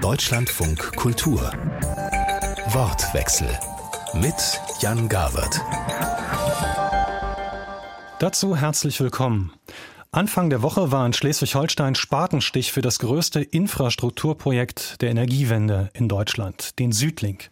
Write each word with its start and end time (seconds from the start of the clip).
Deutschlandfunk 0.00 0.94
Kultur. 0.94 1.40
Wortwechsel 2.68 3.48
mit 4.14 4.34
Jan 4.80 5.08
Gawert. 5.08 5.60
Dazu 8.20 8.56
herzlich 8.56 9.00
willkommen. 9.00 9.52
Anfang 10.12 10.50
der 10.50 10.62
Woche 10.62 10.92
war 10.92 11.04
in 11.04 11.12
Schleswig-Holstein 11.12 11.96
Spatenstich 11.96 12.70
für 12.70 12.80
das 12.80 13.00
größte 13.00 13.42
Infrastrukturprojekt 13.42 15.02
der 15.02 15.10
Energiewende 15.10 15.90
in 15.94 16.08
Deutschland, 16.08 16.78
den 16.78 16.92
Südlink. 16.92 17.50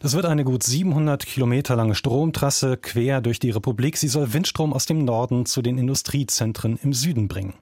Das 0.00 0.14
wird 0.14 0.24
eine 0.24 0.44
gut 0.44 0.62
700 0.62 1.26
Kilometer 1.26 1.74
lange 1.74 1.96
Stromtrasse 1.96 2.76
quer 2.76 3.20
durch 3.20 3.40
die 3.40 3.50
Republik. 3.50 3.96
Sie 3.96 4.08
soll 4.08 4.32
Windstrom 4.32 4.72
aus 4.72 4.86
dem 4.86 5.04
Norden 5.04 5.46
zu 5.46 5.62
den 5.62 5.78
Industriezentren 5.78 6.78
im 6.80 6.92
Süden 6.92 7.26
bringen. 7.26 7.54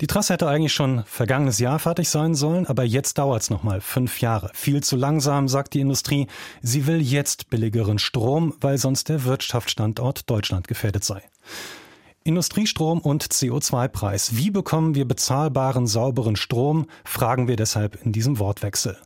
Die 0.00 0.06
Trasse 0.06 0.32
hätte 0.32 0.48
eigentlich 0.48 0.72
schon 0.72 1.04
vergangenes 1.06 1.58
Jahr 1.58 1.78
fertig 1.78 2.08
sein 2.08 2.34
sollen, 2.34 2.66
aber 2.66 2.84
jetzt 2.84 3.18
dauert 3.18 3.42
es 3.42 3.50
nochmal 3.50 3.80
fünf 3.80 4.20
Jahre. 4.20 4.50
Viel 4.54 4.82
zu 4.82 4.96
langsam, 4.96 5.48
sagt 5.48 5.74
die 5.74 5.80
Industrie. 5.80 6.26
Sie 6.62 6.86
will 6.86 7.00
jetzt 7.00 7.50
billigeren 7.50 7.98
Strom, 7.98 8.54
weil 8.60 8.78
sonst 8.78 9.08
der 9.08 9.24
Wirtschaftsstandort 9.24 10.28
Deutschland 10.28 10.66
gefährdet 10.66 11.04
sei. 11.04 11.22
Industriestrom 12.24 13.00
und 13.00 13.24
CO2-Preis. 13.24 14.36
Wie 14.36 14.50
bekommen 14.50 14.94
wir 14.94 15.06
bezahlbaren, 15.06 15.86
sauberen 15.86 16.36
Strom? 16.36 16.86
Fragen 17.04 17.48
wir 17.48 17.56
deshalb 17.56 18.04
in 18.04 18.12
diesem 18.12 18.38
Wortwechsel. 18.38 18.96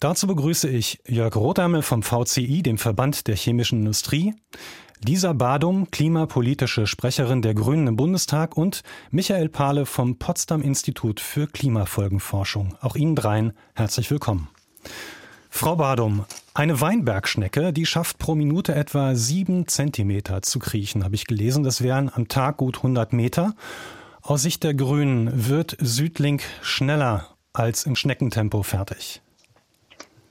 Dazu 0.00 0.26
begrüße 0.26 0.68
ich 0.68 0.98
Jörg 1.06 1.36
Rothammel 1.36 1.82
vom 1.82 2.02
VCI, 2.02 2.62
dem 2.62 2.78
Verband 2.78 3.28
der 3.28 3.36
chemischen 3.36 3.80
Industrie, 3.80 4.34
Lisa 5.02 5.32
Badum, 5.32 5.90
klimapolitische 5.90 6.86
Sprecherin 6.86 7.40
der 7.40 7.54
Grünen 7.54 7.86
im 7.86 7.96
Bundestag 7.96 8.58
und 8.58 8.82
Michael 9.10 9.48
Pahle 9.48 9.86
vom 9.86 10.18
Potsdam 10.18 10.60
Institut 10.60 11.20
für 11.20 11.46
Klimafolgenforschung. 11.46 12.76
Auch 12.82 12.96
Ihnen 12.96 13.16
dreien 13.16 13.54
herzlich 13.74 14.10
willkommen. 14.10 14.48
Frau 15.48 15.76
Badum, 15.76 16.26
eine 16.52 16.82
Weinbergschnecke, 16.82 17.72
die 17.72 17.86
schafft 17.86 18.18
pro 18.18 18.34
Minute 18.34 18.74
etwa 18.74 19.14
sieben 19.14 19.66
Zentimeter 19.66 20.42
zu 20.42 20.58
kriechen, 20.58 21.02
habe 21.02 21.14
ich 21.14 21.26
gelesen. 21.26 21.64
Das 21.64 21.80
wären 21.80 22.10
am 22.12 22.28
Tag 22.28 22.58
gut 22.58 22.76
100 22.76 23.14
Meter. 23.14 23.54
Aus 24.20 24.42
Sicht 24.42 24.62
der 24.64 24.74
Grünen 24.74 25.48
wird 25.48 25.78
Südlink 25.80 26.42
schneller 26.60 27.26
als 27.54 27.86
im 27.86 27.96
Schneckentempo 27.96 28.62
fertig. 28.62 29.22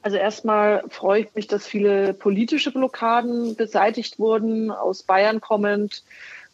Also 0.01 0.17
erstmal 0.17 0.83
freue 0.89 1.21
ich 1.21 1.35
mich, 1.35 1.47
dass 1.47 1.67
viele 1.67 2.13
politische 2.13 2.71
Blockaden 2.71 3.55
beseitigt 3.55 4.17
wurden. 4.17 4.71
Aus 4.71 5.03
Bayern 5.03 5.41
kommend 5.41 6.03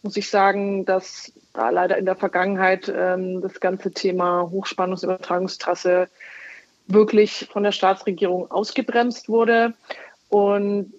muss 0.01 0.17
ich 0.17 0.29
sagen, 0.29 0.85
dass 0.85 1.31
da 1.53 1.69
leider 1.69 1.97
in 1.97 2.05
der 2.05 2.16
Vergangenheit 2.16 2.91
ähm, 2.93 3.41
das 3.41 3.59
ganze 3.59 3.91
Thema 3.91 4.49
Hochspannungsübertragungstrasse 4.51 6.09
wirklich 6.88 7.47
von 7.51 7.63
der 7.63 7.71
Staatsregierung 7.71 8.49
ausgebremst 8.51 9.29
wurde. 9.29 9.73
Und 10.29 10.93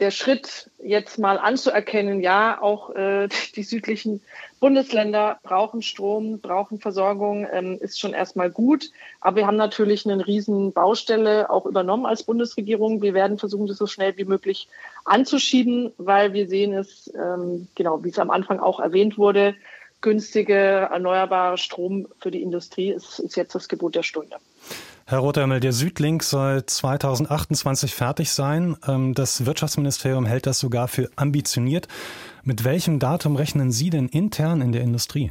der 0.00 0.10
Schritt 0.10 0.70
jetzt 0.82 1.18
mal 1.18 1.38
anzuerkennen, 1.38 2.20
ja, 2.20 2.60
auch 2.60 2.90
äh, 2.94 3.28
die 3.56 3.62
südlichen 3.62 4.22
Bundesländer 4.58 5.38
brauchen 5.42 5.82
Strom, 5.82 6.40
brauchen 6.40 6.80
Versorgung, 6.80 7.46
ähm, 7.50 7.78
ist 7.80 8.00
schon 8.00 8.12
erstmal 8.12 8.50
gut. 8.50 8.90
Aber 9.20 9.36
wir 9.36 9.46
haben 9.46 9.56
natürlich 9.56 10.06
eine 10.08 10.26
riesen 10.26 10.72
Baustelle 10.72 11.50
auch 11.50 11.66
übernommen 11.66 12.06
als 12.06 12.22
Bundesregierung. 12.22 13.02
Wir 13.02 13.14
werden 13.14 13.38
versuchen, 13.38 13.66
das 13.66 13.78
so 13.78 13.86
schnell 13.86 14.16
wie 14.16 14.24
möglich 14.24 14.68
anzuschieben, 15.04 15.92
weil 15.98 16.32
wir 16.32 16.48
sehen 16.48 16.74
es, 16.74 17.10
ähm, 17.14 17.68
genau, 17.74 18.02
wie 18.04 18.10
es 18.10 18.18
am 18.18 18.30
Anfang 18.30 18.60
auch 18.60 18.80
erwähnt 18.80 19.18
wurde, 19.18 19.54
günstige, 20.00 20.54
erneuerbare 20.54 21.58
Strom 21.58 22.08
für 22.20 22.30
die 22.30 22.42
Industrie 22.42 22.90
ist, 22.90 23.18
ist 23.18 23.36
jetzt 23.36 23.54
das 23.54 23.68
Gebot 23.68 23.94
der 23.94 24.02
Stunde. 24.02 24.36
Herr 25.10 25.18
Rothermel, 25.18 25.58
der 25.58 25.72
Südlink 25.72 26.22
soll 26.22 26.64
2028 26.64 27.92
fertig 27.92 28.30
sein. 28.30 28.76
Ähm, 28.86 29.12
das 29.12 29.44
Wirtschaftsministerium 29.44 30.24
hält 30.24 30.46
das 30.46 30.60
sogar 30.60 30.86
für 30.86 31.10
ambitioniert. 31.16 31.88
Mit 32.44 32.62
welchem 32.62 33.00
Datum 33.00 33.34
rechnen 33.34 33.72
Sie 33.72 33.90
denn 33.90 34.06
intern 34.06 34.60
in 34.60 34.70
der 34.70 34.82
Industrie? 34.82 35.30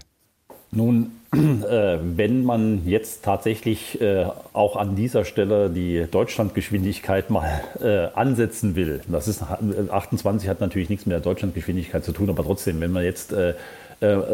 Nun, 0.71 1.11
äh, 1.33 1.97
wenn 2.01 2.43
man 2.43 2.85
jetzt 2.87 3.23
tatsächlich 3.23 4.01
äh, 4.01 4.25
auch 4.51 4.75
an 4.75 4.97
dieser 4.97 5.23
Stelle 5.23 5.69
die 5.69 6.05
Deutschlandgeschwindigkeit 6.11 7.29
mal 7.29 7.61
äh, 7.81 8.07
ansetzen 8.19 8.75
will, 8.75 8.99
das 9.07 9.29
ist 9.29 9.41
28 9.41 10.49
hat 10.49 10.59
natürlich 10.59 10.89
nichts 10.89 11.05
mit 11.05 11.13
der 11.13 11.21
Deutschlandgeschwindigkeit 11.21 12.03
zu 12.03 12.11
tun, 12.11 12.29
aber 12.29 12.43
trotzdem, 12.43 12.81
wenn 12.81 12.91
man 12.91 13.05
jetzt 13.05 13.33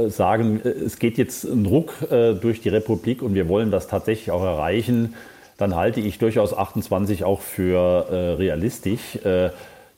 sagen, 0.09 0.61
es 0.61 0.99
geht 0.99 1.17
jetzt 1.17 1.43
ein 1.43 1.65
Ruck 1.65 1.95
durch 2.07 2.61
die 2.61 2.69
Republik 2.69 3.23
und 3.23 3.33
wir 3.33 3.49
wollen 3.49 3.71
das 3.71 3.87
tatsächlich 3.87 4.29
auch 4.29 4.43
erreichen, 4.43 5.15
dann 5.57 5.75
halte 5.75 5.99
ich 5.99 6.17
durchaus 6.19 6.55
28 6.55 7.23
auch 7.23 7.41
für 7.41 8.07
äh, 8.09 8.15
realistisch. 8.33 9.15
Äh, 9.23 9.49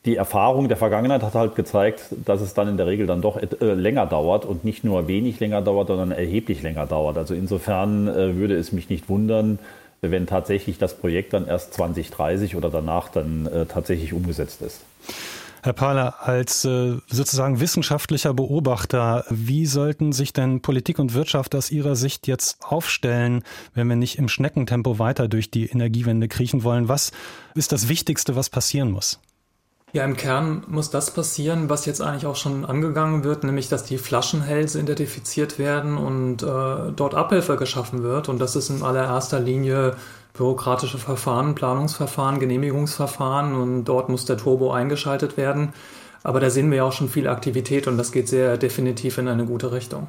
die 0.04 0.16
Erfahrung 0.16 0.68
der 0.68 0.76
Vergangenheit 0.76 1.22
hat 1.22 1.34
halt 1.34 1.54
gezeigt, 1.54 2.06
dass 2.24 2.40
es 2.40 2.54
dann 2.54 2.68
in 2.68 2.76
der 2.76 2.86
Regel 2.86 3.06
dann 3.06 3.20
doch 3.20 3.36
äh, 3.36 3.46
länger 3.60 4.06
dauert 4.06 4.44
und 4.44 4.64
nicht 4.64 4.84
nur 4.84 5.08
wenig 5.08 5.40
länger 5.40 5.60
dauert, 5.60 5.88
sondern 5.88 6.12
erheblich 6.12 6.62
länger 6.62 6.86
dauert. 6.86 7.18
Also 7.18 7.34
insofern 7.34 8.08
äh, 8.08 8.36
würde 8.36 8.56
es 8.56 8.72
mich 8.72 8.88
nicht 8.88 9.08
wundern, 9.08 9.58
wenn 10.00 10.26
tatsächlich 10.26 10.78
das 10.78 10.94
Projekt 10.94 11.32
dann 11.32 11.46
erst 11.46 11.74
2030 11.74 12.54
oder 12.54 12.70
danach 12.70 13.08
dann 13.08 13.46
äh, 13.46 13.66
tatsächlich 13.66 14.12
umgesetzt 14.12 14.62
ist. 14.62 14.82
Herr 15.62 15.72
Pahler, 15.72 16.16
als 16.20 16.64
äh, 16.64 16.98
sozusagen 17.08 17.60
wissenschaftlicher 17.60 18.34
Beobachter, 18.34 19.24
wie 19.28 19.66
sollten 19.66 20.12
sich 20.12 20.32
denn 20.32 20.62
Politik 20.62 20.98
und 20.98 21.14
Wirtschaft 21.14 21.54
aus 21.54 21.70
Ihrer 21.70 21.96
Sicht 21.96 22.26
jetzt 22.26 22.64
aufstellen, 22.64 23.42
wenn 23.74 23.88
wir 23.88 23.96
nicht 23.96 24.18
im 24.18 24.28
Schneckentempo 24.28 24.98
weiter 24.98 25.28
durch 25.28 25.50
die 25.50 25.66
Energiewende 25.66 26.28
kriechen 26.28 26.62
wollen? 26.62 26.88
Was 26.88 27.12
ist 27.54 27.72
das 27.72 27.88
Wichtigste, 27.88 28.36
was 28.36 28.50
passieren 28.50 28.90
muss? 28.90 29.20
Ja, 29.94 30.04
im 30.04 30.18
Kern 30.18 30.64
muss 30.68 30.90
das 30.90 31.14
passieren, 31.14 31.70
was 31.70 31.86
jetzt 31.86 32.02
eigentlich 32.02 32.26
auch 32.26 32.36
schon 32.36 32.66
angegangen 32.66 33.24
wird, 33.24 33.42
nämlich 33.42 33.70
dass 33.70 33.84
die 33.84 33.96
Flaschenhälse 33.96 34.80
identifiziert 34.80 35.58
werden 35.58 35.96
und 35.96 36.42
äh, 36.42 36.92
dort 36.94 37.14
Abhilfe 37.14 37.56
geschaffen 37.56 38.02
wird. 38.02 38.28
Und 38.28 38.38
das 38.38 38.54
ist 38.54 38.68
in 38.68 38.82
allererster 38.82 39.40
Linie 39.40 39.96
bürokratische 40.38 40.98
Verfahren, 40.98 41.54
Planungsverfahren, 41.54 42.38
Genehmigungsverfahren 42.38 43.54
und 43.54 43.84
dort 43.84 44.08
muss 44.08 44.24
der 44.24 44.38
Turbo 44.38 44.70
eingeschaltet 44.70 45.36
werden. 45.36 45.74
Aber 46.22 46.40
da 46.40 46.48
sehen 46.48 46.70
wir 46.70 46.78
ja 46.78 46.84
auch 46.84 46.92
schon 46.92 47.08
viel 47.08 47.28
Aktivität 47.28 47.86
und 47.86 47.98
das 47.98 48.12
geht 48.12 48.28
sehr 48.28 48.56
definitiv 48.56 49.18
in 49.18 49.28
eine 49.28 49.44
gute 49.44 49.72
Richtung. 49.72 50.06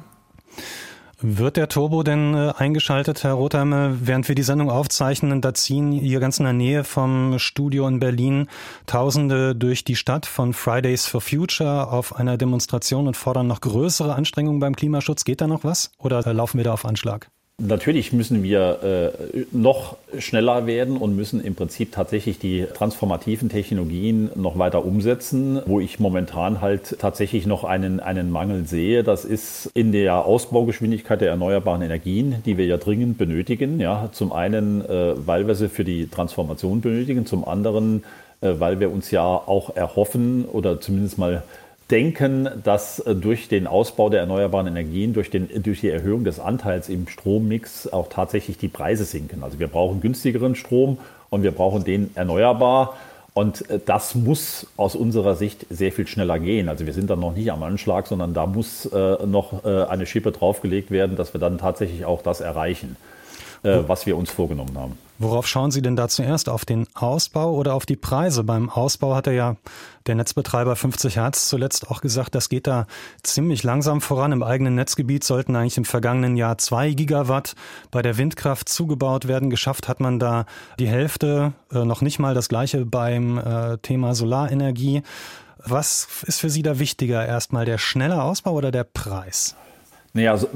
Wird 1.22 1.58
der 1.58 1.68
Turbo 1.68 2.02
denn 2.02 2.32
äh, 2.32 2.52
eingeschaltet, 2.56 3.24
Herr 3.24 3.34
Rotheimer, 3.34 3.92
während 4.00 4.28
wir 4.28 4.34
die 4.34 4.42
Sendung 4.42 4.70
aufzeichnen? 4.70 5.42
Da 5.42 5.52
ziehen 5.52 5.92
hier 5.92 6.18
ganz 6.18 6.38
in 6.38 6.44
der 6.44 6.54
Nähe 6.54 6.82
vom 6.82 7.38
Studio 7.38 7.86
in 7.88 8.00
Berlin 8.00 8.46
Tausende 8.86 9.54
durch 9.54 9.84
die 9.84 9.96
Stadt 9.96 10.24
von 10.24 10.54
Fridays 10.54 11.06
for 11.06 11.20
Future 11.20 11.92
auf 11.92 12.16
einer 12.16 12.38
Demonstration 12.38 13.06
und 13.06 13.18
fordern 13.18 13.48
noch 13.48 13.60
größere 13.60 14.14
Anstrengungen 14.14 14.60
beim 14.60 14.74
Klimaschutz. 14.74 15.24
Geht 15.24 15.42
da 15.42 15.46
noch 15.46 15.62
was 15.62 15.92
oder 15.98 16.22
laufen 16.32 16.56
wir 16.56 16.64
da 16.64 16.72
auf 16.72 16.86
Anschlag? 16.86 17.30
Natürlich 17.60 18.14
müssen 18.14 18.42
wir 18.42 19.12
äh, 19.34 19.44
noch 19.52 19.96
schneller 20.18 20.66
werden 20.66 20.96
und 20.96 21.14
müssen 21.14 21.44
im 21.44 21.54
Prinzip 21.54 21.92
tatsächlich 21.92 22.38
die 22.38 22.66
transformativen 22.72 23.50
Technologien 23.50 24.30
noch 24.34 24.58
weiter 24.58 24.82
umsetzen. 24.84 25.60
Wo 25.66 25.78
ich 25.78 26.00
momentan 26.00 26.62
halt 26.62 26.96
tatsächlich 26.98 27.46
noch 27.46 27.64
einen, 27.64 28.00
einen 28.00 28.30
Mangel 28.30 28.66
sehe, 28.66 29.02
das 29.04 29.26
ist 29.26 29.70
in 29.74 29.92
der 29.92 30.24
Ausbaugeschwindigkeit 30.24 31.20
der 31.20 31.28
erneuerbaren 31.30 31.82
Energien, 31.82 32.36
die 32.46 32.56
wir 32.56 32.64
ja 32.64 32.78
dringend 32.78 33.18
benötigen. 33.18 33.78
Ja, 33.78 34.08
zum 34.12 34.32
einen, 34.32 34.82
äh, 34.82 35.14
weil 35.26 35.46
wir 35.46 35.54
sie 35.54 35.68
für 35.68 35.84
die 35.84 36.08
Transformation 36.08 36.80
benötigen, 36.80 37.26
zum 37.26 37.46
anderen, 37.46 38.04
äh, 38.40 38.54
weil 38.58 38.80
wir 38.80 38.90
uns 38.90 39.10
ja 39.10 39.22
auch 39.22 39.76
erhoffen 39.76 40.46
oder 40.46 40.80
zumindest 40.80 41.18
mal 41.18 41.42
denken, 41.90 42.48
dass 42.62 43.00
äh, 43.00 43.14
durch 43.14 43.48
den 43.48 43.66
Ausbau 43.66 44.08
der 44.08 44.20
erneuerbaren 44.20 44.66
Energien, 44.66 45.12
durch, 45.12 45.30
den, 45.30 45.48
durch 45.62 45.80
die 45.80 45.90
Erhöhung 45.90 46.24
des 46.24 46.40
Anteils 46.40 46.88
im 46.88 47.08
Strommix 47.08 47.88
auch 47.88 48.08
tatsächlich 48.08 48.58
die 48.58 48.68
Preise 48.68 49.04
sinken. 49.04 49.42
Also 49.42 49.58
wir 49.58 49.68
brauchen 49.68 50.00
günstigeren 50.00 50.54
Strom 50.54 50.98
und 51.30 51.42
wir 51.42 51.52
brauchen 51.52 51.84
den 51.84 52.10
erneuerbar. 52.14 52.96
Und 53.34 53.68
äh, 53.70 53.80
das 53.84 54.14
muss 54.14 54.66
aus 54.76 54.94
unserer 54.94 55.34
Sicht 55.34 55.66
sehr 55.70 55.92
viel 55.92 56.06
schneller 56.06 56.38
gehen. 56.38 56.68
Also 56.68 56.86
wir 56.86 56.92
sind 56.92 57.10
dann 57.10 57.20
noch 57.20 57.34
nicht 57.34 57.50
am 57.52 57.62
Anschlag, 57.62 58.06
sondern 58.06 58.34
da 58.34 58.46
muss 58.46 58.86
äh, 58.86 59.26
noch 59.26 59.64
äh, 59.64 59.84
eine 59.84 60.06
Schippe 60.06 60.32
draufgelegt 60.32 60.90
werden, 60.90 61.16
dass 61.16 61.34
wir 61.34 61.40
dann 61.40 61.58
tatsächlich 61.58 62.04
auch 62.04 62.22
das 62.22 62.40
erreichen, 62.40 62.96
äh, 63.62 63.78
was 63.86 64.06
wir 64.06 64.16
uns 64.16 64.30
vorgenommen 64.30 64.76
haben. 64.76 65.09
Worauf 65.22 65.46
schauen 65.46 65.70
Sie 65.70 65.82
denn 65.82 65.96
da 65.96 66.08
zuerst? 66.08 66.48
Auf 66.48 66.64
den 66.64 66.86
Ausbau 66.94 67.52
oder 67.52 67.74
auf 67.74 67.84
die 67.84 67.96
Preise? 67.96 68.42
Beim 68.42 68.70
Ausbau 68.70 69.14
hat 69.14 69.26
er 69.26 69.34
ja 69.34 69.56
der 70.06 70.14
Netzbetreiber 70.14 70.76
50 70.76 71.16
Hertz 71.16 71.50
zuletzt 71.50 71.90
auch 71.90 72.00
gesagt, 72.00 72.34
das 72.34 72.48
geht 72.48 72.66
da 72.66 72.86
ziemlich 73.22 73.62
langsam 73.62 74.00
voran. 74.00 74.32
Im 74.32 74.42
eigenen 74.42 74.76
Netzgebiet 74.76 75.22
sollten 75.22 75.56
eigentlich 75.56 75.76
im 75.76 75.84
vergangenen 75.84 76.38
Jahr 76.38 76.56
zwei 76.56 76.92
Gigawatt 76.92 77.54
bei 77.90 78.00
der 78.00 78.16
Windkraft 78.16 78.70
zugebaut 78.70 79.28
werden. 79.28 79.50
Geschafft 79.50 79.88
hat 79.88 80.00
man 80.00 80.18
da 80.18 80.46
die 80.78 80.88
Hälfte, 80.88 81.52
äh, 81.70 81.84
noch 81.84 82.00
nicht 82.00 82.18
mal 82.18 82.32
das 82.32 82.48
gleiche 82.48 82.86
beim 82.86 83.36
äh, 83.36 83.76
Thema 83.76 84.14
Solarenergie. 84.14 85.02
Was 85.58 86.08
ist 86.22 86.40
für 86.40 86.48
Sie 86.48 86.62
da 86.62 86.78
wichtiger? 86.78 87.26
Erstmal 87.26 87.66
der 87.66 87.76
schnelle 87.76 88.22
Ausbau 88.22 88.52
oder 88.52 88.70
der 88.70 88.84
Preis? 88.84 89.54
Naja, 90.12 90.32
also, 90.32 90.48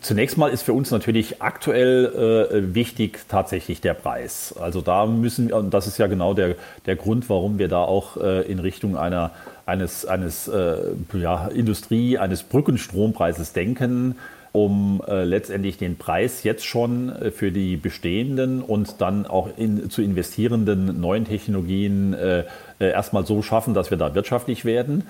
zunächst 0.00 0.36
mal 0.36 0.48
ist 0.48 0.62
für 0.62 0.72
uns 0.72 0.90
natürlich 0.90 1.40
aktuell 1.40 2.48
äh, 2.50 2.74
wichtig 2.74 3.20
tatsächlich 3.28 3.80
der 3.80 3.94
Preis. 3.94 4.52
Also 4.58 4.80
da 4.80 5.06
müssen 5.06 5.48
wir, 5.48 5.56
und 5.56 5.72
das 5.72 5.86
ist 5.86 5.98
ja 5.98 6.08
genau 6.08 6.34
der, 6.34 6.56
der 6.86 6.96
Grund, 6.96 7.28
warum 7.28 7.58
wir 7.60 7.68
da 7.68 7.84
auch 7.84 8.16
äh, 8.16 8.42
in 8.50 8.58
Richtung 8.58 8.96
einer, 8.96 9.30
eines, 9.64 10.06
eines 10.06 10.48
äh, 10.48 10.76
ja, 11.12 11.46
Industrie, 11.46 12.18
eines 12.18 12.42
Brückenstrompreises 12.42 13.52
denken, 13.52 14.16
um 14.50 15.00
äh, 15.06 15.22
letztendlich 15.22 15.78
den 15.78 15.96
Preis 15.96 16.42
jetzt 16.42 16.66
schon 16.66 17.10
äh, 17.10 17.30
für 17.30 17.52
die 17.52 17.76
bestehenden 17.76 18.60
und 18.60 19.00
dann 19.00 19.24
auch 19.24 19.50
in, 19.56 19.88
zu 19.88 20.02
investierenden 20.02 21.00
neuen 21.00 21.26
Technologien 21.26 22.12
äh, 22.14 22.44
erstmal 22.80 23.24
so 23.24 23.40
schaffen, 23.42 23.72
dass 23.72 23.92
wir 23.92 23.98
da 23.98 24.16
wirtschaftlich 24.16 24.64
werden. 24.64 25.04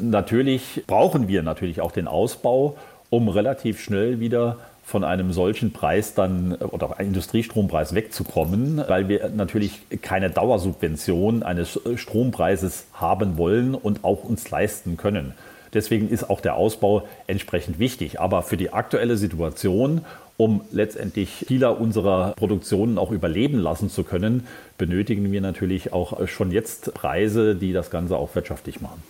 Natürlich 0.00 0.84
brauchen 0.86 1.26
wir 1.26 1.42
natürlich 1.42 1.80
auch 1.80 1.92
den 1.92 2.06
Ausbau 2.08 2.76
um 3.10 3.28
relativ 3.28 3.80
schnell 3.80 4.20
wieder 4.20 4.58
von 4.84 5.02
einem 5.02 5.32
solchen 5.32 5.72
Preis 5.72 6.14
dann 6.14 6.54
oder 6.54 6.96
Industriestrompreis 6.98 7.94
wegzukommen, 7.94 8.82
weil 8.86 9.08
wir 9.08 9.30
natürlich 9.30 9.80
keine 10.02 10.30
Dauersubvention 10.30 11.42
eines 11.42 11.80
Strompreises 11.96 12.86
haben 12.92 13.38
wollen 13.38 13.74
und 13.74 14.04
auch 14.04 14.24
uns 14.24 14.50
leisten 14.50 14.96
können. 14.96 15.32
Deswegen 15.72 16.08
ist 16.08 16.30
auch 16.30 16.40
der 16.40 16.54
Ausbau 16.54 17.08
entsprechend 17.26 17.78
wichtig. 17.78 18.20
Aber 18.20 18.42
für 18.42 18.56
die 18.56 18.72
aktuelle 18.72 19.16
Situation, 19.16 20.02
um 20.36 20.62
letztendlich 20.70 21.44
vieler 21.48 21.80
unserer 21.80 22.32
Produktionen 22.36 22.98
auch 22.98 23.10
überleben 23.10 23.58
lassen 23.58 23.90
zu 23.90 24.04
können, 24.04 24.46
benötigen 24.78 25.32
wir 25.32 25.40
natürlich 25.40 25.92
auch 25.92 26.28
schon 26.28 26.52
jetzt 26.52 26.94
Preise, 26.94 27.56
die 27.56 27.72
das 27.72 27.90
Ganze 27.90 28.16
auch 28.16 28.34
wirtschaftlich 28.34 28.80
machen. 28.80 29.02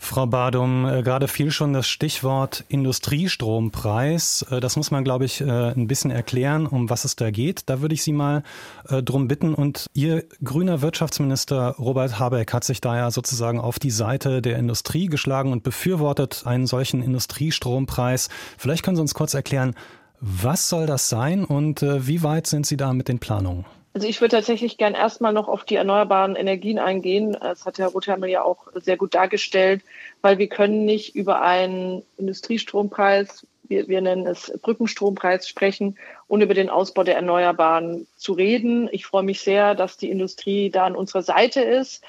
Frau 0.00 0.26
Badum, 0.26 0.86
äh, 0.86 1.02
gerade 1.02 1.26
fiel 1.26 1.50
schon 1.50 1.72
das 1.72 1.88
Stichwort 1.88 2.64
Industriestrompreis. 2.68 4.46
Äh, 4.50 4.60
das 4.60 4.76
muss 4.76 4.90
man, 4.90 5.02
glaube 5.02 5.24
ich, 5.24 5.40
äh, 5.40 5.44
ein 5.44 5.88
bisschen 5.88 6.12
erklären, 6.12 6.66
um 6.66 6.88
was 6.88 7.04
es 7.04 7.16
da 7.16 7.30
geht. 7.30 7.62
Da 7.66 7.80
würde 7.80 7.94
ich 7.94 8.02
Sie 8.02 8.12
mal 8.12 8.42
drum 8.88 9.28
bitten. 9.28 9.54
Und 9.54 9.86
Ihr 9.92 10.24
grüner 10.42 10.80
Wirtschaftsminister 10.80 11.74
Robert 11.78 12.18
Habeck 12.18 12.52
hat 12.52 12.64
sich 12.64 12.80
da 12.80 12.96
ja 12.96 13.10
sozusagen 13.10 13.60
auf 13.60 13.78
die 13.78 13.90
Seite 13.90 14.40
der 14.40 14.58
Industrie 14.58 15.06
geschlagen 15.06 15.52
und 15.52 15.62
befürwortet 15.62 16.42
einen 16.46 16.66
solchen 16.66 17.02
Industriestrompreis. 17.02 18.28
Vielleicht 18.56 18.84
können 18.84 18.96
Sie 18.96 19.02
uns 19.02 19.14
kurz 19.14 19.34
erklären, 19.34 19.74
was 20.20 20.68
soll 20.68 20.86
das 20.86 21.08
sein 21.08 21.44
und 21.44 21.82
wie 21.82 22.22
weit 22.22 22.46
sind 22.46 22.66
Sie 22.66 22.76
da 22.76 22.92
mit 22.92 23.08
den 23.08 23.18
Planungen? 23.18 23.66
Also 23.98 24.06
ich 24.06 24.20
würde 24.20 24.36
tatsächlich 24.36 24.78
gern 24.78 24.94
erstmal 24.94 25.32
noch 25.32 25.48
auf 25.48 25.64
die 25.64 25.74
erneuerbaren 25.74 26.36
Energien 26.36 26.78
eingehen. 26.78 27.36
Das 27.40 27.66
hat 27.66 27.78
Herr 27.78 27.88
Rothamel 27.88 28.30
ja 28.30 28.44
auch 28.44 28.68
sehr 28.76 28.96
gut 28.96 29.12
dargestellt, 29.12 29.82
weil 30.22 30.38
wir 30.38 30.46
können 30.46 30.84
nicht 30.84 31.16
über 31.16 31.42
einen 31.42 32.04
Industriestrompreis, 32.16 33.44
wir, 33.66 33.88
wir 33.88 34.00
nennen 34.00 34.24
es 34.28 34.56
Brückenstrompreis, 34.62 35.48
sprechen, 35.48 35.98
ohne 36.28 36.44
über 36.44 36.54
den 36.54 36.70
Ausbau 36.70 37.02
der 37.02 37.16
Erneuerbaren 37.16 38.06
zu 38.14 38.34
reden. 38.34 38.88
Ich 38.92 39.04
freue 39.04 39.24
mich 39.24 39.40
sehr, 39.40 39.74
dass 39.74 39.96
die 39.96 40.10
Industrie 40.10 40.70
da 40.70 40.86
an 40.86 40.94
unserer 40.94 41.22
Seite 41.22 41.60
ist. 41.60 42.04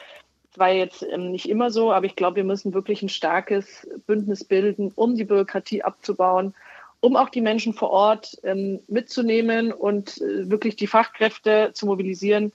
Das 0.51 0.59
war 0.59 0.69
jetzt 0.69 1.01
ähm, 1.01 1.31
nicht 1.31 1.49
immer 1.49 1.71
so, 1.71 1.91
aber 1.91 2.05
ich 2.05 2.15
glaube, 2.15 2.35
wir 2.35 2.43
müssen 2.43 2.75
wirklich 2.75 3.01
ein 3.01 3.09
starkes 3.09 3.87
Bündnis 4.05 4.43
bilden, 4.43 4.91
um 4.93 5.15
die 5.15 5.25
Bürokratie 5.25 5.81
abzubauen 5.81 6.53
um 7.01 7.15
auch 7.15 7.29
die 7.29 7.41
Menschen 7.41 7.73
vor 7.73 7.91
Ort 7.91 8.37
ähm, 8.43 8.81
mitzunehmen 8.87 9.71
und 9.71 10.21
äh, 10.21 10.49
wirklich 10.49 10.75
die 10.75 10.87
Fachkräfte 10.87 11.71
zu 11.73 11.85
mobilisieren 11.85 12.51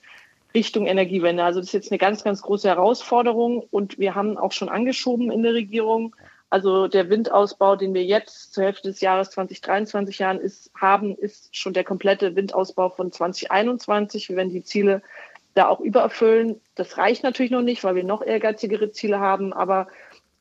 Richtung 0.53 0.87
Energiewende. 0.87 1.43
Also 1.43 1.59
das 1.59 1.67
ist 1.67 1.73
jetzt 1.73 1.91
eine 1.91 1.97
ganz, 1.97 2.23
ganz 2.23 2.41
große 2.41 2.67
Herausforderung 2.67 3.65
und 3.71 3.99
wir 3.99 4.15
haben 4.15 4.37
auch 4.37 4.51
schon 4.51 4.69
angeschoben 4.69 5.31
in 5.31 5.43
der 5.43 5.53
Regierung. 5.53 6.15
Also 6.49 6.87
der 6.87 7.09
Windausbau, 7.09 7.75
den 7.75 7.93
wir 7.93 8.05
jetzt 8.05 8.53
zur 8.53 8.63
Hälfte 8.63 8.87
des 8.89 9.01
Jahres 9.01 9.31
2023 9.31 10.19
Jahren 10.19 10.39
ist, 10.39 10.71
haben, 10.79 11.17
ist 11.17 11.55
schon 11.55 11.73
der 11.73 11.83
komplette 11.83 12.35
Windausbau 12.35 12.89
von 12.89 13.11
2021. 13.11 14.29
Wir 14.29 14.37
werden 14.37 14.53
die 14.53 14.63
Ziele 14.63 15.01
da 15.55 15.67
auch 15.67 15.79
übererfüllen. 15.79 16.61
Das 16.75 16.97
reicht 16.97 17.23
natürlich 17.23 17.51
noch 17.51 17.61
nicht, 17.61 17.83
weil 17.83 17.95
wir 17.95 18.03
noch 18.03 18.21
ehrgeizigere 18.21 18.91
Ziele 18.91 19.19
haben, 19.19 19.53
aber 19.53 19.87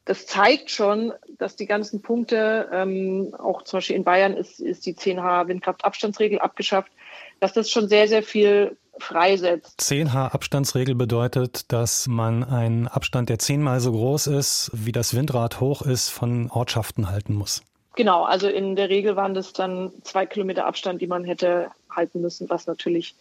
das 0.04 0.26
zeigt 0.26 0.70
schon, 0.70 1.12
dass 1.38 1.56
die 1.56 1.66
ganzen 1.66 2.02
Punkte, 2.02 2.68
ähm, 2.72 3.34
auch 3.38 3.62
zum 3.62 3.78
Beispiel 3.78 3.96
in 3.96 4.04
Bayern 4.04 4.34
ist, 4.34 4.60
ist 4.60 4.84
die 4.86 4.94
10H 4.94 5.48
Windkraftabstandsregel 5.48 6.38
abgeschafft, 6.38 6.92
dass 7.40 7.52
das 7.54 7.70
schon 7.70 7.88
sehr, 7.88 8.06
sehr 8.08 8.22
viel 8.22 8.76
freisetzt. 8.98 9.80
10H 9.80 10.32
Abstandsregel 10.32 10.94
bedeutet, 10.94 11.72
dass 11.72 12.06
man 12.06 12.44
einen 12.44 12.86
Abstand, 12.86 13.28
der 13.28 13.38
zehnmal 13.38 13.80
so 13.80 13.92
groß 13.92 14.28
ist, 14.28 14.70
wie 14.72 14.92
das 14.92 15.14
Windrad 15.14 15.60
hoch 15.60 15.82
ist, 15.82 16.10
von 16.10 16.50
Ortschaften 16.50 17.10
halten 17.10 17.34
muss. 17.34 17.62
Genau, 17.96 18.24
also 18.24 18.48
in 18.48 18.76
der 18.76 18.88
Regel 18.88 19.16
waren 19.16 19.34
das 19.34 19.52
dann 19.52 19.92
zwei 20.02 20.26
Kilometer 20.26 20.66
Abstand, 20.66 21.00
die 21.00 21.06
man 21.06 21.24
hätte 21.24 21.70
halten 21.88 22.20
müssen, 22.20 22.50
was 22.50 22.66
natürlich 22.66 23.14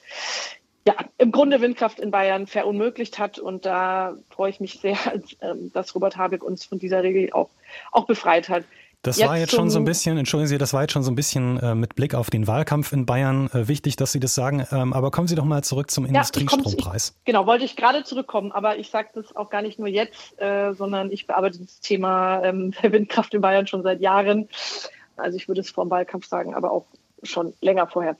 ja, 0.85 0.95
im 1.17 1.31
Grunde 1.31 1.61
Windkraft 1.61 1.99
in 1.99 2.11
Bayern 2.11 2.47
verunmöglicht 2.47 3.19
hat. 3.19 3.39
Und 3.39 3.65
da 3.65 4.15
freue 4.29 4.49
ich 4.49 4.59
mich 4.59 4.79
sehr, 4.79 4.97
ähm, 5.41 5.71
dass 5.73 5.95
Robert 5.95 6.17
Habeck 6.17 6.43
uns 6.43 6.65
von 6.65 6.79
dieser 6.79 7.03
Regel 7.03 7.31
auch, 7.33 7.49
auch 7.91 8.05
befreit 8.05 8.49
hat. 8.49 8.63
Das 9.03 9.17
jetzt 9.17 9.27
war 9.27 9.37
jetzt 9.37 9.51
schon 9.51 9.69
so 9.69 9.79
ein 9.79 9.83
bisschen, 9.83 10.17
entschuldigen 10.17 10.47
Sie, 10.47 10.57
das 10.57 10.71
war 10.73 10.83
jetzt 10.83 10.93
schon 10.93 11.03
so 11.03 11.11
ein 11.11 11.15
bisschen 11.15 11.59
äh, 11.59 11.75
mit 11.75 11.93
Blick 11.95 12.15
auf 12.15 12.29
den 12.29 12.47
Wahlkampf 12.47 12.93
in 12.93 13.05
Bayern 13.05 13.49
äh, 13.53 13.67
wichtig, 13.67 13.97
dass 13.97 14.13
Sie 14.13 14.21
das 14.21 14.33
sagen. 14.33 14.65
Ähm, 14.71 14.93
aber 14.93 15.11
kommen 15.11 15.27
Sie 15.27 15.35
doch 15.35 15.43
mal 15.43 15.61
zurück 15.61 15.91
zum 15.91 16.05
Industriestrompreis. 16.05 17.09
Ja, 17.09 17.15
ich, 17.19 17.25
genau, 17.25 17.45
wollte 17.45 17.65
ich 17.65 17.75
gerade 17.75 18.05
zurückkommen, 18.05 18.53
aber 18.53 18.77
ich 18.77 18.89
sage 18.91 19.09
das 19.13 19.35
auch 19.35 19.49
gar 19.49 19.61
nicht 19.61 19.77
nur 19.77 19.89
jetzt, 19.89 20.39
äh, 20.39 20.71
sondern 20.71 21.11
ich 21.11 21.27
bearbeite 21.27 21.59
das 21.59 21.81
Thema 21.81 22.43
ähm, 22.45 22.73
Windkraft 22.81 23.33
in 23.33 23.41
Bayern 23.41 23.67
schon 23.67 23.83
seit 23.83 23.99
Jahren. 23.99 24.47
Also 25.17 25.35
ich 25.35 25.49
würde 25.49 25.59
es 25.59 25.69
vor 25.69 25.83
dem 25.83 25.91
Wahlkampf 25.91 26.25
sagen, 26.25 26.55
aber 26.55 26.71
auch 26.71 26.85
schon 27.23 27.53
länger 27.61 27.87
vorher. 27.87 28.17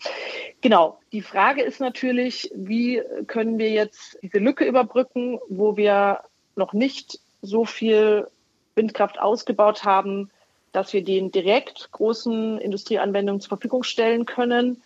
Genau. 0.62 1.00
Die 1.12 1.22
Frage 1.22 1.62
ist 1.62 1.80
natürlich, 1.80 2.52
wie 2.56 3.02
können 3.28 3.58
wir 3.58 3.70
jetzt 3.70 4.18
diese 4.22 4.40
Lücke 4.40 4.66
überbrücken, 4.66 5.40
wo 5.50 5.78
wir 5.78 6.22
noch 6.56 6.74
nicht 6.74 7.20
so 7.42 7.66
viel 7.66 8.28
Windkraft 8.76 9.20
ausgebaut 9.20 9.84
haben, 9.84 10.32
dass 10.72 10.94
wir 10.94 11.04
den 11.04 11.32
direkt 11.32 11.92
großen 11.92 12.58
Industrieanwendungen 12.60 13.42
zur 13.42 13.50
Verfügung 13.50 13.84
stellen 13.84 14.26
können 14.26 14.82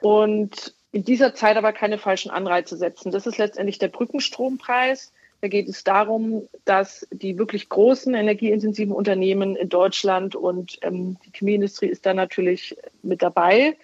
und 0.00 0.72
in 0.92 1.04
dieser 1.04 1.34
Zeit 1.34 1.58
aber 1.58 1.72
keine 1.72 1.98
falschen 1.98 2.30
Anreize 2.30 2.76
setzen. 2.76 3.12
Das 3.12 3.26
ist 3.26 3.36
letztendlich 3.36 3.78
der 3.78 3.88
Brückenstrompreis. 3.88 5.12
Da 5.46 5.48
geht 5.48 5.68
es 5.68 5.84
darum, 5.84 6.48
dass 6.64 7.06
die 7.12 7.38
wirklich 7.38 7.68
großen 7.68 8.12
energieintensiven 8.14 8.92
Unternehmen 8.92 9.54
in 9.54 9.68
Deutschland 9.68 10.34
und 10.34 10.76
ähm, 10.82 11.18
die 11.24 11.30
Chemieindustrie 11.32 11.86
ist 11.86 12.04
da 12.04 12.14
natürlich 12.14 12.76
mit 13.02 13.22
dabei, 13.22 13.76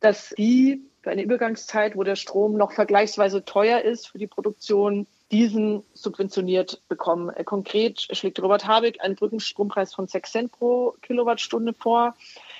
dass 0.00 0.34
die 0.36 0.82
für 1.00 1.08
eine 1.08 1.22
Übergangszeit, 1.22 1.96
wo 1.96 2.02
der 2.02 2.14
Strom 2.14 2.58
noch 2.58 2.72
vergleichsweise 2.72 3.42
teuer 3.42 3.80
ist 3.80 4.08
für 4.08 4.18
die 4.18 4.26
Produktion, 4.26 5.06
diesen 5.32 5.82
subventioniert 5.94 6.82
bekommen. 6.90 7.30
Äh, 7.30 7.44
konkret 7.44 8.02
schlägt 8.14 8.38
Robert 8.42 8.66
Habeck 8.66 9.00
einen 9.00 9.16
Brückenstrompreis 9.16 9.94
von 9.94 10.08
6 10.08 10.30
Cent 10.30 10.52
pro 10.52 10.94
Kilowattstunde 11.00 11.72
vor, 11.72 12.14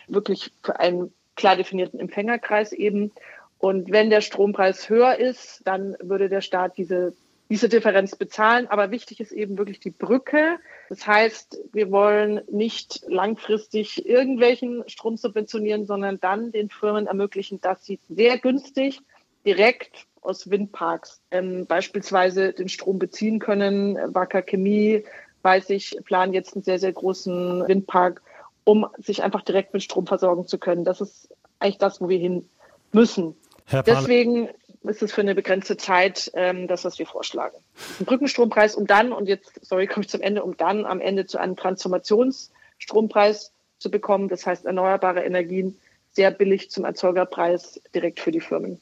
wirklich 0.08 0.52
für 0.62 0.80
einen 0.80 1.12
klar 1.34 1.56
definierten 1.56 2.00
Empfängerkreis 2.00 2.72
eben. 2.72 3.12
Und 3.58 3.92
wenn 3.92 4.08
der 4.08 4.22
Strompreis 4.22 4.88
höher 4.88 5.18
ist, 5.18 5.60
dann 5.66 5.98
würde 6.00 6.30
der 6.30 6.40
Staat 6.40 6.78
diese 6.78 7.14
diese 7.48 7.68
Differenz 7.68 8.16
bezahlen. 8.16 8.66
Aber 8.68 8.90
wichtig 8.90 9.20
ist 9.20 9.32
eben 9.32 9.58
wirklich 9.58 9.80
die 9.80 9.90
Brücke. 9.90 10.58
Das 10.88 11.06
heißt, 11.06 11.58
wir 11.72 11.90
wollen 11.90 12.40
nicht 12.50 13.02
langfristig 13.06 14.06
irgendwelchen 14.06 14.84
Strom 14.88 15.16
subventionieren, 15.16 15.86
sondern 15.86 16.18
dann 16.20 16.52
den 16.52 16.70
Firmen 16.70 17.06
ermöglichen, 17.06 17.60
dass 17.60 17.84
sie 17.84 18.00
sehr 18.08 18.38
günstig 18.38 19.00
direkt 19.44 20.06
aus 20.22 20.50
Windparks 20.50 21.22
ähm, 21.30 21.66
beispielsweise 21.66 22.52
den 22.52 22.68
Strom 22.68 22.98
beziehen 22.98 23.38
können. 23.38 23.96
Wacker 24.12 24.42
Chemie, 24.42 25.04
weiß 25.42 25.70
ich, 25.70 25.96
planen 26.04 26.34
jetzt 26.34 26.54
einen 26.54 26.64
sehr, 26.64 26.80
sehr 26.80 26.92
großen 26.92 27.66
Windpark, 27.68 28.22
um 28.64 28.86
sich 28.98 29.22
einfach 29.22 29.42
direkt 29.42 29.72
mit 29.72 29.84
Strom 29.84 30.06
versorgen 30.06 30.46
zu 30.46 30.58
können. 30.58 30.84
Das 30.84 31.00
ist 31.00 31.28
eigentlich 31.60 31.78
das, 31.78 32.00
wo 32.00 32.08
wir 32.08 32.18
hin 32.18 32.48
müssen. 32.92 33.36
Deswegen 33.70 34.48
ist 34.88 35.02
es 35.02 35.12
für 35.12 35.20
eine 35.20 35.34
begrenzte 35.34 35.76
Zeit 35.76 36.30
ähm, 36.34 36.68
das, 36.68 36.84
was 36.84 36.98
wir 36.98 37.06
vorschlagen. 37.06 37.56
Ein 38.00 38.06
Brückenstrompreis, 38.06 38.74
um 38.74 38.86
dann, 38.86 39.12
und 39.12 39.26
jetzt, 39.28 39.52
sorry, 39.62 39.86
komme 39.86 40.04
ich 40.04 40.10
zum 40.10 40.20
Ende, 40.20 40.42
um 40.42 40.56
dann 40.56 40.84
am 40.86 41.00
Ende 41.00 41.26
zu 41.26 41.38
einem 41.38 41.56
Transformationsstrompreis 41.56 43.52
zu 43.78 43.90
bekommen. 43.90 44.28
Das 44.28 44.46
heißt, 44.46 44.66
erneuerbare 44.66 45.24
Energien 45.24 45.78
sehr 46.12 46.30
billig 46.30 46.70
zum 46.70 46.84
Erzeugerpreis 46.84 47.80
direkt 47.94 48.20
für 48.20 48.32
die 48.32 48.40
Firmen. 48.40 48.80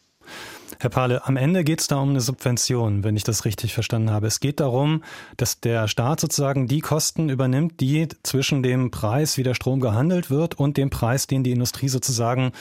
Herr 0.81 0.91
Pahle, 0.91 1.27
am 1.27 1.37
Ende 1.37 1.65
geht 1.65 1.81
es 1.81 1.87
da 1.87 1.97
um 1.97 2.11
eine 2.11 2.21
Subvention, 2.21 3.05
wenn 3.05 3.17
ich 3.17 3.25
das 3.25 3.45
richtig 3.45 3.75
verstanden 3.75 4.11
habe. 4.11 4.27
Es 4.27 4.41
geht 4.41 4.61
darum, 4.61 5.05
dass 5.37 5.61
der 5.61 5.89
Staat 5.89 6.21
sozusagen 6.21 6.67
die 6.67 6.81
Kosten 6.81 7.29
übernimmt, 7.29 7.81
die 7.81 8.09
zwischen 8.23 8.63
dem 8.63 8.91
Preis, 8.91 9.37
wie 9.37 9.43
der 9.43 9.55
Strom 9.55 9.81
gehandelt 9.81 10.31
wird, 10.31 10.59
und 10.59 10.77
dem 10.77 10.91
Preis, 10.91 11.27
den 11.27 11.45
die 11.45 11.53
Industrie 11.53 11.89
sozusagen 11.89 12.53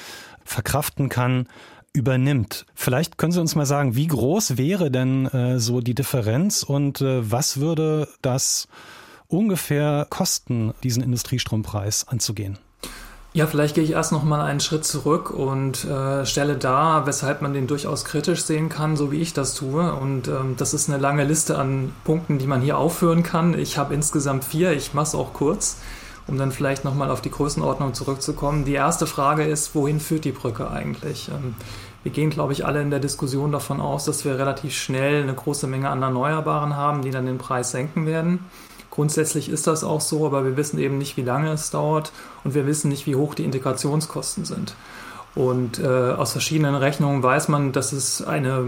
verkraften 0.45 1.09
kann, 1.09 1.47
übernimmt. 1.93 2.65
Vielleicht 2.73 3.17
können 3.17 3.31
Sie 3.31 3.39
uns 3.39 3.55
mal 3.55 3.65
sagen, 3.65 3.95
wie 3.95 4.07
groß 4.07 4.57
wäre 4.57 4.89
denn 4.89 5.27
äh, 5.27 5.59
so 5.59 5.79
die 5.79 5.93
Differenz 5.93 6.63
und 6.63 7.01
äh, 7.01 7.31
was 7.31 7.59
würde 7.59 8.07
das 8.21 8.67
ungefähr 9.27 10.07
kosten, 10.09 10.73
diesen 10.83 11.03
Industriestrompreis 11.03 12.07
anzugehen? 12.07 12.57
Ja, 13.35 13.47
vielleicht 13.47 13.73
gehe 13.73 13.83
ich 13.83 13.91
erst 13.91 14.11
noch 14.11 14.23
mal 14.23 14.41
einen 14.41 14.59
Schritt 14.59 14.85
zurück 14.85 15.31
und 15.31 15.85
äh, 15.85 16.23
stelle 16.23 16.55
dar, 16.55 17.07
weshalb 17.07 17.41
man 17.41 17.53
den 17.53 17.65
durchaus 17.65 18.05
kritisch 18.05 18.43
sehen 18.43 18.69
kann, 18.69 18.95
so 18.95 19.11
wie 19.11 19.21
ich 19.21 19.33
das 19.33 19.55
tue. 19.55 19.91
Und 19.91 20.27
ähm, 20.27 20.53
das 20.55 20.75
ist 20.75 20.87
eine 20.87 20.99
lange 20.99 21.23
Liste 21.23 21.57
an 21.57 21.93
Punkten, 22.03 22.37
die 22.37 22.45
man 22.45 22.61
hier 22.61 22.77
aufführen 22.77 23.23
kann. 23.23 23.57
Ich 23.57 23.79
habe 23.79 23.95
insgesamt 23.95 24.43
vier, 24.43 24.73
ich 24.73 24.93
mache 24.93 25.07
es 25.07 25.15
auch 25.15 25.33
kurz, 25.33 25.77
um 26.27 26.37
dann 26.37 26.51
vielleicht 26.51 26.83
noch 26.83 26.95
mal 26.95 27.11
auf 27.11 27.21
die 27.21 27.31
Größenordnung 27.31 27.93
zurückzukommen. 27.93 28.65
Die 28.65 28.73
erste 28.73 29.07
Frage 29.07 29.43
ist, 29.43 29.75
wohin 29.75 29.99
führt 29.99 30.25
die 30.25 30.31
Brücke 30.31 30.69
eigentlich? 30.69 31.29
Ähm, 31.29 31.55
wir 32.03 32.11
gehen, 32.11 32.29
glaube 32.29 32.53
ich, 32.53 32.65
alle 32.65 32.81
in 32.81 32.89
der 32.89 32.99
Diskussion 32.99 33.51
davon 33.51 33.79
aus, 33.79 34.05
dass 34.05 34.25
wir 34.25 34.37
relativ 34.37 34.75
schnell 34.75 35.23
eine 35.23 35.33
große 35.33 35.67
Menge 35.67 35.89
an 35.89 36.01
Erneuerbaren 36.01 36.75
haben, 36.75 37.01
die 37.01 37.11
dann 37.11 37.25
den 37.25 37.37
Preis 37.37 37.71
senken 37.71 38.05
werden. 38.05 38.39
Grundsätzlich 38.91 39.49
ist 39.49 39.65
das 39.67 39.83
auch 39.83 40.01
so, 40.01 40.25
aber 40.25 40.45
wir 40.45 40.55
wissen 40.57 40.77
eben 40.77 40.97
nicht, 40.97 41.17
wie 41.17 41.23
lange 41.23 41.51
es 41.51 41.71
dauert 41.71 42.11
und 42.43 42.53
wir 42.53 42.67
wissen 42.67 42.89
nicht, 42.89 43.07
wie 43.07 43.15
hoch 43.15 43.33
die 43.33 43.45
Integrationskosten 43.45 44.45
sind. 44.45 44.75
Und 45.35 45.79
äh, 45.79 45.87
aus 45.87 46.33
verschiedenen 46.33 46.75
Rechnungen 46.75 47.23
weiß 47.23 47.47
man, 47.47 47.71
dass 47.71 47.91
es, 47.91 48.21
eine, 48.21 48.63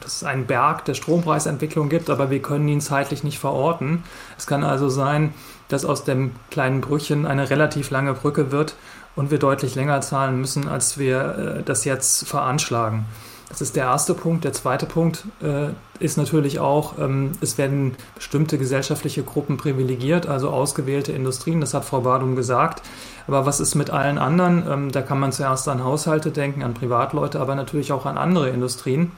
dass 0.00 0.16
es 0.16 0.24
einen 0.24 0.46
Berg 0.46 0.86
der 0.86 0.94
Strompreisentwicklung 0.94 1.90
gibt, 1.90 2.08
aber 2.08 2.30
wir 2.30 2.40
können 2.40 2.66
ihn 2.68 2.80
zeitlich 2.80 3.24
nicht 3.24 3.38
verorten. 3.38 4.04
Es 4.38 4.46
kann 4.46 4.64
also 4.64 4.88
sein, 4.88 5.34
dass 5.72 5.84
aus 5.84 6.04
dem 6.04 6.32
kleinen 6.50 6.80
Brückchen 6.80 7.26
eine 7.26 7.50
relativ 7.50 7.90
lange 7.90 8.14
Brücke 8.14 8.52
wird 8.52 8.74
und 9.16 9.30
wir 9.30 9.38
deutlich 9.38 9.74
länger 9.74 10.00
zahlen 10.00 10.40
müssen, 10.40 10.68
als 10.68 10.98
wir 10.98 11.58
äh, 11.58 11.62
das 11.62 11.84
jetzt 11.84 12.26
veranschlagen. 12.26 13.04
Das 13.48 13.60
ist 13.60 13.76
der 13.76 13.84
erste 13.84 14.14
Punkt. 14.14 14.44
Der 14.44 14.54
zweite 14.54 14.86
Punkt 14.86 15.24
äh, 15.42 15.68
ist 16.02 16.16
natürlich 16.16 16.58
auch, 16.58 16.98
ähm, 16.98 17.32
es 17.42 17.58
werden 17.58 17.94
bestimmte 18.14 18.56
gesellschaftliche 18.56 19.22
Gruppen 19.22 19.58
privilegiert, 19.58 20.26
also 20.26 20.48
ausgewählte 20.48 21.12
Industrien, 21.12 21.60
das 21.60 21.74
hat 21.74 21.84
Frau 21.84 22.00
Badum 22.00 22.34
gesagt. 22.34 22.82
Aber 23.26 23.44
was 23.44 23.60
ist 23.60 23.74
mit 23.74 23.90
allen 23.90 24.16
anderen? 24.16 24.64
Ähm, 24.66 24.92
da 24.92 25.02
kann 25.02 25.20
man 25.20 25.32
zuerst 25.32 25.68
an 25.68 25.84
Haushalte 25.84 26.30
denken, 26.30 26.62
an 26.62 26.72
Privatleute, 26.72 27.40
aber 27.40 27.54
natürlich 27.54 27.92
auch 27.92 28.06
an 28.06 28.16
andere 28.16 28.48
Industrien, 28.48 29.12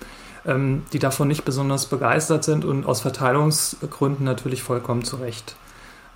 ähm, 0.47 0.83
die 0.93 0.99
davon 0.99 1.29
nicht 1.29 1.45
besonders 1.45 1.87
begeistert 1.87 2.43
sind 2.43 2.65
und 2.65 2.87
aus 2.87 3.01
Verteilungsgründen 3.03 4.25
natürlich 4.25 4.65
vollkommen 4.65 5.05
zu 5.05 5.17
Recht. 5.17 5.55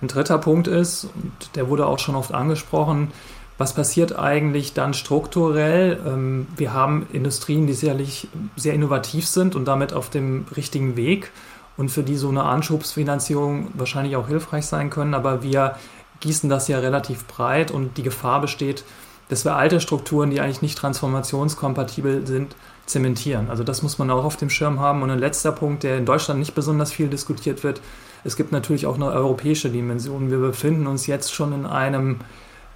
Ein 0.01 0.07
dritter 0.07 0.37
Punkt 0.37 0.67
ist, 0.67 1.05
und 1.05 1.55
der 1.55 1.69
wurde 1.69 1.85
auch 1.85 1.99
schon 1.99 2.15
oft 2.15 2.33
angesprochen, 2.33 3.11
was 3.57 3.73
passiert 3.73 4.17
eigentlich 4.17 4.73
dann 4.73 4.93
strukturell? 4.93 5.99
Ähm, 6.07 6.47
wir 6.55 6.73
haben 6.73 7.07
Industrien, 7.11 7.67
die 7.67 7.73
sicherlich 7.73 8.29
sehr 8.55 8.73
innovativ 8.73 9.27
sind 9.27 9.55
und 9.55 9.65
damit 9.65 9.91
auf 9.93 10.09
dem 10.09 10.45
richtigen 10.55 10.95
Weg 10.95 11.31
und 11.75 11.89
für 11.89 12.03
die 12.03 12.15
so 12.15 12.29
eine 12.29 12.43
Anschubsfinanzierung 12.43 13.67
wahrscheinlich 13.73 14.15
auch 14.15 14.29
hilfreich 14.29 14.65
sein 14.65 14.89
können. 14.89 15.13
Aber 15.13 15.43
wir 15.43 15.75
gießen 16.21 16.49
das 16.49 16.69
ja 16.69 16.79
relativ 16.79 17.25
breit 17.27 17.69
und 17.69 17.97
die 17.97 18.03
Gefahr 18.03 18.39
besteht, 18.39 18.85
dass 19.27 19.43
wir 19.43 19.55
alte 19.55 19.81
Strukturen, 19.81 20.29
die 20.29 20.39
eigentlich 20.39 20.61
nicht 20.61 20.77
transformationskompatibel 20.77 22.25
sind, 22.25 22.55
zementieren. 22.85 23.49
Also 23.49 23.63
das 23.63 23.83
muss 23.83 23.97
man 23.97 24.09
auch 24.09 24.23
auf 24.23 24.37
dem 24.37 24.49
Schirm 24.49 24.79
haben. 24.79 25.03
Und 25.03 25.11
ein 25.11 25.19
letzter 25.19 25.51
Punkt, 25.51 25.83
der 25.83 25.97
in 25.97 26.05
Deutschland 26.05 26.39
nicht 26.39 26.55
besonders 26.55 26.91
viel 26.91 27.09
diskutiert 27.09 27.63
wird, 27.63 27.81
es 28.23 28.35
gibt 28.35 28.51
natürlich 28.51 28.85
auch 28.85 28.95
eine 28.95 29.11
europäische 29.11 29.69
Dimension. 29.69 30.31
Wir 30.31 30.39
befinden 30.39 30.87
uns 30.87 31.07
jetzt 31.07 31.33
schon 31.33 31.53
in 31.53 31.65
einem 31.65 32.19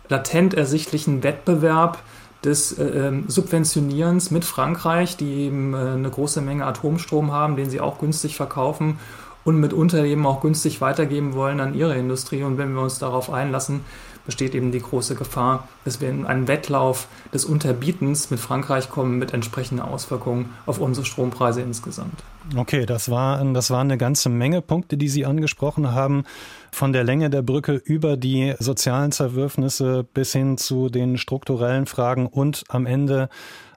latent 0.10 0.54
ersichtlichen 0.54 1.24
Wettbewerb 1.24 2.00
des 2.44 2.78
äh, 2.78 2.84
ähm, 2.84 3.26
Subventionierens 3.28 4.32
mit 4.32 4.46
Frankreich, 4.46 5.18
die 5.18 5.46
eben 5.46 5.74
äh, 5.74 5.78
eine 5.78 6.10
große 6.10 6.42
Menge 6.42 6.66
Atomstrom 6.66 7.32
haben, 7.32 7.56
den 7.56 7.70
sie 7.70 7.80
auch 7.80 8.00
günstig 8.00 8.36
verkaufen 8.36 9.00
und 9.44 9.60
mitunter 9.60 10.04
eben 10.06 10.26
auch 10.26 10.42
günstig 10.42 10.82
weitergeben 10.82 11.34
wollen 11.34 11.60
an 11.60 11.74
ihre 11.74 11.96
Industrie. 11.96 12.44
Und 12.44 12.58
wenn 12.58 12.74
wir 12.74 12.82
uns 12.82 13.00
darauf 13.00 13.32
einlassen, 13.32 13.82
besteht 14.26 14.56
eben 14.56 14.72
die 14.72 14.80
große 14.80 15.16
Gefahr, 15.16 15.68
dass 15.86 16.02
wir 16.02 16.10
in 16.10 16.26
einen 16.26 16.48
Wettlauf 16.48 17.08
des 17.34 17.46
Unterbietens 17.46 18.32
mit 18.32 18.40
Frankreich 18.40 18.90
kommen, 18.90 19.18
mit 19.20 19.34
entsprechenden 19.34 19.84
Auswirkungen 19.84 20.50
auf 20.66 20.80
unsere 20.80 21.06
Strompreise 21.06 21.62
insgesamt. 21.62 22.24
Okay, 22.56 22.86
das 22.86 23.10
war, 23.10 23.44
das 23.54 23.72
waren 23.72 23.88
eine 23.88 23.98
ganze 23.98 24.30
Menge 24.30 24.62
Punkte, 24.62 24.98
die 24.98 25.08
Sie 25.08 25.26
angesprochen 25.26 25.94
haben. 25.94 26.24
Von 26.72 26.92
der 26.92 27.04
Länge 27.04 27.30
der 27.30 27.42
Brücke 27.42 27.74
über 27.74 28.18
die 28.18 28.54
sozialen 28.60 29.12
Zerwürfnisse 29.12 30.06
bis 30.14 30.34
hin 30.34 30.58
zu 30.58 30.90
den 30.90 31.18
strukturellen 31.18 31.86
Fragen 31.86 32.28
und 32.28 32.64
am 32.68 32.86
Ende 32.86 33.30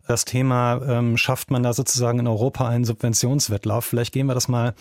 das 0.06 0.25
Thema, 0.25 0.80
ähm, 0.86 1.16
schafft 1.16 1.50
man 1.50 1.62
da 1.62 1.72
sozusagen 1.72 2.18
in 2.18 2.26
Europa 2.26 2.68
einen 2.68 2.84
Subventionswettlauf? 2.84 3.84
Vielleicht 3.84 4.12
gehen 4.12 4.26
wir 4.26 4.34
das 4.34 4.48
mal 4.48 4.75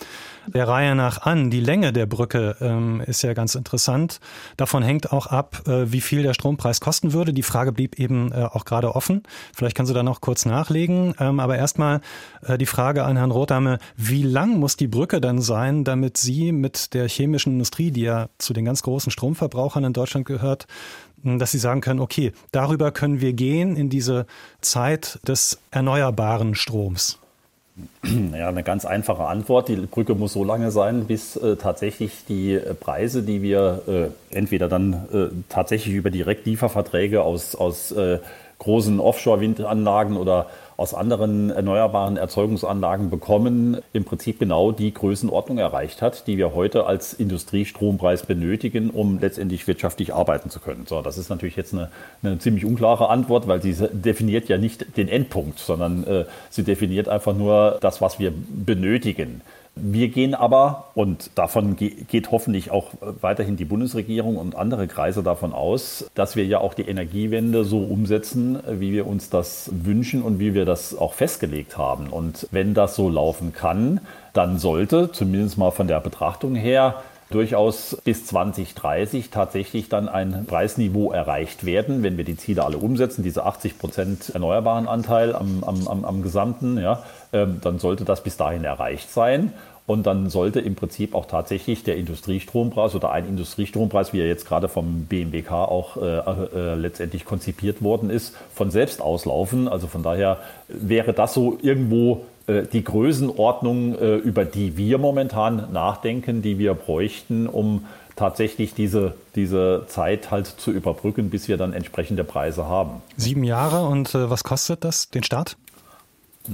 der 0.47 0.67
Reihe 0.67 0.95
nach 0.95 1.21
an. 1.23 1.49
Die 1.49 1.59
Länge 1.59 1.93
der 1.93 2.05
Brücke 2.05 2.55
ähm, 2.61 3.01
ist 3.05 3.21
ja 3.23 3.33
ganz 3.33 3.55
interessant. 3.55 4.19
Davon 4.57 4.83
hängt 4.83 5.11
auch 5.11 5.27
ab, 5.27 5.67
äh, 5.67 5.91
wie 5.91 6.01
viel 6.01 6.23
der 6.23 6.33
Strompreis 6.33 6.79
kosten 6.79 7.13
würde. 7.13 7.33
Die 7.33 7.43
Frage 7.43 7.71
blieb 7.71 7.99
eben 7.99 8.31
äh, 8.31 8.43
auch 8.45 8.65
gerade 8.65 8.95
offen. 8.95 9.23
Vielleicht 9.55 9.75
kannst 9.75 9.89
du 9.89 9.93
da 9.93 10.03
noch 10.03 10.21
kurz 10.21 10.45
nachlegen. 10.45 11.15
Ähm, 11.19 11.39
aber 11.39 11.57
erstmal 11.57 12.01
äh, 12.43 12.57
die 12.57 12.65
Frage 12.65 13.03
an 13.03 13.17
Herrn 13.17 13.31
Rothamme, 13.31 13.79
wie 13.97 14.23
lang 14.23 14.59
muss 14.59 14.77
die 14.77 14.87
Brücke 14.87 15.21
dann 15.21 15.41
sein, 15.41 15.83
damit 15.83 16.17
Sie 16.17 16.51
mit 16.51 16.93
der 16.93 17.07
chemischen 17.07 17.53
Industrie, 17.53 17.91
die 17.91 18.01
ja 18.01 18.29
zu 18.37 18.53
den 18.53 18.65
ganz 18.65 18.83
großen 18.83 19.11
Stromverbrauchern 19.11 19.83
in 19.83 19.93
Deutschland 19.93 20.25
gehört, 20.25 20.67
dass 21.39 21.51
sie 21.51 21.57
sagen 21.57 21.81
können, 21.81 21.99
okay, 21.99 22.31
darüber 22.51 22.91
können 22.91 23.21
wir 23.21 23.33
gehen 23.33 23.75
in 23.75 23.89
diese 23.89 24.25
Zeit 24.61 25.19
des 25.27 25.59
erneuerbaren 25.71 26.55
Stroms? 26.55 27.19
Ja, 28.03 28.47
eine 28.47 28.63
ganz 28.63 28.85
einfache 28.85 29.25
Antwort. 29.25 29.67
Die 29.67 29.75
Brücke 29.75 30.15
muss 30.15 30.33
so 30.33 30.45
lange 30.45 30.71
sein, 30.71 31.05
bis 31.05 31.35
äh, 31.35 31.57
tatsächlich 31.57 32.23
die 32.27 32.57
Preise, 32.79 33.21
die 33.21 33.41
wir 33.41 33.81
äh, 34.31 34.35
entweder 34.35 34.69
dann 34.69 34.93
äh, 35.11 35.27
tatsächlich 35.49 35.93
über 35.93 36.09
Direktlieferverträge 36.09 37.21
aus, 37.21 37.53
aus 37.55 37.91
äh, 37.91 38.19
großen 38.59 39.01
Offshore-Windanlagen 39.01 40.15
oder 40.15 40.47
aus 40.77 40.93
anderen 40.93 41.49
erneuerbaren 41.49 42.17
Erzeugungsanlagen 42.17 43.09
bekommen, 43.09 43.77
im 43.93 44.03
Prinzip 44.03 44.39
genau 44.39 44.71
die 44.71 44.93
Größenordnung 44.93 45.57
erreicht 45.57 46.01
hat, 46.01 46.27
die 46.27 46.37
wir 46.37 46.53
heute 46.53 46.85
als 46.85 47.13
Industriestrompreis 47.13 48.25
benötigen, 48.25 48.89
um 48.89 49.19
letztendlich 49.19 49.67
wirtschaftlich 49.67 50.13
arbeiten 50.13 50.49
zu 50.49 50.59
können. 50.59 50.85
So, 50.87 51.01
das 51.01 51.17
ist 51.17 51.29
natürlich 51.29 51.55
jetzt 51.55 51.73
eine, 51.73 51.89
eine 52.23 52.39
ziemlich 52.39 52.65
unklare 52.65 53.09
Antwort, 53.09 53.47
weil 53.47 53.61
sie 53.61 53.73
definiert 53.91 54.49
ja 54.49 54.57
nicht 54.57 54.97
den 54.97 55.07
Endpunkt, 55.07 55.59
sondern 55.59 56.03
äh, 56.05 56.25
sie 56.49 56.63
definiert 56.63 57.07
einfach 57.07 57.35
nur 57.35 57.77
das, 57.81 58.01
was 58.01 58.19
wir 58.19 58.33
benötigen. 58.49 59.41
Wir 59.77 60.07
gehen 60.07 60.33
aber, 60.33 60.85
und 60.95 61.31
davon 61.35 61.75
geht 61.75 62.31
hoffentlich 62.31 62.71
auch 62.71 62.91
weiterhin 63.19 63.57
die 63.57 63.65
Bundesregierung 63.65 64.37
und 64.37 64.55
andere 64.55 64.87
Kreise 64.87 65.21
davon 65.21 65.51
aus, 65.51 66.09
dass 66.15 66.37
wir 66.37 66.45
ja 66.45 66.59
auch 66.59 66.73
die 66.73 66.87
Energiewende 66.87 67.65
so 67.65 67.79
umsetzen, 67.79 68.59
wie 68.69 68.93
wir 68.93 69.05
uns 69.05 69.29
das 69.29 69.69
wünschen 69.73 70.21
und 70.21 70.39
wie 70.39 70.53
wir 70.53 70.63
das 70.63 70.97
auch 70.97 71.13
festgelegt 71.13 71.77
haben. 71.77 72.07
Und 72.07 72.47
wenn 72.51 72.73
das 72.73 72.95
so 72.95 73.09
laufen 73.09 73.51
kann, 73.51 73.99
dann 74.31 74.59
sollte, 74.59 75.11
zumindest 75.11 75.57
mal 75.57 75.71
von 75.71 75.87
der 75.87 75.99
Betrachtung 75.99 76.55
her, 76.55 77.03
durchaus 77.29 77.97
bis 78.03 78.25
2030 78.25 79.29
tatsächlich 79.29 79.89
dann 79.89 80.07
ein 80.07 80.45
Preisniveau 80.45 81.11
erreicht 81.11 81.65
werden, 81.65 82.03
wenn 82.03 82.17
wir 82.17 82.23
die 82.23 82.37
Ziele 82.37 82.63
alle 82.63 82.77
umsetzen, 82.77 83.23
diese 83.23 83.45
80 83.45 83.79
Prozent 83.79 84.29
erneuerbaren 84.29 84.87
Anteil 84.87 85.35
am, 85.35 85.63
am, 85.63 85.87
am, 85.87 86.05
am 86.05 86.21
Gesamten, 86.21 86.77
ja, 86.77 87.03
ähm, 87.33 87.59
dann 87.61 87.79
sollte 87.79 88.05
das 88.05 88.21
bis 88.21 88.37
dahin 88.37 88.63
erreicht 88.63 89.11
sein. 89.11 89.53
Und 89.87 90.07
dann 90.07 90.31
sollte 90.31 90.61
im 90.61 90.73
Prinzip 90.73 91.13
auch 91.13 91.27
tatsächlich 91.27 91.83
der 91.83 91.95
Industriestrompreis 91.97 92.95
oder 92.95 93.11
ein 93.11 93.27
Industriestrompreis, 93.27 94.13
wie 94.13 94.19
er 94.19 94.27
jetzt 94.27 94.47
gerade 94.47 94.67
vom 94.67 95.05
BMWK 95.05 95.51
auch 95.51 95.97
äh, 95.97 96.17
äh, 96.17 96.73
letztendlich 96.73 97.23
konzipiert 97.23 97.83
worden 97.83 98.09
ist, 98.09 98.35
von 98.51 98.71
selbst 98.71 98.99
auslaufen. 98.99 99.67
Also 99.67 99.85
von 99.85 100.01
daher 100.01 100.39
wäre 100.67 101.13
das 101.13 101.35
so 101.35 101.59
irgendwo 101.61 102.13
äh, 102.15 102.34
die 102.47 102.83
Größenordnung, 102.83 103.95
äh, 103.95 104.15
über 104.17 104.45
die 104.45 104.77
wir 104.77 104.97
momentan 104.97 105.71
nachdenken, 105.71 106.41
die 106.41 106.59
wir 106.59 106.73
bräuchten, 106.73 107.47
um 107.47 107.85
tatsächlich 108.15 108.73
diese, 108.73 109.13
diese 109.35 109.85
Zeit 109.87 110.31
halt 110.31 110.47
zu 110.47 110.71
überbrücken, 110.71 111.29
bis 111.29 111.47
wir 111.47 111.57
dann 111.57 111.73
entsprechende 111.73 112.23
Preise 112.23 112.65
haben. 112.65 113.01
Sieben 113.17 113.43
Jahre 113.43 113.85
und 113.85 114.15
äh, 114.15 114.29
was 114.29 114.43
kostet 114.43 114.83
das, 114.83 115.09
den 115.09 115.23
Start? 115.23 115.57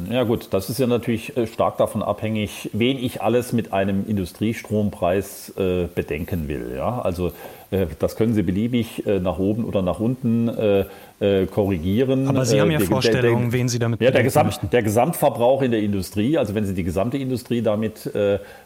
Ja 0.10 0.24
gut, 0.24 0.48
das 0.51 0.69
ist 0.69 0.79
ja 0.79 0.88
natürlich 0.88 1.36
äh, 1.36 1.48
stark 1.48 1.77
davon 1.77 2.01
abhängig, 2.01 2.69
wen 2.74 2.98
ich 2.98 3.21
alles 3.21 3.51
mit 3.51 3.74
einem 3.74 4.05
Industriestrompreis 4.07 5.53
äh, 5.57 5.88
bedenken 5.93 6.48
will. 6.48 6.74
Ja? 6.75 7.01
Also 7.01 7.33
äh, 7.71 7.88
das 8.00 8.15
können 8.15 8.33
Sie 8.33 8.41
beliebig 8.41 9.05
äh, 9.05 9.19
nach 9.19 9.38
oben 9.38 9.65
oder 9.65 9.81
nach 9.81 10.00
unten 10.00 10.48
äh, 10.48 10.86
äh, 11.19 11.45
korrigieren. 11.45 12.27
Aber 12.27 12.45
Sie 12.45 12.62
haben 12.62 12.71
ja 12.71 12.77
der, 12.77 12.88
Vorstellungen, 12.88 13.51
der, 13.51 13.60
wen 13.60 13.67
Sie 13.67 13.79
damit 13.79 14.01
ja, 14.01 14.12
der, 14.12 14.24
Gesamt, 14.24 14.60
der 14.71 14.83
Gesamtverbrauch 14.83 15.62
in 15.62 15.71
der 15.71 15.81
Industrie, 15.81 16.38
also 16.38 16.55
wenn 16.55 16.65
Sie 16.65 16.74
die 16.74 16.83
gesamte 16.83 17.17
Industrie 17.17 17.62
damit 17.62 18.10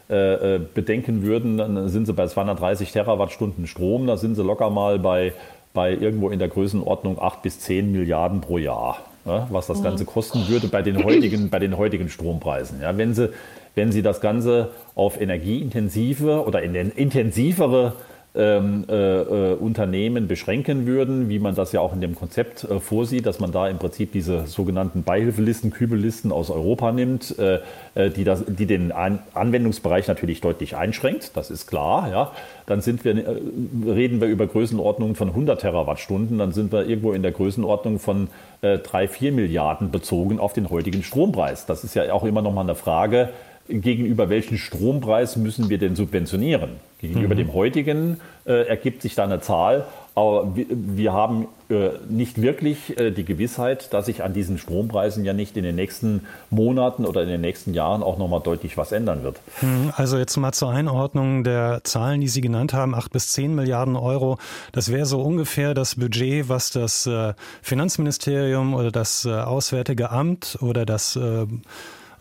bedenken 0.08 1.22
würden, 1.22 1.58
dann 1.58 1.88
sind 1.88 2.06
Sie 2.06 2.12
bei 2.12 2.26
230 2.26 2.92
Terawattstunden 2.92 3.66
Strom, 3.66 4.06
da 4.06 4.16
sind 4.16 4.36
Sie 4.36 4.42
locker 4.42 4.70
mal 4.70 4.98
bei, 4.98 5.32
bei 5.74 5.92
irgendwo 5.92 6.30
in 6.30 6.38
der 6.38 6.48
Größenordnung 6.48 7.20
8 7.20 7.42
bis 7.42 7.60
10 7.60 7.90
Milliarden 7.90 8.40
pro 8.40 8.58
Jahr 8.58 8.98
ja, 9.26 9.46
was 9.50 9.66
das 9.66 9.82
Ganze 9.82 10.04
kosten 10.04 10.48
würde 10.48 10.68
bei 10.68 10.82
den 10.82 11.02
heutigen, 11.04 11.50
bei 11.50 11.58
den 11.58 11.76
heutigen 11.76 12.08
Strompreisen. 12.08 12.80
Ja, 12.80 12.96
wenn, 12.96 13.14
Sie, 13.14 13.30
wenn 13.74 13.92
Sie 13.92 14.02
das 14.02 14.20
Ganze 14.20 14.70
auf 14.94 15.20
energieintensive 15.20 16.44
oder 16.46 16.62
in 16.62 16.72
den 16.72 16.90
intensivere 16.90 17.94
ähm, 18.36 18.84
äh, 18.88 18.94
äh, 18.94 19.54
Unternehmen 19.54 20.28
beschränken 20.28 20.86
würden, 20.86 21.28
wie 21.28 21.38
man 21.38 21.54
das 21.54 21.72
ja 21.72 21.80
auch 21.80 21.94
in 21.94 22.00
dem 22.00 22.14
Konzept 22.14 22.64
äh, 22.64 22.80
vorsieht, 22.80 23.26
dass 23.26 23.40
man 23.40 23.52
da 23.52 23.68
im 23.68 23.78
Prinzip 23.78 24.12
diese 24.12 24.46
sogenannten 24.46 25.02
Beihilfelisten, 25.02 25.70
Kübellisten 25.70 26.32
aus 26.32 26.50
Europa 26.50 26.92
nimmt, 26.92 27.38
äh, 27.38 27.60
äh 27.94 28.10
die, 28.10 28.24
das, 28.24 28.44
die 28.46 28.66
den 28.66 28.92
An 28.92 29.20
Anwendungsbereich 29.34 30.06
natürlich 30.06 30.40
deutlich 30.40 30.76
einschränkt, 30.76 31.36
das 31.36 31.50
ist 31.50 31.66
klar. 31.66 32.10
Ja. 32.10 32.32
Dann 32.66 32.80
sind 32.80 33.04
wir, 33.04 33.16
äh, 33.16 33.40
reden 33.86 34.20
wir 34.20 34.28
über 34.28 34.46
Größenordnungen 34.46 35.16
von 35.16 35.28
100 35.28 35.60
Terawattstunden, 35.60 36.38
dann 36.38 36.52
sind 36.52 36.72
wir 36.72 36.86
irgendwo 36.86 37.12
in 37.12 37.22
der 37.22 37.32
Größenordnung 37.32 37.98
von 37.98 38.28
äh, 38.60 38.78
3, 38.78 39.08
4 39.08 39.32
Milliarden 39.32 39.90
bezogen 39.90 40.38
auf 40.38 40.52
den 40.52 40.68
heutigen 40.68 41.02
Strompreis. 41.02 41.66
Das 41.66 41.84
ist 41.84 41.94
ja 41.94 42.12
auch 42.12 42.24
immer 42.24 42.42
noch 42.42 42.52
mal 42.52 42.60
eine 42.62 42.74
Frage, 42.74 43.30
gegenüber 43.68 44.28
welchen 44.28 44.58
Strompreis 44.58 45.36
müssen 45.36 45.68
wir 45.68 45.78
denn 45.78 45.96
subventionieren? 45.96 46.70
Gegenüber 46.98 47.34
mhm. 47.34 47.38
dem 47.38 47.54
heutigen 47.54 48.20
äh, 48.46 48.66
ergibt 48.66 49.02
sich 49.02 49.14
da 49.14 49.24
eine 49.24 49.40
Zahl, 49.40 49.84
aber 50.14 50.56
wir, 50.56 50.64
wir 50.70 51.12
haben 51.12 51.46
äh, 51.68 51.90
nicht 52.08 52.40
wirklich 52.40 52.98
äh, 52.98 53.10
die 53.10 53.26
Gewissheit, 53.26 53.92
dass 53.92 54.06
sich 54.06 54.24
an 54.24 54.32
diesen 54.32 54.56
Strompreisen 54.56 55.22
ja 55.26 55.34
nicht 55.34 55.58
in 55.58 55.62
den 55.62 55.74
nächsten 55.76 56.22
Monaten 56.48 57.04
oder 57.04 57.22
in 57.22 57.28
den 57.28 57.42
nächsten 57.42 57.74
Jahren 57.74 58.02
auch 58.02 58.16
nochmal 58.16 58.40
deutlich 58.40 58.78
was 58.78 58.92
ändern 58.92 59.22
wird. 59.24 59.36
Mhm. 59.60 59.92
Also 59.94 60.16
jetzt 60.16 60.34
mal 60.38 60.52
zur 60.52 60.70
Einordnung 60.70 61.44
der 61.44 61.80
Zahlen, 61.84 62.22
die 62.22 62.28
Sie 62.28 62.40
genannt 62.40 62.72
haben, 62.72 62.94
acht 62.94 63.12
bis 63.12 63.30
zehn 63.32 63.54
Milliarden 63.54 63.94
Euro. 63.94 64.38
Das 64.72 64.90
wäre 64.90 65.04
so 65.04 65.20
ungefähr 65.20 65.74
das 65.74 65.96
Budget, 65.96 66.48
was 66.48 66.70
das 66.70 67.06
äh, 67.06 67.34
Finanzministerium 67.60 68.72
oder 68.72 68.90
das 68.90 69.26
äh, 69.26 69.32
Auswärtige 69.32 70.10
Amt 70.10 70.56
oder 70.62 70.86
das 70.86 71.16
äh, 71.16 71.46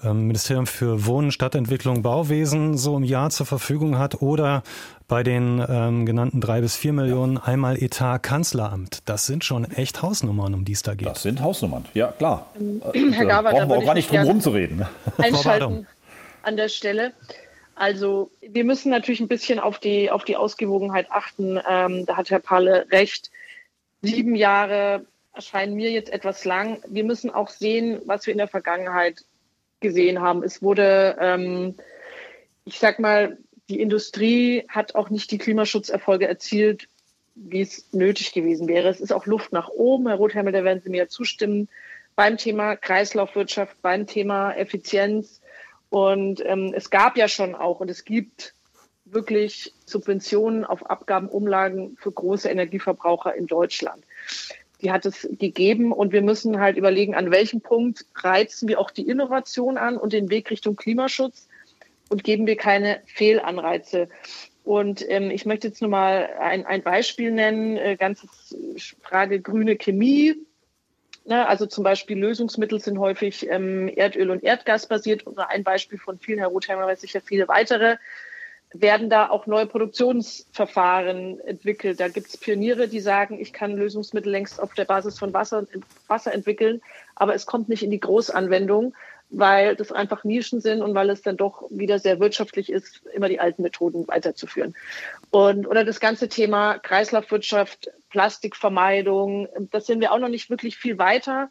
Ministerium 0.03 0.67
für 0.67 1.05
Wohnen, 1.05 1.31
Stadtentwicklung, 1.31 2.01
Bauwesen 2.01 2.77
so 2.77 2.97
im 2.97 3.03
Jahr 3.03 3.29
zur 3.29 3.45
Verfügung 3.45 3.97
hat 3.97 4.21
oder 4.21 4.63
bei 5.07 5.23
den 5.23 5.63
ähm, 5.67 6.05
genannten 6.05 6.41
drei 6.41 6.61
bis 6.61 6.75
vier 6.75 6.93
Millionen 6.93 7.37
einmal 7.37 7.81
Etat 7.81 8.19
Kanzleramt. 8.19 9.03
Das 9.05 9.25
sind 9.25 9.43
schon 9.43 9.65
echt 9.65 10.01
Hausnummern, 10.01 10.53
um 10.53 10.65
die 10.65 10.73
es 10.73 10.81
da 10.81 10.95
geht. 10.95 11.07
Das 11.07 11.21
sind 11.21 11.41
Hausnummern, 11.41 11.85
ja 11.93 12.11
klar. 12.11 12.47
Ähm, 12.59 12.81
Herr 13.13 13.25
Gaber, 13.25 13.51
brauchen 13.51 13.69
wir 13.69 13.77
auch 13.77 13.85
gar 13.85 13.93
nicht 13.93 14.11
drum 14.11 14.21
rumzureden. 14.21 14.85
Einschalten 15.17 15.87
an 16.43 16.57
der 16.57 16.69
Stelle. 16.69 17.13
Also 17.75 18.31
wir 18.41 18.63
müssen 18.63 18.89
natürlich 18.89 19.19
ein 19.19 19.27
bisschen 19.27 19.59
auf 19.59 19.79
die, 19.79 20.09
auf 20.09 20.23
die 20.23 20.37
Ausgewogenheit 20.37 21.11
achten. 21.11 21.59
Ähm, 21.69 22.05
da 22.05 22.17
hat 22.17 22.29
Herr 22.29 22.39
Palle 22.39 22.87
recht. 22.91 23.31
Sieben 24.01 24.35
Jahre 24.35 25.05
erscheinen 25.33 25.75
mir 25.75 25.91
jetzt 25.91 26.09
etwas 26.09 26.45
lang. 26.45 26.79
Wir 26.87 27.03
müssen 27.03 27.29
auch 27.29 27.49
sehen, 27.49 28.01
was 28.05 28.25
wir 28.25 28.31
in 28.31 28.37
der 28.37 28.47
Vergangenheit 28.47 29.25
gesehen 29.85 30.21
haben. 30.21 30.43
Es 30.43 30.61
wurde, 30.61 31.17
ähm, 31.19 31.75
ich 32.65 32.79
sag 32.79 32.99
mal, 32.99 33.37
die 33.69 33.81
Industrie 33.81 34.65
hat 34.67 34.95
auch 34.95 35.09
nicht 35.09 35.31
die 35.31 35.37
Klimaschutzerfolge 35.37 36.27
erzielt, 36.27 36.87
wie 37.35 37.61
es 37.61 37.91
nötig 37.93 38.33
gewesen 38.33 38.67
wäre. 38.67 38.89
Es 38.89 39.01
ist 39.01 39.11
auch 39.11 39.25
Luft 39.25 39.51
nach 39.51 39.69
oben. 39.69 40.07
Herr 40.07 40.17
Rothhermel, 40.17 40.53
da 40.53 40.63
werden 40.63 40.81
Sie 40.83 40.89
mir 40.89 41.09
zustimmen, 41.09 41.67
beim 42.15 42.37
Thema 42.37 42.75
Kreislaufwirtschaft, 42.75 43.81
beim 43.81 44.07
Thema 44.07 44.53
Effizienz. 44.53 45.41
Und 45.89 46.43
ähm, 46.45 46.73
es 46.75 46.89
gab 46.89 47.17
ja 47.17 47.27
schon 47.27 47.55
auch 47.55 47.79
und 47.79 47.89
es 47.89 48.05
gibt 48.05 48.53
wirklich 49.05 49.73
Subventionen 49.85 50.65
auf 50.65 50.89
Abgabenumlagen 50.89 51.95
für 51.97 52.11
große 52.11 52.49
Energieverbraucher 52.49 53.35
in 53.35 53.47
Deutschland 53.47 54.03
die 54.85 54.91
hat 54.91 55.07
es 55.07 55.27
gegeben 55.31 55.91
und 55.91 56.13
wir 56.13 56.21
müssen 56.21 56.59
halt 56.59 56.77
überlegen, 56.77 57.15
an 57.15 57.31
welchem 57.31 57.59
Punkt 57.59 58.05
reizen 58.17 58.69
wir 58.69 58.79
auch 58.79 58.91
die 58.91 59.07
Innovation 59.07 59.79
an 59.79 59.97
und 59.97 60.13
den 60.13 60.29
Weg 60.29 60.51
Richtung 60.51 60.75
Klimaschutz 60.75 61.47
und 62.09 62.23
geben 62.23 62.45
wir 62.45 62.55
keine 62.55 63.01
Fehlanreize. 63.07 64.09
Und 64.63 65.03
ähm, 65.09 65.31
ich 65.31 65.47
möchte 65.47 65.69
jetzt 65.69 65.81
nur 65.81 65.89
mal 65.89 66.29
ein, 66.39 66.67
ein 66.67 66.83
Beispiel 66.83 67.31
nennen, 67.31 67.77
äh, 67.77 67.95
ganze 67.95 68.27
Frage 69.01 69.41
grüne 69.41 69.75
Chemie. 69.75 70.35
Ne, 71.25 71.47
also 71.47 71.65
zum 71.65 71.83
Beispiel 71.83 72.19
Lösungsmittel 72.19 72.79
sind 72.79 72.99
häufig 72.99 73.49
ähm, 73.49 73.87
Erdöl- 73.87 74.29
und 74.29 74.43
Erdgas 74.43 74.87
basiert. 74.87 75.25
Oder 75.25 75.49
ein 75.49 75.63
Beispiel 75.63 75.97
von 75.97 76.19
vielen, 76.19 76.37
Herr 76.37 76.49
Rothheimer 76.49 76.85
weiß 76.85 77.01
sicher 77.01 77.21
viele 77.21 77.47
weitere 77.47 77.97
werden 78.81 79.09
da 79.09 79.29
auch 79.29 79.47
neue 79.47 79.65
Produktionsverfahren 79.65 81.39
entwickelt. 81.41 81.99
Da 81.99 82.07
gibt 82.07 82.27
es 82.27 82.37
Pioniere, 82.37 82.87
die 82.87 82.99
sagen, 82.99 83.39
ich 83.39 83.53
kann 83.53 83.75
Lösungsmittel 83.75 84.31
längst 84.31 84.59
auf 84.59 84.73
der 84.73 84.85
Basis 84.85 85.19
von 85.19 85.33
Wasser, 85.33 85.65
Wasser 86.07 86.33
entwickeln, 86.33 86.81
aber 87.15 87.35
es 87.35 87.45
kommt 87.45 87.69
nicht 87.69 87.83
in 87.83 87.91
die 87.91 87.99
Großanwendung, 87.99 88.93
weil 89.29 89.75
das 89.75 89.91
einfach 89.91 90.23
Nischen 90.23 90.61
sind 90.61 90.81
und 90.81 90.93
weil 90.93 91.09
es 91.09 91.21
dann 91.21 91.37
doch 91.37 91.63
wieder 91.69 91.99
sehr 91.99 92.19
wirtschaftlich 92.19 92.71
ist, 92.71 93.01
immer 93.13 93.27
die 93.27 93.39
alten 93.39 93.63
Methoden 93.63 94.07
weiterzuführen. 94.07 94.75
Und 95.31 95.67
oder 95.67 95.83
das 95.83 95.99
ganze 95.99 96.29
Thema 96.29 96.77
Kreislaufwirtschaft, 96.77 97.91
Plastikvermeidung, 98.11 99.49
das 99.71 99.87
sind 99.87 99.99
wir 99.99 100.11
auch 100.11 100.19
noch 100.19 100.29
nicht 100.29 100.49
wirklich 100.49 100.77
viel 100.77 100.97
weiter. 100.97 101.49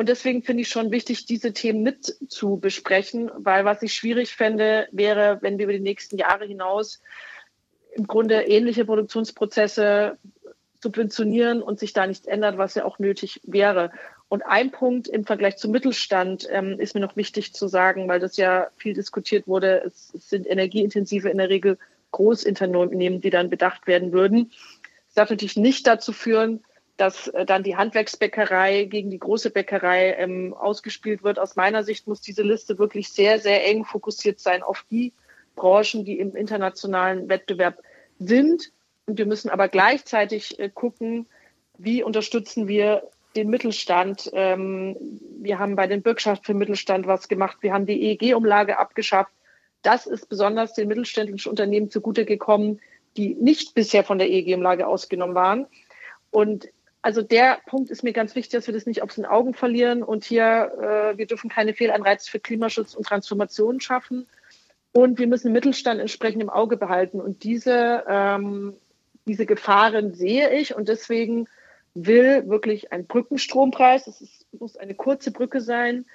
Und 0.00 0.08
deswegen 0.08 0.42
finde 0.42 0.62
ich 0.62 0.70
schon 0.70 0.92
wichtig, 0.92 1.26
diese 1.26 1.52
Themen 1.52 1.82
mit 1.82 2.16
zu 2.30 2.56
besprechen, 2.56 3.30
weil 3.36 3.66
was 3.66 3.82
ich 3.82 3.92
schwierig 3.92 4.34
fände, 4.34 4.88
wäre, 4.92 5.36
wenn 5.42 5.58
wir 5.58 5.64
über 5.64 5.74
die 5.74 5.78
nächsten 5.78 6.16
Jahre 6.16 6.46
hinaus 6.46 7.02
im 7.92 8.06
Grunde 8.06 8.44
ähnliche 8.44 8.86
Produktionsprozesse 8.86 10.16
subventionieren 10.82 11.60
und 11.60 11.78
sich 11.78 11.92
da 11.92 12.06
nichts 12.06 12.26
ändert, 12.26 12.56
was 12.56 12.76
ja 12.76 12.86
auch 12.86 12.98
nötig 12.98 13.42
wäre. 13.44 13.92
Und 14.30 14.40
ein 14.46 14.70
Punkt 14.70 15.06
im 15.06 15.26
Vergleich 15.26 15.58
zum 15.58 15.70
Mittelstand 15.70 16.48
ähm, 16.50 16.80
ist 16.80 16.94
mir 16.94 17.02
noch 17.02 17.16
wichtig 17.16 17.52
zu 17.52 17.68
sagen, 17.68 18.08
weil 18.08 18.20
das 18.20 18.38
ja 18.38 18.68
viel 18.78 18.94
diskutiert 18.94 19.46
wurde. 19.46 19.82
Es, 19.84 20.14
es 20.14 20.30
sind 20.30 20.46
energieintensive 20.46 21.28
in 21.28 21.36
der 21.36 21.50
Regel 21.50 21.76
Großunternehmen, 22.12 23.20
die 23.20 23.28
dann 23.28 23.50
bedacht 23.50 23.86
werden 23.86 24.12
würden. 24.12 24.50
Das 25.08 25.16
darf 25.16 25.28
natürlich 25.28 25.58
nicht 25.58 25.86
dazu 25.86 26.14
führen, 26.14 26.64
dass 27.00 27.28
äh, 27.28 27.46
dann 27.46 27.62
die 27.62 27.76
Handwerksbäckerei 27.76 28.84
gegen 28.84 29.10
die 29.10 29.18
große 29.18 29.50
Bäckerei 29.50 30.14
ähm, 30.18 30.52
ausgespielt 30.54 31.22
wird. 31.22 31.38
Aus 31.38 31.56
meiner 31.56 31.82
Sicht 31.82 32.06
muss 32.06 32.20
diese 32.20 32.42
Liste 32.42 32.78
wirklich 32.78 33.08
sehr, 33.08 33.38
sehr 33.38 33.66
eng 33.66 33.84
fokussiert 33.84 34.38
sein 34.38 34.62
auf 34.62 34.84
die 34.90 35.14
Branchen, 35.56 36.04
die 36.04 36.18
im 36.18 36.36
internationalen 36.36 37.28
Wettbewerb 37.28 37.78
sind. 38.18 38.70
Und 39.06 39.18
wir 39.18 39.26
müssen 39.26 39.48
aber 39.48 39.68
gleichzeitig 39.68 40.58
äh, 40.58 40.68
gucken, 40.68 41.26
wie 41.78 42.02
unterstützen 42.02 42.68
wir 42.68 43.02
den 43.34 43.48
Mittelstand. 43.48 44.30
Ähm, 44.34 44.96
wir 45.40 45.58
haben 45.58 45.76
bei 45.76 45.86
den 45.86 46.02
Bürgschaften 46.02 46.44
für 46.44 46.54
Mittelstand 46.54 47.06
was 47.06 47.28
gemacht. 47.28 47.58
Wir 47.62 47.72
haben 47.72 47.86
die 47.86 48.02
EEG-Umlage 48.02 48.78
abgeschafft. 48.78 49.32
Das 49.82 50.06
ist 50.06 50.28
besonders 50.28 50.74
den 50.74 50.88
mittelständischen 50.88 51.48
Unternehmen 51.48 51.90
zugute 51.90 52.26
gekommen, 52.26 52.80
die 53.16 53.34
nicht 53.34 53.74
bisher 53.74 54.04
von 54.04 54.18
der 54.18 54.28
EEG-Umlage 54.28 54.86
ausgenommen 54.86 55.34
waren. 55.34 55.66
Und 56.30 56.68
also 57.02 57.22
der 57.22 57.58
Punkt 57.66 57.90
ist 57.90 58.02
mir 58.02 58.12
ganz 58.12 58.34
wichtig, 58.34 58.52
dass 58.52 58.66
wir 58.66 58.74
das 58.74 58.86
nicht 58.86 59.02
aus 59.02 59.14
den 59.14 59.24
Augen 59.24 59.54
verlieren. 59.54 60.02
Und 60.02 60.24
hier, 60.24 60.72
äh, 61.14 61.18
wir 61.18 61.26
dürfen 61.26 61.48
keine 61.48 61.72
Fehlanreize 61.72 62.30
für 62.30 62.40
Klimaschutz 62.40 62.94
und 62.94 63.06
Transformation 63.06 63.80
schaffen. 63.80 64.26
Und 64.92 65.18
wir 65.18 65.26
müssen 65.26 65.48
den 65.48 65.54
Mittelstand 65.54 66.00
entsprechend 66.00 66.42
im 66.42 66.50
Auge 66.50 66.76
behalten. 66.76 67.20
Und 67.20 67.44
diese, 67.44 68.04
ähm, 68.08 68.74
diese 69.26 69.46
Gefahren 69.46 70.12
sehe 70.12 70.52
ich. 70.52 70.74
Und 70.74 70.88
deswegen 70.88 71.48
will 71.94 72.48
wirklich 72.48 72.92
ein 72.92 73.06
Brückenstrompreis, 73.06 74.06
es 74.06 74.46
muss 74.52 74.76
eine 74.76 74.94
kurze 74.94 75.30
Brücke 75.30 75.60
sein, 75.60 76.06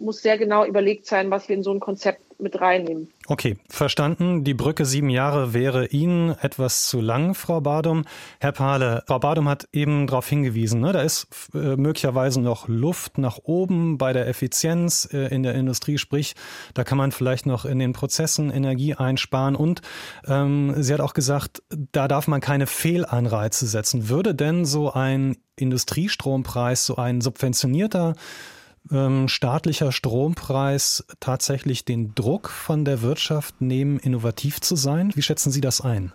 muss 0.00 0.22
sehr 0.22 0.38
genau 0.38 0.64
überlegt 0.64 1.06
sein, 1.06 1.30
was 1.30 1.48
wir 1.48 1.56
in 1.56 1.62
so 1.62 1.72
ein 1.72 1.80
Konzept 1.80 2.20
mit 2.40 2.60
reinnehmen. 2.60 3.08
Okay, 3.26 3.56
verstanden. 3.68 4.42
Die 4.42 4.54
Brücke 4.54 4.84
sieben 4.84 5.10
Jahre 5.10 5.54
wäre 5.54 5.86
Ihnen 5.86 6.30
etwas 6.40 6.88
zu 6.88 7.00
lang, 7.00 7.34
Frau 7.34 7.60
Badum. 7.60 8.04
Herr 8.40 8.52
Pahle, 8.52 9.04
Frau 9.06 9.18
Badum 9.18 9.48
hat 9.48 9.68
eben 9.72 10.06
darauf 10.06 10.28
hingewiesen, 10.28 10.80
ne, 10.80 10.92
da 10.92 11.02
ist 11.02 11.28
äh, 11.54 11.76
möglicherweise 11.76 12.40
noch 12.40 12.68
Luft 12.68 13.18
nach 13.18 13.38
oben 13.44 13.96
bei 13.96 14.12
der 14.12 14.26
Effizienz 14.26 15.08
äh, 15.12 15.32
in 15.32 15.42
der 15.42 15.54
Industrie, 15.54 15.98
sprich, 15.98 16.34
da 16.74 16.84
kann 16.84 16.98
man 16.98 17.12
vielleicht 17.12 17.46
noch 17.46 17.64
in 17.64 17.78
den 17.78 17.92
Prozessen 17.92 18.50
Energie 18.50 18.94
einsparen. 18.94 19.54
Und 19.54 19.82
ähm, 20.26 20.74
sie 20.82 20.92
hat 20.92 21.00
auch 21.00 21.14
gesagt, 21.14 21.62
da 21.92 22.08
darf 22.08 22.26
man 22.26 22.40
keine 22.40 22.66
Fehlanreize 22.66 23.66
setzen. 23.66 24.08
Würde 24.08 24.34
denn 24.34 24.64
so 24.64 24.92
ein 24.92 25.36
Industriestrompreis, 25.56 26.86
so 26.86 26.96
ein 26.96 27.20
subventionierter 27.20 28.14
ähm, 28.90 29.28
staatlicher 29.28 29.92
Strompreis 29.92 31.04
tatsächlich 31.20 31.84
den 31.84 32.14
Druck 32.14 32.48
von 32.48 32.84
der 32.84 33.02
Wirtschaft 33.02 33.60
nehmen, 33.60 33.98
innovativ 33.98 34.60
zu 34.60 34.76
sein? 34.76 35.12
Wie 35.14 35.22
schätzen 35.22 35.50
Sie 35.50 35.60
das 35.60 35.80
ein? 35.80 36.12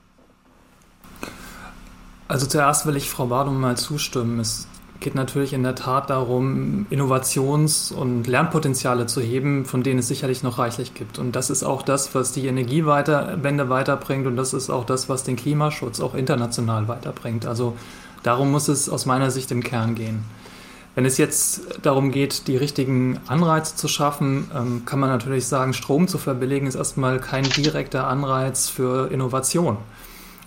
Also 2.28 2.46
zuerst 2.46 2.86
will 2.86 2.98
ich 2.98 3.10
Frau 3.10 3.28
Badum 3.28 3.60
mal 3.60 3.78
zustimmen. 3.78 4.40
Es 4.40 4.68
geht 5.00 5.16
natürlich 5.16 5.54
in 5.54 5.64
der 5.64 5.76
Tat 5.76 6.10
darum, 6.10 6.88
Innovations- 6.90 7.92
und 7.92 8.28
Lernpotenziale 8.28 9.06
zu 9.06 9.22
heben, 9.22 9.66
von 9.66 9.84
denen 9.84 10.00
es 10.00 10.08
sicherlich 10.08 10.44
noch 10.44 10.58
reichlich 10.58 10.94
gibt. 10.94 11.20
Und 11.20 11.36
das 11.36 11.50
ist 11.50 11.64
auch 11.64 11.84
das, 11.84 12.16
was 12.16 12.32
die 12.32 12.48
Energiewende 12.48 13.70
weiterbringt 13.70 14.28
und 14.28 14.36
das 14.36 14.54
ist 14.54 14.70
auch 14.70 14.86
das, 14.86 15.08
was 15.08 15.24
den 15.24 15.36
Klimaschutz 15.36 16.00
auch 16.00 16.16
international 16.16 16.88
weiterbringt. 16.88 17.46
Also 17.46 17.78
darum 18.24 18.52
muss 18.52 18.68
es 18.68 18.90
aus 18.90 19.06
meiner 19.06 19.32
Sicht 19.32 19.52
im 19.52 19.64
Kern 19.64 19.96
gehen. 19.96 20.24
Wenn 20.98 21.06
es 21.06 21.20
jetzt 21.20 21.62
darum 21.84 22.10
geht, 22.10 22.48
die 22.48 22.58
richtigen 22.58 23.20
Anreize 23.28 23.76
zu 23.76 23.88
schaffen, 23.88 24.50
ähm, 24.56 24.82
kann 24.84 25.00
man 25.00 25.12
natürlich 25.12 25.46
sagen, 25.46 25.74
Strom 25.74 26.08
zu 26.08 26.18
verbilligen 26.18 26.66
ist 26.66 26.74
erstmal 26.74 27.20
kein 27.20 27.44
direkter 27.44 28.08
Anreiz 28.08 28.68
für 28.68 29.12
Innovation. 29.12 29.78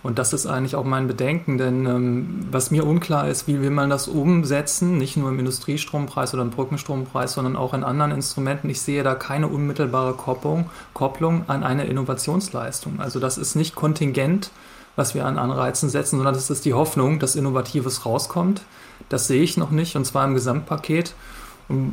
Und 0.02 0.18
das 0.18 0.32
ist 0.32 0.46
eigentlich 0.46 0.74
auch 0.74 0.82
mein 0.82 1.06
Bedenken, 1.06 1.56
denn 1.56 1.86
ähm, 1.86 2.48
was 2.50 2.72
mir 2.72 2.84
unklar 2.84 3.28
ist, 3.28 3.46
wie 3.46 3.60
will 3.60 3.70
man 3.70 3.90
das 3.90 4.08
umsetzen, 4.08 4.98
nicht 4.98 5.16
nur 5.16 5.28
im 5.28 5.38
Industriestrompreis 5.38 6.34
oder 6.34 6.42
im 6.42 6.50
Brückenstrompreis, 6.50 7.34
sondern 7.34 7.54
auch 7.54 7.72
in 7.72 7.84
anderen 7.84 8.10
Instrumenten. 8.10 8.68
Ich 8.70 8.80
sehe 8.80 9.04
da 9.04 9.14
keine 9.14 9.46
unmittelbare 9.46 10.14
Kopplung, 10.14 10.68
Kopplung 10.94 11.44
an 11.46 11.62
eine 11.62 11.84
Innovationsleistung. 11.84 12.98
Also 12.98 13.20
das 13.20 13.38
ist 13.38 13.54
nicht 13.54 13.76
kontingent, 13.76 14.50
was 14.96 15.14
wir 15.14 15.26
an 15.26 15.38
Anreizen 15.38 15.88
setzen, 15.88 16.16
sondern 16.16 16.35
das 16.35 16.50
ist 16.50 16.64
die 16.64 16.74
Hoffnung, 16.74 17.18
dass 17.18 17.37
Innovatives 17.37 18.05
rauskommt. 18.05 18.62
Das 19.09 19.26
sehe 19.26 19.42
ich 19.42 19.57
noch 19.57 19.70
nicht, 19.70 19.96
und 19.96 20.05
zwar 20.05 20.24
im 20.24 20.35
Gesamtpaket 20.35 21.14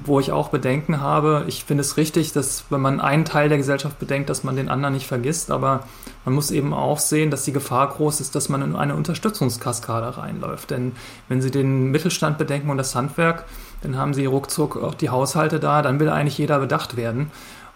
wo 0.06 0.20
ich 0.20 0.32
auch 0.32 0.50
Bedenken 0.50 1.02
habe. 1.02 1.46
Ich 1.48 1.64
finde 1.64 1.82
es 1.82 1.98
richtig, 1.98 2.34
dass 2.34 2.66
wenn 2.72 2.82
man 2.82 3.00
einen 3.00 3.26
Teil 3.26 3.48
der 3.48 3.60
Gesellschaft 3.60 4.00
bedenkt, 4.00 4.28
dass 4.30 4.44
man 4.44 4.56
den 4.56 4.70
anderen 4.70 4.96
nicht 4.96 5.06
vergisst, 5.06 5.52
aber 5.52 5.84
man 6.26 6.34
muss 6.34 6.50
eben 6.50 6.74
auch 6.74 6.98
sehen, 6.98 7.30
dass 7.30 7.44
die 7.44 7.54
Gefahr 7.54 7.88
groß 7.90 8.20
ist, 8.20 8.34
dass 8.34 8.50
man 8.50 8.64
in 8.64 8.76
eine 8.76 8.96
Unterstützungskaskade 8.96 10.18
reinläuft. 10.18 10.72
Denn 10.72 10.94
wenn 11.30 11.42
Sie 11.42 11.52
den 11.52 11.92
Mittelstand 11.92 12.40
bedenken 12.40 12.72
und 12.72 12.78
das 12.78 12.96
Handwerk, 12.96 13.46
dann 13.82 13.98
haben 13.98 14.16
Sie 14.16 14.26
ruckzuck 14.26 14.78
auch 14.78 14.96
die 14.96 15.12
Haushalte 15.12 15.60
da, 15.60 15.84
dann 15.84 16.00
will 16.00 16.10
eigentlich 16.10 16.40
jeder 16.40 16.58
bedacht 16.60 16.98
werden. 16.98 17.32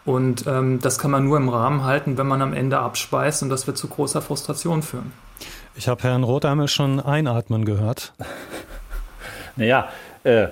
Und 0.05 0.47
ähm, 0.47 0.79
das 0.81 0.97
kann 0.97 1.11
man 1.11 1.25
nur 1.25 1.37
im 1.37 1.49
Rahmen 1.49 1.83
halten, 1.83 2.17
wenn 2.17 2.27
man 2.27 2.41
am 2.41 2.53
Ende 2.53 2.79
abspeist 2.79 3.43
und 3.43 3.49
das 3.49 3.67
wird 3.67 3.77
zu 3.77 3.87
großer 3.87 4.21
Frustration 4.21 4.81
führen. 4.81 5.13
Ich 5.75 5.87
habe 5.87 6.01
Herrn 6.03 6.23
Rothheimel 6.23 6.67
schon 6.67 6.99
einatmen 6.99 7.65
gehört. 7.65 8.13
naja, 9.55 9.89
äh, 10.23 10.47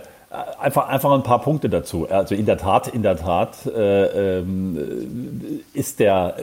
Einfach, 0.59 0.88
einfach 0.89 1.12
ein 1.12 1.23
paar 1.23 1.41
Punkte 1.41 1.69
dazu. 1.69 2.07
Also 2.07 2.35
in 2.35 2.45
der 2.45 2.59
Tat, 2.59 2.88
in 2.88 3.01
der 3.01 3.17
Tat 3.17 3.65
äh, 3.65 4.38
ähm, 4.38 5.63
ist 5.73 5.99
der, 5.99 6.35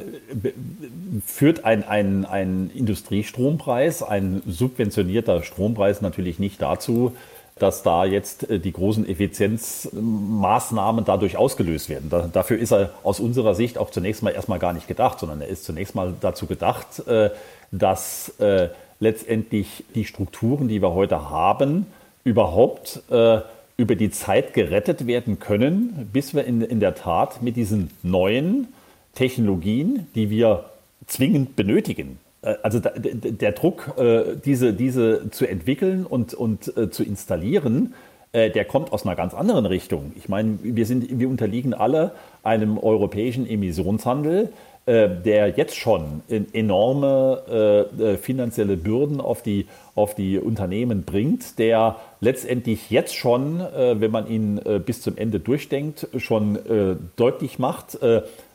führt 1.25 1.65
ein, 1.65 1.85
ein, 1.85 2.25
ein 2.25 2.71
Industriestrompreis, 2.75 4.03
ein 4.03 4.43
subventionierter 4.45 5.45
Strompreis 5.45 6.01
natürlich 6.01 6.41
nicht 6.41 6.61
dazu, 6.61 7.15
dass 7.59 7.83
da 7.83 8.05
jetzt 8.05 8.49
äh, 8.51 8.59
die 8.59 8.73
großen 8.73 9.09
Effizienzmaßnahmen 9.09 11.05
dadurch 11.05 11.37
ausgelöst 11.37 11.89
werden. 11.89 12.11
Da, 12.11 12.29
dafür 12.31 12.59
ist 12.59 12.73
er 12.73 12.91
aus 13.03 13.21
unserer 13.21 13.55
Sicht 13.55 13.79
auch 13.79 13.91
zunächst 13.91 14.23
mal 14.23 14.31
erstmal 14.31 14.59
gar 14.59 14.73
nicht 14.73 14.89
gedacht, 14.89 15.19
sondern 15.19 15.41
er 15.41 15.49
ist 15.49 15.65
zunächst 15.65 15.95
mal 15.95 16.15
dazu 16.21 16.47
gedacht, 16.47 17.07
äh, 17.07 17.31
dass 17.73 18.29
äh, 18.39 18.69
letztendlich 19.01 19.85
die 19.95 20.05
Strukturen, 20.05 20.69
die 20.69 20.83
wir 20.83 20.93
heute 20.93 21.31
haben, 21.31 21.87
überhaupt 22.25 23.03
über 23.09 23.95
die 23.95 24.11
Zeit 24.11 24.53
gerettet 24.53 25.07
werden 25.07 25.39
können, 25.39 26.11
bis 26.13 26.35
wir 26.35 26.45
in, 26.45 26.61
in 26.61 26.81
der 26.81 26.97
Tat 26.97 27.41
mit 27.41 27.55
diesen 27.55 27.91
neuen 28.03 28.67
Technologien, 29.15 30.09
die 30.17 30.29
wir 30.29 30.65
zwingend 31.07 31.55
benötigen, 31.55 32.19
also 32.63 32.81
der, 32.81 33.53
Druck, 33.53 33.95
äh, 33.99 34.37
diese, 34.45 34.73
diese 34.73 35.31
zu 35.31 35.47
entwickeln 35.47 36.07
und, 36.07 36.35
und 36.35 36.77
äh, 36.77 36.91
zu 36.91 37.03
installieren, 37.03 37.95
der 38.33 38.67
kommt 38.67 38.93
aus 38.93 39.07
einer 39.07 39.17
ganz 39.17 39.33
anderen 39.33 39.65
Richtung. 39.65 40.13
Ich 40.15 40.29
meine, 40.29 40.59
wir, 40.63 40.85
sind, 40.85 41.19
wir 41.19 41.27
unterliegen 41.27 41.73
alle 41.73 42.13
einem 42.43 42.77
europäischen 42.77 43.49
Emissionshandel, 43.49 44.53
der 44.85 45.49
jetzt 45.57 45.75
schon 45.77 46.21
enorme 46.53 48.19
finanzielle 48.21 48.77
Bürden 48.77 49.23
auf 49.23 49.41
die, 49.41 49.67
auf 49.95 50.15
die 50.15 50.39
Unternehmen 50.39 51.05
bringt, 51.05 51.59
der 51.59 51.97
letztendlich 52.21 52.91
jetzt 52.91 53.15
schon, 53.15 53.61
äh, 53.61 54.01
wenn 54.01 54.11
man 54.11 54.29
ihn 54.29 54.59
äh, 54.59 54.79
bis 54.79 55.01
zum 55.01 55.17
Ende 55.17 55.41
durchdenkt, 55.41 56.07
schon 56.19 56.57
äh, 56.57 56.97
deutlich 57.17 57.59
macht, 57.59 57.99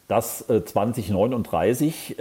dass 0.07 0.45
2039 0.45 2.17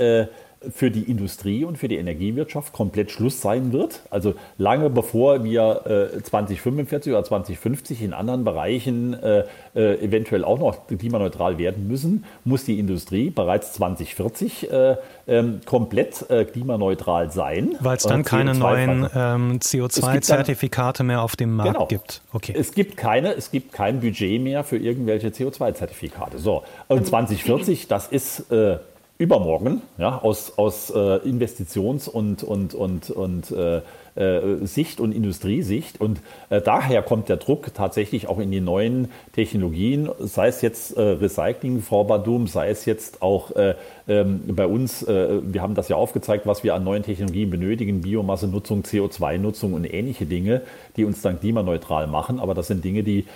für 0.68 0.90
die 0.90 1.02
Industrie 1.02 1.64
und 1.64 1.78
für 1.78 1.88
die 1.88 1.96
Energiewirtschaft 1.96 2.72
komplett 2.74 3.10
Schluss 3.10 3.40
sein 3.40 3.72
wird. 3.72 4.02
Also 4.10 4.34
lange 4.58 4.90
bevor 4.90 5.42
wir 5.42 6.10
äh, 6.16 6.22
2045 6.22 7.12
oder 7.12 7.24
2050 7.24 8.02
in 8.02 8.12
anderen 8.12 8.44
Bereichen 8.44 9.14
äh, 9.14 9.44
äh, 9.74 10.04
eventuell 10.04 10.44
auch 10.44 10.58
noch 10.58 10.86
klimaneutral 10.86 11.56
werden 11.56 11.88
müssen, 11.88 12.24
muss 12.44 12.64
die 12.64 12.78
Industrie 12.78 13.30
bereits 13.30 13.72
2040 13.72 14.70
äh, 14.70 14.96
ähm, 15.26 15.60
komplett 15.64 16.28
äh, 16.28 16.44
klimaneutral 16.44 17.30
sein. 17.30 17.76
Weil 17.80 17.96
es 17.96 18.02
dann 18.02 18.24
keine 18.24 18.54
neuen 18.54 19.08
ähm, 19.14 19.58
CO2-Zertifikate 19.60 21.04
mehr 21.04 21.22
auf 21.22 21.36
dem 21.36 21.56
Markt 21.56 21.72
genau. 21.72 21.86
gibt. 21.86 22.20
Okay. 22.32 22.54
Es 22.54 22.72
gibt 22.72 22.98
keine, 22.98 23.32
es 23.34 23.50
gibt 23.50 23.72
kein 23.72 24.00
Budget 24.00 24.42
mehr 24.42 24.62
für 24.64 24.76
irgendwelche 24.76 25.28
CO2-Zertifikate. 25.28 26.38
So, 26.38 26.64
und 26.88 27.06
2040, 27.06 27.88
das 27.88 28.08
ist 28.08 28.50
äh, 28.52 28.78
übermorgen, 29.20 29.82
ja, 29.98 30.18
aus, 30.18 30.54
aus 30.56 30.88
äh, 30.88 30.94
Investitions- 30.96 32.08
und, 32.08 32.42
und, 32.42 32.72
und, 32.72 33.10
und 33.10 33.50
äh, 33.50 33.82
äh, 34.16 34.66
Sicht 34.66 34.98
und 34.98 35.12
Industriesicht. 35.12 36.00
Und 36.00 36.20
äh, 36.48 36.62
daher 36.62 37.02
kommt 37.02 37.28
der 37.28 37.36
Druck 37.36 37.74
tatsächlich 37.74 38.28
auch 38.28 38.38
in 38.38 38.50
die 38.50 38.62
neuen 38.62 39.10
Technologien, 39.34 40.08
sei 40.20 40.48
es 40.48 40.62
jetzt 40.62 40.96
äh, 40.96 41.02
Recycling, 41.02 41.82
Frau 41.82 42.04
Badum, 42.04 42.46
sei 42.46 42.70
es 42.70 42.86
jetzt 42.86 43.20
auch 43.20 43.54
äh, 43.56 43.74
ähm, 44.08 44.40
bei 44.48 44.66
uns, 44.66 45.06
wir 45.06 45.62
haben 45.62 45.74
das 45.74 45.88
ja 45.88 45.96
aufgezeigt, 45.96 46.46
was 46.46 46.64
wir 46.64 46.74
an 46.74 46.82
neuen 46.82 47.02
Technologien 47.02 47.50
benötigen, 47.50 48.00
Biomassenutzung, 48.00 48.82
CO2-Nutzung 48.82 49.74
und 49.74 49.84
ähnliche 49.84 50.26
Dinge, 50.26 50.62
die 50.96 51.04
uns 51.04 51.22
dann 51.22 51.38
klimaneutral 51.38 52.08
machen. 52.08 52.40
Aber 52.40 52.54
das 52.54 52.66
sind 52.66 52.84
Dinge, 52.84 53.04
die 53.04 53.26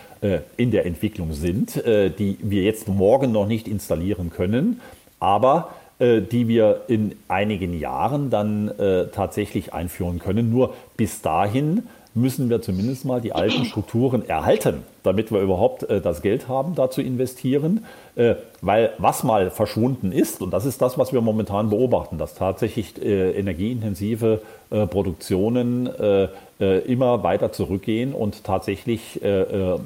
in 0.57 0.71
der 0.73 0.87
Entwicklung 0.87 1.33
sind, 1.33 1.77
die 1.77 2.39
wir 2.41 2.63
jetzt 2.63 2.89
morgen 2.89 3.31
noch 3.31 3.47
nicht 3.47 3.69
installieren 3.69 4.31
können 4.31 4.81
aber 5.25 5.71
äh, 5.99 6.21
die 6.21 6.49
wir 6.49 6.83
in 6.89 7.17
einigen 7.29 7.79
Jahren 7.79 8.29
dann 8.29 8.69
äh, 8.79 9.07
tatsächlich 9.07 9.73
einführen 9.73 10.19
können. 10.19 10.51
Nur 10.51 10.75
bis 10.97 11.23
dahin 11.23 11.85
müssen 12.15 12.51
wir 12.51 12.61
zumindest 12.61 13.07
mal 13.07 13.23
die 13.23 13.33
alten 13.33 13.65
Strukturen 13.71 14.29
erhalten, 14.29 14.83
damit 15.03 15.33
wir 15.33 15.41
überhaupt 15.41 15.85
äh, 15.85 16.03
das 16.03 16.21
Geld 16.21 16.47
haben, 16.49 16.75
da 16.75 16.91
zu 16.91 17.01
investieren. 17.01 17.87
Äh, 18.17 18.35
weil 18.61 18.93
was 18.99 19.25
mal 19.25 19.51
verschwunden 19.51 20.13
ist, 20.13 20.43
und 20.43 20.51
das 20.51 20.67
ist 20.67 20.83
das, 20.83 20.99
was 20.99 21.13
wir 21.15 21.23
momentan 21.23 21.71
beobachten, 21.71 22.19
dass 22.19 22.35
tatsächlich 22.35 23.01
äh, 23.03 23.31
energieintensive 23.31 24.43
äh, 24.71 24.87
Produktionen 24.87 25.89
immer 26.87 27.25
weiter 27.25 27.51
zurückgehen 27.51 28.15
und 28.15 28.45
tatsächlich 28.45 29.21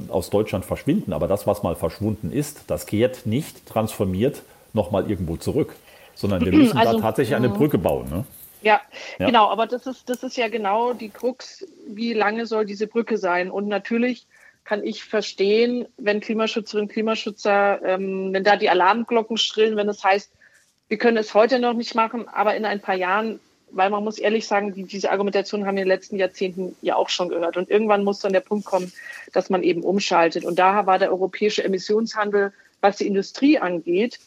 aus 0.08 0.28
Deutschland 0.28 0.66
verschwinden. 0.66 1.14
Aber 1.14 1.26
das, 1.26 1.46
was 1.46 1.62
mal 1.62 1.74
verschwunden 1.74 2.30
ist, 2.30 2.64
das 2.66 2.84
kehrt 2.84 3.24
nicht 3.24 3.66
transformiert 3.66 4.42
nochmal 4.72 5.10
irgendwo 5.10 5.36
zurück, 5.36 5.74
sondern 6.14 6.44
wir 6.44 6.52
müssen 6.52 6.76
also, 6.78 6.94
da 6.94 7.00
tatsächlich 7.00 7.36
eine 7.36 7.48
Brücke 7.48 7.78
bauen. 7.78 8.08
Ne? 8.10 8.24
Ja, 8.62 8.80
ja, 9.18 9.26
genau, 9.26 9.48
aber 9.48 9.66
das 9.66 9.86
ist, 9.86 10.08
das 10.08 10.22
ist 10.22 10.36
ja 10.36 10.48
genau 10.48 10.92
die 10.92 11.10
Krux, 11.10 11.64
wie 11.86 12.12
lange 12.12 12.46
soll 12.46 12.64
diese 12.66 12.86
Brücke 12.86 13.16
sein? 13.16 13.50
Und 13.50 13.68
natürlich 13.68 14.26
kann 14.64 14.84
ich 14.84 15.04
verstehen, 15.04 15.86
wenn 15.96 16.20
Klimaschützerinnen 16.20 16.88
und 16.88 16.92
Klimaschützer, 16.92 17.80
ähm, 17.82 18.32
wenn 18.32 18.44
da 18.44 18.56
die 18.56 18.68
Alarmglocken 18.68 19.38
schrillen, 19.38 19.76
wenn 19.76 19.88
es 19.88 19.98
das 19.98 20.04
heißt, 20.04 20.30
wir 20.88 20.98
können 20.98 21.16
es 21.16 21.34
heute 21.34 21.58
noch 21.58 21.74
nicht 21.74 21.94
machen, 21.94 22.28
aber 22.28 22.56
in 22.56 22.64
ein 22.64 22.80
paar 22.80 22.94
Jahren, 22.94 23.40
weil 23.70 23.90
man 23.90 24.02
muss 24.02 24.18
ehrlich 24.18 24.46
sagen, 24.46 24.74
die, 24.74 24.84
diese 24.84 25.10
Argumentation 25.10 25.66
haben 25.66 25.76
wir 25.76 25.82
in 25.82 25.88
den 25.88 25.94
letzten 25.94 26.16
Jahrzehnten 26.16 26.74
ja 26.82 26.96
auch 26.96 27.10
schon 27.10 27.28
gehört. 27.28 27.56
Und 27.56 27.70
irgendwann 27.70 28.04
muss 28.04 28.20
dann 28.20 28.32
der 28.32 28.40
Punkt 28.40 28.64
kommen, 28.64 28.92
dass 29.32 29.50
man 29.50 29.62
eben 29.62 29.82
umschaltet. 29.82 30.44
Und 30.44 30.58
da 30.58 30.86
war 30.86 30.98
der 30.98 31.10
europäische 31.10 31.62
Emissionshandel, 31.62 32.52
was 32.80 32.96
die 32.96 33.06
Industrie 33.06 33.58
angeht, 33.58 34.18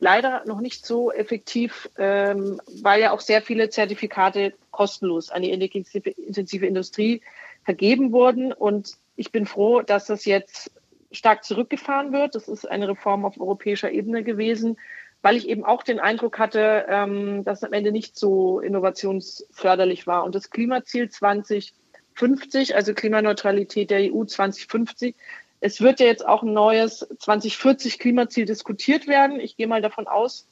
leider 0.00 0.44
noch 0.46 0.60
nicht 0.60 0.86
so 0.86 1.12
effektiv, 1.12 1.88
ähm, 1.98 2.60
weil 2.82 3.00
ja 3.00 3.12
auch 3.12 3.20
sehr 3.20 3.42
viele 3.42 3.68
Zertifikate 3.68 4.54
kostenlos 4.70 5.30
an 5.30 5.42
die 5.42 5.50
energieintensive 5.50 6.66
Industrie 6.66 7.22
vergeben 7.64 8.12
wurden. 8.12 8.52
Und 8.52 8.92
ich 9.16 9.32
bin 9.32 9.46
froh, 9.46 9.82
dass 9.82 10.06
das 10.06 10.24
jetzt 10.24 10.70
stark 11.10 11.44
zurückgefahren 11.44 12.12
wird. 12.12 12.34
Das 12.34 12.48
ist 12.48 12.68
eine 12.68 12.88
Reform 12.88 13.24
auf 13.24 13.40
europäischer 13.40 13.90
Ebene 13.90 14.22
gewesen, 14.22 14.76
weil 15.22 15.36
ich 15.36 15.48
eben 15.48 15.64
auch 15.64 15.82
den 15.82 16.00
Eindruck 16.00 16.38
hatte, 16.38 16.86
ähm, 16.88 17.44
dass 17.44 17.58
es 17.58 17.64
am 17.64 17.72
Ende 17.72 17.90
nicht 17.90 18.16
so 18.16 18.60
innovationsförderlich 18.60 20.06
war. 20.06 20.24
Und 20.24 20.34
das 20.34 20.50
Klimaziel 20.50 21.08
2050, 21.08 22.76
also 22.76 22.94
Klimaneutralität 22.94 23.90
der 23.90 24.12
EU 24.12 24.24
2050, 24.24 25.16
es 25.60 25.80
wird 25.80 26.00
ja 26.00 26.06
jetzt 26.06 26.26
auch 26.26 26.42
ein 26.42 26.52
neues 26.52 27.06
2040 27.18 27.98
Klimaziel 27.98 28.44
diskutiert 28.44 29.06
werden. 29.06 29.40
Ich 29.40 29.56
gehe 29.56 29.66
mal 29.66 29.82
davon 29.82 30.06
aus, 30.06 30.46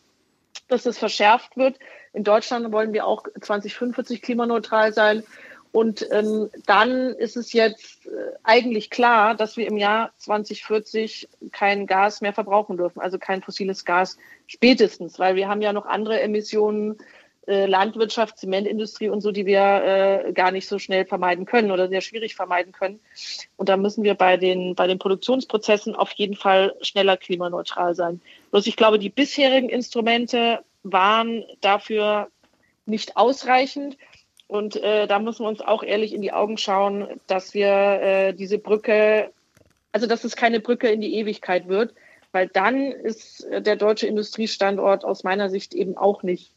dass 0.69 0.87
es 0.87 0.99
verschärft 0.99 1.57
wird. 1.57 1.79
In 2.13 2.25
Deutschland 2.25 2.73
wollen 2.73 2.93
wir 2.93 3.07
auch 3.07 3.25
2045 3.41 4.23
klimaneutral 4.23 4.93
sein. 4.93 5.23
Und 5.73 6.07
ähm, 6.11 6.49
dann 6.65 7.13
ist 7.15 7.37
es 7.37 7.53
jetzt 7.53 8.07
äh, 8.07 8.11
eigentlich 8.43 8.89
klar, 8.89 9.35
dass 9.35 9.59
wir 9.59 9.67
im 9.67 9.77
Jahr 9.77 10.13
2040 10.17 11.29
kein 11.53 11.87
Gas 11.87 12.23
mehr 12.23 12.33
verbrauchen 12.33 12.79
dürfen, 12.79 13.01
also 13.01 13.19
kein 13.19 13.43
fossiles 13.43 13.85
Gas 13.85 14.17
spätestens, 14.47 15.19
weil 15.19 15.37
wir 15.37 15.49
haben 15.49 15.61
ja 15.61 15.75
noch 15.75 15.85
andere 15.85 16.21
Emissionen 16.21 16.97
äh, 17.47 17.67
Landwirtschaft, 17.67 18.39
Zementindustrie 18.39 19.09
und 19.09 19.21
so, 19.21 19.31
die 19.31 19.47
wir 19.47 19.61
äh, 20.27 20.33
gar 20.33 20.51
nicht 20.51 20.67
so 20.67 20.79
schnell 20.79 21.05
vermeiden 21.05 21.45
können 21.45 21.71
oder 21.71 21.89
sehr 21.89 22.01
schwierig 22.01 22.35
vermeiden 22.35 22.73
können. 22.73 22.99
Und 23.57 23.69
da 23.69 23.77
müssen 23.77 24.03
wir 24.03 24.15
bei 24.15 24.37
den, 24.37 24.75
bei 24.75 24.87
den 24.87 24.99
Produktionsprozessen 24.99 25.95
auf 25.95 26.11
jeden 26.13 26.35
Fall 26.35 26.75
schneller 26.81 27.17
klimaneutral 27.17 27.95
sein. 27.95 28.21
Bloß 28.51 28.67
ich 28.67 28.77
glaube, 28.77 28.99
die 28.99 29.11
bisherigen 29.11 29.69
Instrumente 29.69 30.61
waren 30.83 31.45
dafür 31.61 32.29
nicht 32.85 33.17
ausreichend. 33.17 33.97
Und 34.49 34.77
äh, 34.77 35.07
da 35.07 35.19
müssen 35.19 35.45
wir 35.45 35.49
uns 35.49 35.61
auch 35.61 35.83
ehrlich 35.83 36.15
in 36.15 36.23
die 36.23 36.33
Augen 36.33 36.59
schauen, 36.59 37.07
dass 37.27 37.55
wir 37.55 37.69
äh, 37.69 38.33
diese 38.33 38.59
Brücke, 38.59 39.33
also 39.93 40.07
dass 40.07 40.25
es 40.25 40.37
keine 40.37 40.61
Brücke 40.61 40.89
in 40.89 41.01
die 41.01 41.15
Ewigkeit 41.15 41.69
wird, 41.69 41.95
weil 42.33 42.49
dann 42.49 42.93
ist 42.93 43.47
der 43.51 43.77
deutsche 43.77 44.07
Industriestandort 44.07 45.05
aus 45.05 45.25
meiner 45.25 45.49
Sicht 45.49 45.75
eben 45.75 45.97
auch 45.97 46.23
nicht 46.23 46.53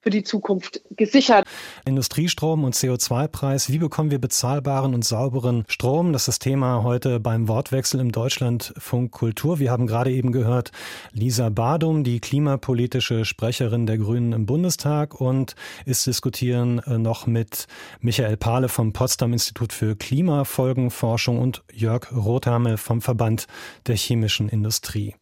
für 0.00 0.10
die 0.10 0.22
Zukunft 0.22 0.80
gesichert. 0.90 1.44
Industriestrom 1.84 2.64
und 2.64 2.74
CO2-Preis. 2.74 3.70
Wie 3.70 3.78
bekommen 3.78 4.10
wir 4.10 4.20
bezahlbaren 4.20 4.94
und 4.94 5.04
sauberen 5.04 5.64
Strom? 5.68 6.12
Das 6.12 6.22
ist 6.22 6.28
das 6.28 6.38
Thema 6.38 6.82
heute 6.82 7.20
beim 7.20 7.48
Wortwechsel 7.48 8.00
im 8.00 8.12
Deutschlandfunk 8.12 9.10
Kultur. 9.10 9.58
Wir 9.58 9.70
haben 9.70 9.86
gerade 9.86 10.12
eben 10.12 10.32
gehört 10.32 10.70
Lisa 11.12 11.48
Badum, 11.48 12.04
die 12.04 12.20
klimapolitische 12.20 13.24
Sprecherin 13.24 13.86
der 13.86 13.98
Grünen 13.98 14.32
im 14.32 14.46
Bundestag 14.46 15.20
und 15.20 15.56
ist 15.84 16.06
diskutieren 16.06 16.78
äh, 16.80 16.98
noch 16.98 17.26
mit 17.26 17.66
Michael 18.00 18.36
Pahle 18.36 18.68
vom 18.68 18.92
Potsdam 18.92 19.32
Institut 19.32 19.72
für 19.72 19.96
Klimafolgenforschung 19.96 21.38
und 21.38 21.64
Jörg 21.72 22.12
Rothamel 22.12 22.76
vom 22.76 23.00
Verband 23.00 23.46
der 23.86 23.96
chemischen 23.96 24.48
Industrie. 24.48 25.14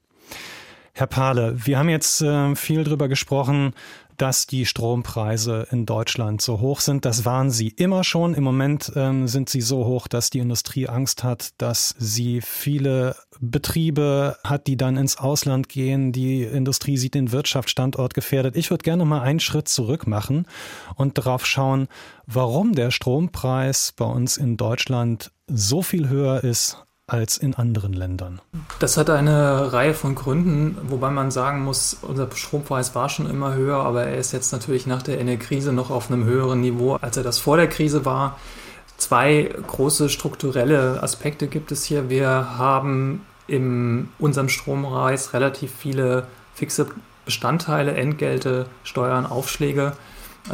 Herr 0.99 1.07
Pahle, 1.07 1.55
wir 1.67 1.79
haben 1.79 1.91
jetzt 1.91 2.23
äh, 2.23 2.55
viel 2.55 2.83
darüber 2.83 3.07
gesprochen, 3.07 3.75
dass 4.17 4.47
die 4.47 4.67
Strompreise 4.67 5.67
in 5.71 5.87
Deutschland 5.87 6.41
so 6.41 6.61
hoch 6.61 6.81
sind. 6.81 7.05
Das 7.05 7.25
waren 7.25 7.51
sie 7.51 7.69
immer 7.69 8.05
schon. 8.05 8.35
Im 8.35 8.45
Moment 8.45 8.93
ähm, 8.97 9.29
sind 9.29 9.49
sie 9.49 9.61
so 9.61 9.85
hoch, 9.85 10.09
dass 10.09 10.31
die 10.31 10.39
Industrie 10.39 10.89
Angst 10.89 11.25
hat, 11.25 11.51
dass 11.59 11.95
sie 11.99 12.41
viele 12.41 13.17
Betriebe 13.41 14.37
hat, 14.45 14.67
die 14.67 14.77
dann 14.77 14.97
ins 14.97 15.19
Ausland 15.19 15.69
gehen. 15.69 16.13
Die 16.13 16.43
Industrie 16.43 16.97
sieht 16.97 17.15
den 17.15 17.33
Wirtschaftsstandort 17.33 18.15
gefährdet. 18.15 18.57
Ich 18.57 18.71
würde 18.71 18.83
gerne 18.83 19.05
mal 19.05 19.21
einen 19.21 19.41
Schritt 19.41 19.69
zurück 19.69 20.07
machen 20.07 20.47
und 20.95 21.19
darauf 21.19 21.45
schauen, 21.47 21.89
warum 22.27 22.75
der 22.75 22.91
Strompreis 22.91 23.93
bei 23.97 24.07
uns 24.07 24.37
in 24.37 24.57
Deutschland 24.57 25.33
so 25.49 25.83
viel 25.83 26.09
höher 26.09 26.43
ist 26.43 26.86
als 27.09 27.39
in 27.39 27.55
anderen 27.55 27.93
Ländern? 27.93 28.41
Das 28.81 28.97
hat 28.97 29.11
eine 29.11 29.73
Reihe 29.73 29.95
von 29.95 30.17
Gründen, 30.17 30.77
wobei 30.89 31.11
man 31.11 31.31
sagen 31.31 31.63
muss, 31.63 31.97
unser 32.03 32.29
Strompreis 32.35 32.97
war 32.97 33.09
schon 33.09 33.31
immer 33.31 33.55
höher, 33.55 33.77
aber 33.77 34.07
er 34.07 34.17
ist 34.17 34.33
jetzt 34.33 34.51
natürlich 34.51 34.87
nach 34.87 35.03
der 35.03 35.21
Energiekrise 35.21 35.73
noch 35.73 35.91
auf 35.91 36.11
einem 36.11 36.25
höheren 36.25 36.61
Niveau, 36.61 36.95
als 36.97 37.17
er 37.17 37.23
das 37.23 37.39
vor 37.39 37.57
der 37.57 37.69
Krise 37.69 38.05
war. 38.05 38.39
Zwei 38.97 39.55
große 39.67 40.09
strukturelle 40.09 41.01
Aspekte 41.03 41.47
gibt 41.47 41.71
es 41.71 41.85
hier. 41.85 42.11
Wir 42.11 42.59
haben 42.59 43.25
in 43.47 44.09
unserem 44.19 44.49
Strompreis 44.49 45.33
relativ 45.33 45.73
viele 45.73 46.27
fixe 46.55 46.89
Bestandteile, 47.25 47.95
Entgelte, 47.95 48.67
Steuern, 48.83 49.27
Aufschläge 49.27 49.93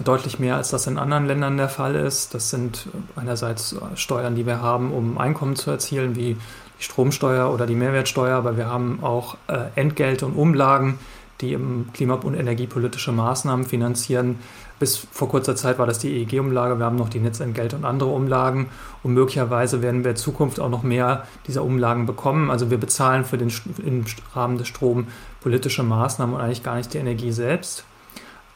deutlich 0.04 0.38
mehr, 0.38 0.56
als 0.56 0.70
das 0.70 0.86
in 0.86 0.98
anderen 0.98 1.26
Ländern 1.26 1.56
der 1.56 1.68
Fall 1.68 1.94
ist. 1.94 2.34
Das 2.34 2.50
sind 2.50 2.88
einerseits 3.16 3.76
Steuern, 3.94 4.34
die 4.34 4.46
wir 4.46 4.62
haben, 4.62 4.92
um 4.92 5.18
Einkommen 5.18 5.56
zu 5.56 5.70
erzielen, 5.70 6.16
wie 6.16 6.36
die 6.78 6.84
Stromsteuer 6.84 7.52
oder 7.52 7.66
die 7.66 7.74
Mehrwertsteuer, 7.74 8.36
aber 8.36 8.56
wir 8.56 8.66
haben 8.66 9.00
auch 9.02 9.36
äh, 9.48 9.66
Entgelte 9.74 10.26
und 10.26 10.34
Umlagen, 10.34 10.98
die 11.40 11.52
im 11.52 11.92
klima- 11.92 12.14
und 12.14 12.34
energiepolitische 12.34 13.12
Maßnahmen 13.12 13.66
finanzieren. 13.66 14.38
Bis 14.78 14.96
vor 14.96 15.28
kurzer 15.28 15.54
Zeit 15.54 15.78
war 15.78 15.86
das 15.86 15.98
die 15.98 16.10
EEG-Umlage. 16.10 16.78
Wir 16.78 16.86
haben 16.86 16.96
noch 16.96 17.08
die 17.08 17.20
Netzentgelte 17.20 17.76
und 17.76 17.84
andere 17.84 18.10
Umlagen. 18.10 18.68
Und 19.02 19.14
möglicherweise 19.14 19.82
werden 19.82 20.02
wir 20.02 20.12
in 20.12 20.16
Zukunft 20.16 20.58
auch 20.58 20.70
noch 20.70 20.82
mehr 20.82 21.26
dieser 21.46 21.62
Umlagen 21.62 22.06
bekommen. 22.06 22.50
Also 22.50 22.70
wir 22.70 22.78
bezahlen 22.78 23.24
für 23.24 23.38
den 23.38 23.52
im 23.84 24.04
Rahmen 24.34 24.58
des 24.58 24.68
Strom 24.68 25.06
politische 25.40 25.82
Maßnahmen 25.82 26.34
und 26.34 26.40
eigentlich 26.40 26.64
gar 26.64 26.76
nicht 26.76 26.92
die 26.94 26.98
Energie 26.98 27.32
selbst. 27.32 27.84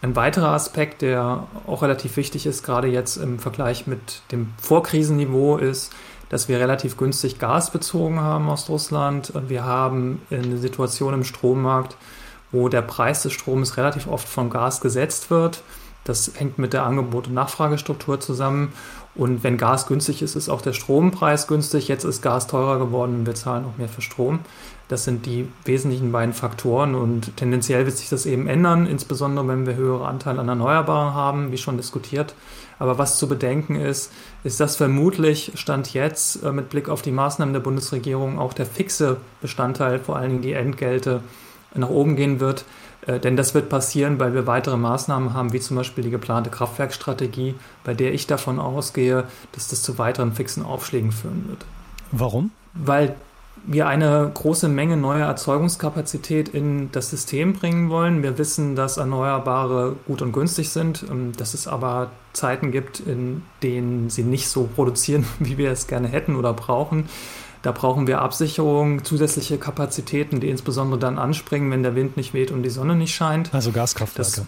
Ein 0.07 0.15
weiterer 0.15 0.51
Aspekt, 0.51 1.03
der 1.03 1.49
auch 1.67 1.83
relativ 1.83 2.17
wichtig 2.17 2.47
ist, 2.47 2.63
gerade 2.63 2.87
jetzt 2.87 3.17
im 3.17 3.41
Vergleich 3.41 3.89
mit 3.89 4.23
dem 4.31 4.53
Vorkrisenniveau, 4.57 5.57
ist, 5.57 5.93
dass 6.29 6.49
wir 6.49 6.61
relativ 6.61 6.97
günstig 6.97 7.41
Gas 7.41 7.73
bezogen 7.73 8.21
haben 8.21 8.49
aus 8.49 8.69
Russland. 8.69 9.33
Wir 9.49 9.65
haben 9.65 10.23
eine 10.31 10.59
Situation 10.59 11.13
im 11.13 11.25
Strommarkt, 11.25 11.97
wo 12.53 12.69
der 12.69 12.83
Preis 12.83 13.25
des 13.25 13.33
Stroms 13.33 13.79
relativ 13.79 14.07
oft 14.07 14.29
vom 14.29 14.49
Gas 14.49 14.81
gesetzt 14.81 15.29
wird. 15.29 15.65
Das 16.05 16.31
hängt 16.37 16.57
mit 16.57 16.73
der 16.73 16.85
Angebot- 16.85 17.27
und 17.27 17.35
Nachfragestruktur 17.35 18.21
zusammen. 18.21 18.73
Und 19.17 19.43
wenn 19.43 19.57
Gas 19.57 19.89
günstig 19.89 20.23
ist, 20.23 20.37
ist 20.37 20.49
auch 20.49 20.63
der 20.63 20.73
Strompreis 20.73 21.49
günstig. 21.49 21.89
Jetzt 21.89 22.05
ist 22.05 22.23
Gas 22.23 22.47
teurer 22.47 22.79
geworden 22.79 23.17
und 23.17 23.27
wir 23.27 23.35
zahlen 23.35 23.65
auch 23.65 23.77
mehr 23.77 23.89
für 23.89 24.03
Strom. 24.03 24.39
Das 24.89 25.03
sind 25.03 25.27
die 25.27 25.49
wesentlichen 25.65 26.13
beiden 26.13 26.33
Faktoren 26.33 26.95
und 26.95 27.37
tendenziell 27.37 27.87
wird 27.87 27.97
sich 27.97 28.09
das 28.09 28.25
eben 28.25 28.47
ändern, 28.47 28.87
insbesondere 28.87 29.49
wenn 29.49 29.67
wir 29.67 29.75
höhere 29.75 30.07
Anteile 30.07 30.41
an 30.41 30.49
Erneuerbaren 30.49 31.13
haben, 31.13 31.51
wie 31.51 31.59
schon 31.59 31.77
diskutiert. 31.77 32.35
Aber 32.79 32.97
was 32.99 33.19
zu 33.19 33.27
bedenken 33.27 33.75
ist, 33.75 34.13
ist, 34.45 34.61
dass 34.61 34.77
vermutlich 34.77 35.53
Stand 35.57 35.93
jetzt 35.93 36.43
äh, 36.45 36.53
mit 36.53 36.69
Blick 36.69 36.89
auf 36.89 37.03
die 37.03 37.11
Maßnahmen 37.11 37.53
der 37.53 37.61
Bundesregierung 37.61 38.39
auch 38.39 38.53
der 38.53 38.67
fixe 38.67 39.17
Bestandteil, 39.41 39.99
vor 39.99 40.17
allen 40.17 40.31
Dingen 40.31 40.43
die 40.43 40.53
Entgelte, 40.53 41.23
nach 41.75 41.89
oben 41.89 42.17
gehen 42.17 42.39
wird. 42.39 42.65
Äh, 43.07 43.19
denn 43.19 43.37
das 43.37 43.55
wird 43.55 43.69
passieren, 43.69 44.19
weil 44.19 44.35
wir 44.35 44.47
weitere 44.47 44.77
Maßnahmen 44.77 45.35
haben, 45.35 45.53
wie 45.53 45.61
zum 45.61 45.77
Beispiel 45.77 46.05
die 46.05 46.11
geplante 46.11 46.51
Kraftwerkstrategie, 46.51 47.55
bei 47.83 47.95
der 47.95 48.15
ich 48.15 48.27
davon 48.27 48.59
ausgehe, 48.61 49.25
dass 49.53 49.69
das 49.69 49.83
zu 49.83 49.99
weiteren 49.99 50.33
fixen 50.33 50.65
Aufschlägen 50.65 51.13
führen 51.13 51.49
wird. 51.49 51.65
Warum? 52.13 52.51
Weil 52.75 53.17
wir 53.67 53.89
eine 53.89 54.31
große 54.33 54.69
Menge 54.69 54.97
neuer 54.97 55.27
Erzeugungskapazität 55.27 56.49
in 56.49 56.91
das 56.93 57.11
System 57.11 57.53
bringen 57.53 57.91
wollen. 57.91 58.23
Wir 58.23 58.39
wissen, 58.39 58.77
dass 58.77 58.97
Erneuerbare 58.97 59.97
gut 60.07 60.23
und 60.23 60.33
günstig 60.33 60.71
sind, 60.71 61.05
ähm, 61.11 61.33
dass 61.37 61.55
es 61.55 61.67
aber 61.67 62.11
Zeiten 62.33 62.71
gibt, 62.71 63.01
in 63.01 63.43
denen 63.63 64.09
sie 64.09 64.23
nicht 64.23 64.49
so 64.49 64.69
produzieren, 64.73 65.27
wie 65.39 65.59
wir 65.59 65.71
es 65.71 65.87
gerne 65.87 66.09
hätten 66.09 66.37
oder 66.37 66.53
brauchen. 66.53 67.09
Da 67.63 67.73
brauchen 67.73 68.07
wir 68.07 68.21
Absicherung, 68.23 69.03
zusätzliche 69.03 69.59
Kapazitäten, 69.59 70.39
die 70.39 70.49
insbesondere 70.49 71.01
dann 71.01 71.19
anspringen, 71.19 71.71
wenn 71.73 71.83
der 71.83 71.97
Wind 71.97 72.17
nicht 72.17 72.33
weht 72.33 72.53
und 72.53 72.63
die 72.63 72.71
Sonne 72.71 72.95
nicht 72.95 73.15
scheint. 73.15 73.53
Also 73.53 73.73
Gaskraftwerke. 73.73 74.31
Das, 74.31 74.47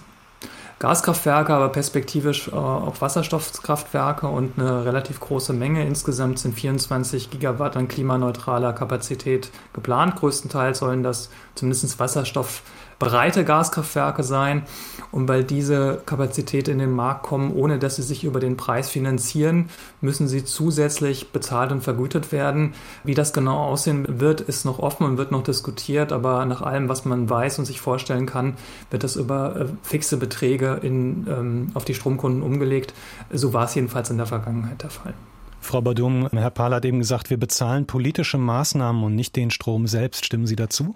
Gaskraftwerke, 0.78 1.52
aber 1.52 1.70
perspektivisch 1.70 2.48
äh, 2.48 2.52
auch 2.52 3.00
Wasserstoffkraftwerke 3.00 4.28
und 4.28 4.58
eine 4.58 4.84
relativ 4.84 5.18
große 5.18 5.52
Menge. 5.52 5.84
Insgesamt 5.84 6.38
sind 6.38 6.54
24 6.54 7.30
Gigawatt 7.30 7.76
an 7.76 7.88
klimaneutraler 7.88 8.72
Kapazität 8.72 9.50
geplant. 9.72 10.16
Größtenteils 10.16 10.78
sollen 10.78 11.02
das 11.02 11.30
zumindest 11.56 11.98
Wasserstoff 11.98 12.62
breite 12.98 13.44
Gaskraftwerke 13.44 14.22
sein. 14.22 14.62
Und 15.10 15.28
weil 15.28 15.44
diese 15.44 16.02
Kapazität 16.04 16.68
in 16.68 16.78
den 16.78 16.92
Markt 16.92 17.22
kommen, 17.22 17.52
ohne 17.54 17.78
dass 17.78 17.96
sie 17.96 18.02
sich 18.02 18.24
über 18.24 18.40
den 18.40 18.56
Preis 18.56 18.90
finanzieren, 18.90 19.70
müssen 20.00 20.28
sie 20.28 20.44
zusätzlich 20.44 21.32
bezahlt 21.32 21.72
und 21.72 21.82
vergütet 21.82 22.30
werden. 22.30 22.74
Wie 23.04 23.14
das 23.14 23.32
genau 23.32 23.56
aussehen 23.58 24.20
wird, 24.20 24.42
ist 24.42 24.64
noch 24.64 24.78
offen 24.78 25.06
und 25.06 25.16
wird 25.16 25.32
noch 25.32 25.42
diskutiert. 25.42 26.12
Aber 26.12 26.44
nach 26.44 26.62
allem, 26.62 26.88
was 26.88 27.04
man 27.04 27.30
weiß 27.30 27.58
und 27.58 27.64
sich 27.64 27.80
vorstellen 27.80 28.26
kann, 28.26 28.54
wird 28.90 29.04
das 29.04 29.16
über 29.16 29.56
äh, 29.56 29.66
fixe 29.82 30.18
Beträge 30.18 30.80
in, 30.82 31.26
ähm, 31.28 31.66
auf 31.74 31.84
die 31.84 31.94
Stromkunden 31.94 32.42
umgelegt. 32.42 32.92
So 33.32 33.52
war 33.52 33.64
es 33.64 33.74
jedenfalls 33.74 34.10
in 34.10 34.18
der 34.18 34.26
Vergangenheit 34.26 34.82
der 34.82 34.90
Fall. 34.90 35.14
Frau 35.60 35.80
Badum, 35.80 36.28
Herr 36.30 36.50
Pahl 36.50 36.74
hat 36.74 36.84
eben 36.84 36.98
gesagt, 36.98 37.30
wir 37.30 37.36
bezahlen 37.36 37.86
politische 37.86 38.38
Maßnahmen 38.38 39.02
und 39.02 39.14
nicht 39.14 39.36
den 39.36 39.50
Strom 39.50 39.86
selbst. 39.86 40.24
Stimmen 40.24 40.46
Sie 40.46 40.56
dazu? 40.56 40.94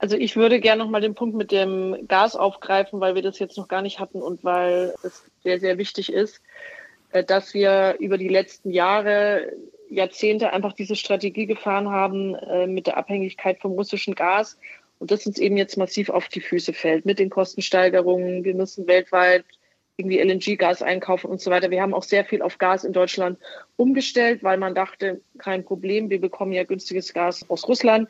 Also 0.00 0.16
ich 0.16 0.34
würde 0.34 0.60
gerne 0.60 0.82
nochmal 0.82 1.02
den 1.02 1.14
Punkt 1.14 1.36
mit 1.36 1.52
dem 1.52 2.08
Gas 2.08 2.34
aufgreifen, 2.34 3.00
weil 3.00 3.14
wir 3.14 3.20
das 3.20 3.38
jetzt 3.38 3.58
noch 3.58 3.68
gar 3.68 3.82
nicht 3.82 4.00
hatten 4.00 4.22
und 4.22 4.42
weil 4.42 4.94
es 5.02 5.24
sehr, 5.44 5.60
sehr 5.60 5.76
wichtig 5.76 6.10
ist, 6.10 6.40
äh, 7.10 7.22
dass 7.22 7.52
wir 7.52 7.96
über 7.98 8.16
die 8.16 8.28
letzten 8.28 8.70
Jahre, 8.70 9.52
Jahrzehnte 9.90 10.54
einfach 10.54 10.72
diese 10.72 10.96
Strategie 10.96 11.44
gefahren 11.44 11.90
haben 11.90 12.34
äh, 12.34 12.66
mit 12.66 12.86
der 12.86 12.96
Abhängigkeit 12.96 13.60
vom 13.60 13.72
russischen 13.72 14.14
Gas 14.14 14.58
und 15.00 15.10
das 15.10 15.26
uns 15.26 15.38
eben 15.38 15.58
jetzt 15.58 15.76
massiv 15.76 16.08
auf 16.08 16.28
die 16.28 16.40
Füße 16.40 16.72
fällt 16.72 17.04
mit 17.04 17.18
den 17.18 17.28
Kostensteigerungen. 17.28 18.42
Wir 18.42 18.54
müssen 18.54 18.86
weltweit 18.86 19.44
irgendwie 19.98 20.18
LNG-Gas 20.18 20.80
einkaufen 20.80 21.30
und 21.30 21.42
so 21.42 21.50
weiter. 21.50 21.70
Wir 21.70 21.82
haben 21.82 21.92
auch 21.92 22.04
sehr 22.04 22.24
viel 22.24 22.40
auf 22.40 22.56
Gas 22.56 22.84
in 22.84 22.94
Deutschland 22.94 23.38
umgestellt, 23.76 24.42
weil 24.42 24.56
man 24.56 24.74
dachte, 24.74 25.20
kein 25.36 25.62
Problem, 25.62 26.08
wir 26.08 26.22
bekommen 26.22 26.52
ja 26.52 26.64
günstiges 26.64 27.12
Gas 27.12 27.44
aus 27.50 27.68
Russland. 27.68 28.08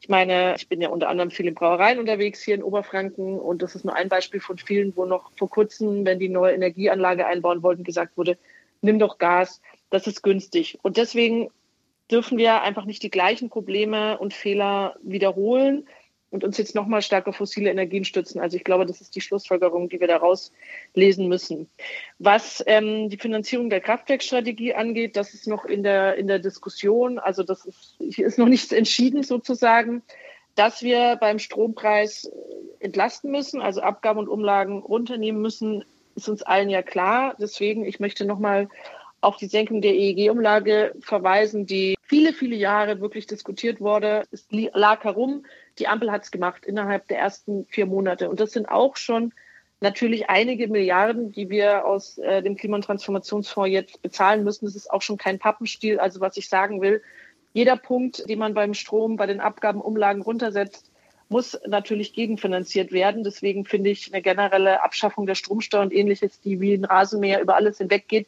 Ich 0.00 0.08
meine, 0.08 0.54
ich 0.56 0.68
bin 0.68 0.80
ja 0.80 0.90
unter 0.90 1.08
anderem 1.08 1.30
viel 1.30 1.48
in 1.48 1.54
Brauereien 1.54 1.98
unterwegs 1.98 2.42
hier 2.42 2.54
in 2.54 2.62
Oberfranken 2.62 3.38
und 3.38 3.62
das 3.62 3.74
ist 3.74 3.84
nur 3.84 3.94
ein 3.94 4.08
Beispiel 4.08 4.40
von 4.40 4.56
vielen, 4.56 4.96
wo 4.96 5.04
noch 5.04 5.32
vor 5.36 5.50
kurzem, 5.50 6.06
wenn 6.06 6.18
die 6.20 6.28
neue 6.28 6.54
Energieanlage 6.54 7.26
einbauen 7.26 7.62
wollten, 7.62 7.82
gesagt 7.82 8.16
wurde, 8.16 8.38
nimm 8.80 8.98
doch 8.98 9.18
Gas, 9.18 9.60
das 9.90 10.06
ist 10.06 10.22
günstig. 10.22 10.78
Und 10.82 10.96
deswegen 10.96 11.50
dürfen 12.10 12.38
wir 12.38 12.62
einfach 12.62 12.84
nicht 12.84 13.02
die 13.02 13.10
gleichen 13.10 13.50
Probleme 13.50 14.18
und 14.18 14.34
Fehler 14.34 14.96
wiederholen, 15.02 15.88
und 16.30 16.44
uns 16.44 16.58
jetzt 16.58 16.74
nochmal 16.74 17.02
stärker 17.02 17.32
fossile 17.32 17.70
Energien 17.70 18.04
stützen. 18.04 18.40
Also 18.40 18.56
ich 18.56 18.64
glaube, 18.64 18.86
das 18.86 19.00
ist 19.00 19.14
die 19.14 19.20
Schlussfolgerung, 19.20 19.88
die 19.88 20.00
wir 20.00 20.08
daraus 20.08 20.52
lesen 20.94 21.28
müssen. 21.28 21.68
Was 22.18 22.62
ähm, 22.66 23.08
die 23.08 23.16
Finanzierung 23.16 23.70
der 23.70 23.80
Kraftwerkstrategie 23.80 24.74
angeht, 24.74 25.16
das 25.16 25.32
ist 25.34 25.46
noch 25.46 25.64
in 25.64 25.82
der, 25.82 26.16
in 26.16 26.26
der 26.26 26.38
Diskussion. 26.38 27.18
Also 27.18 27.42
das 27.42 27.64
ist, 27.64 27.96
hier 27.98 28.26
ist 28.26 28.38
noch 28.38 28.48
nichts 28.48 28.72
entschieden 28.72 29.22
sozusagen, 29.22 30.02
dass 30.54 30.82
wir 30.82 31.16
beim 31.16 31.38
Strompreis 31.38 32.30
entlasten 32.80 33.30
müssen, 33.30 33.60
also 33.60 33.80
Abgaben 33.80 34.18
und 34.18 34.28
Umlagen 34.28 34.80
runternehmen 34.80 35.40
müssen, 35.40 35.84
ist 36.14 36.28
uns 36.28 36.42
allen 36.42 36.68
ja 36.68 36.82
klar. 36.82 37.36
Deswegen, 37.40 37.84
ich 37.84 38.00
möchte 38.00 38.24
nochmal 38.24 38.68
auf 39.20 39.36
die 39.36 39.46
Senkung 39.46 39.80
der 39.80 39.94
EEG-Umlage 39.94 40.94
verweisen, 41.00 41.66
die 41.66 41.96
viele, 42.02 42.32
viele 42.32 42.56
Jahre 42.56 43.00
wirklich 43.00 43.26
diskutiert 43.26 43.80
wurde. 43.80 44.24
Es 44.30 44.46
lag 44.50 45.04
herum, 45.04 45.44
die 45.78 45.88
Ampel 45.88 46.10
hat 46.10 46.24
es 46.24 46.30
gemacht 46.30 46.66
innerhalb 46.66 47.08
der 47.08 47.18
ersten 47.18 47.64
vier 47.66 47.86
Monate. 47.86 48.28
Und 48.28 48.40
das 48.40 48.52
sind 48.52 48.68
auch 48.68 48.96
schon 48.96 49.32
natürlich 49.80 50.28
einige 50.28 50.68
Milliarden, 50.68 51.32
die 51.32 51.50
wir 51.50 51.86
aus 51.86 52.18
äh, 52.18 52.42
dem 52.42 52.56
Klima- 52.56 52.76
und 52.76 52.84
Transformationsfonds 52.84 53.70
jetzt 53.70 54.02
bezahlen 54.02 54.44
müssen. 54.44 54.66
Das 54.66 54.74
ist 54.74 54.90
auch 54.90 55.02
schon 55.02 55.18
kein 55.18 55.38
Pappenstiel. 55.38 56.00
Also 56.00 56.20
was 56.20 56.36
ich 56.36 56.48
sagen 56.48 56.80
will, 56.80 57.02
jeder 57.52 57.76
Punkt, 57.76 58.28
den 58.28 58.38
man 58.38 58.54
beim 58.54 58.74
Strom, 58.74 59.16
bei 59.16 59.26
den 59.26 59.40
Abgabenumlagen 59.40 60.22
runtersetzt, 60.22 60.90
muss 61.28 61.58
natürlich 61.66 62.14
gegenfinanziert 62.14 62.92
werden. 62.92 63.24
Deswegen 63.24 63.64
finde 63.64 63.90
ich 63.90 64.12
eine 64.12 64.22
generelle 64.22 64.82
Abschaffung 64.82 65.26
der 65.26 65.34
Stromsteuer 65.34 65.82
und 65.82 65.92
ähnliches, 65.92 66.40
die 66.40 66.60
wie 66.60 66.74
ein 66.74 66.84
Rasenmäher 66.84 67.40
über 67.40 67.56
alles 67.56 67.78
hinweggeht, 67.78 68.26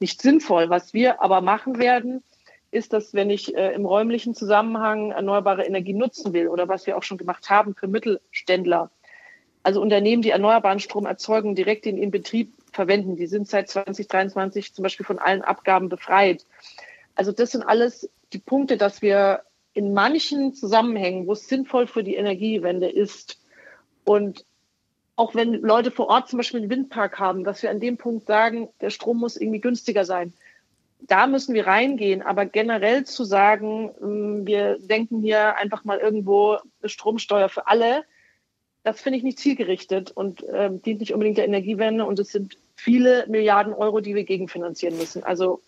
nicht 0.00 0.22
sinnvoll. 0.22 0.70
Was 0.70 0.94
wir 0.94 1.20
aber 1.20 1.40
machen 1.40 1.78
werden, 1.78 2.22
ist, 2.70 2.92
dass 2.92 3.14
wenn 3.14 3.30
ich 3.30 3.54
äh, 3.56 3.72
im 3.72 3.86
räumlichen 3.86 4.34
Zusammenhang 4.34 5.10
erneuerbare 5.10 5.64
Energie 5.64 5.94
nutzen 5.94 6.32
will 6.32 6.48
oder 6.48 6.68
was 6.68 6.86
wir 6.86 6.96
auch 6.96 7.02
schon 7.02 7.18
gemacht 7.18 7.48
haben 7.50 7.74
für 7.74 7.88
Mittelständler, 7.88 8.90
also 9.62 9.80
Unternehmen, 9.80 10.22
die 10.22 10.30
erneuerbaren 10.30 10.80
Strom 10.80 11.06
erzeugen, 11.06 11.54
direkt 11.54 11.86
in 11.86 11.98
ihren 11.98 12.10
Betrieb 12.10 12.52
verwenden, 12.72 13.16
die 13.16 13.26
sind 13.26 13.48
seit 13.48 13.68
2023 13.68 14.74
zum 14.74 14.82
Beispiel 14.82 15.06
von 15.06 15.18
allen 15.18 15.42
Abgaben 15.42 15.88
befreit. 15.88 16.44
Also 17.14 17.32
das 17.32 17.52
sind 17.52 17.62
alles 17.62 18.08
die 18.32 18.38
Punkte, 18.38 18.76
dass 18.76 19.02
wir 19.02 19.42
in 19.74 19.94
manchen 19.94 20.54
Zusammenhängen, 20.54 21.26
wo 21.26 21.32
es 21.32 21.48
sinnvoll 21.48 21.86
für 21.86 22.04
die 22.04 22.16
Energiewende 22.16 22.88
ist 22.88 23.40
und 24.04 24.44
auch 25.16 25.34
wenn 25.34 25.54
Leute 25.54 25.90
vor 25.90 26.08
Ort 26.08 26.28
zum 26.28 26.36
Beispiel 26.36 26.60
einen 26.60 26.70
Windpark 26.70 27.18
haben, 27.18 27.42
dass 27.42 27.62
wir 27.62 27.70
an 27.70 27.80
dem 27.80 27.96
Punkt 27.96 28.26
sagen, 28.26 28.68
der 28.80 28.90
Strom 28.90 29.18
muss 29.18 29.36
irgendwie 29.36 29.60
günstiger 29.60 30.04
sein. 30.04 30.32
Da 31.00 31.26
müssen 31.26 31.54
wir 31.54 31.66
reingehen, 31.66 32.22
aber 32.22 32.44
generell 32.44 33.04
zu 33.04 33.24
sagen, 33.24 33.90
ähm, 34.02 34.46
wir 34.46 34.78
denken 34.78 35.20
hier 35.20 35.56
einfach 35.56 35.84
mal 35.84 35.98
irgendwo 35.98 36.58
Stromsteuer 36.84 37.48
für 37.48 37.66
alle, 37.66 38.04
das 38.84 39.00
finde 39.00 39.18
ich 39.18 39.24
nicht 39.24 39.38
zielgerichtet 39.38 40.10
und 40.10 40.42
äh, 40.44 40.70
dient 40.70 41.00
nicht 41.00 41.12
unbedingt 41.12 41.38
der 41.38 41.46
Energiewende 41.46 42.04
und 42.04 42.18
es 42.18 42.30
sind 42.30 42.56
viele 42.74 43.26
Milliarden 43.28 43.74
Euro, 43.74 44.00
die 44.00 44.14
wir 44.14 44.24
gegenfinanzieren 44.24 44.96
müssen. 44.96 45.22
Also 45.24 45.60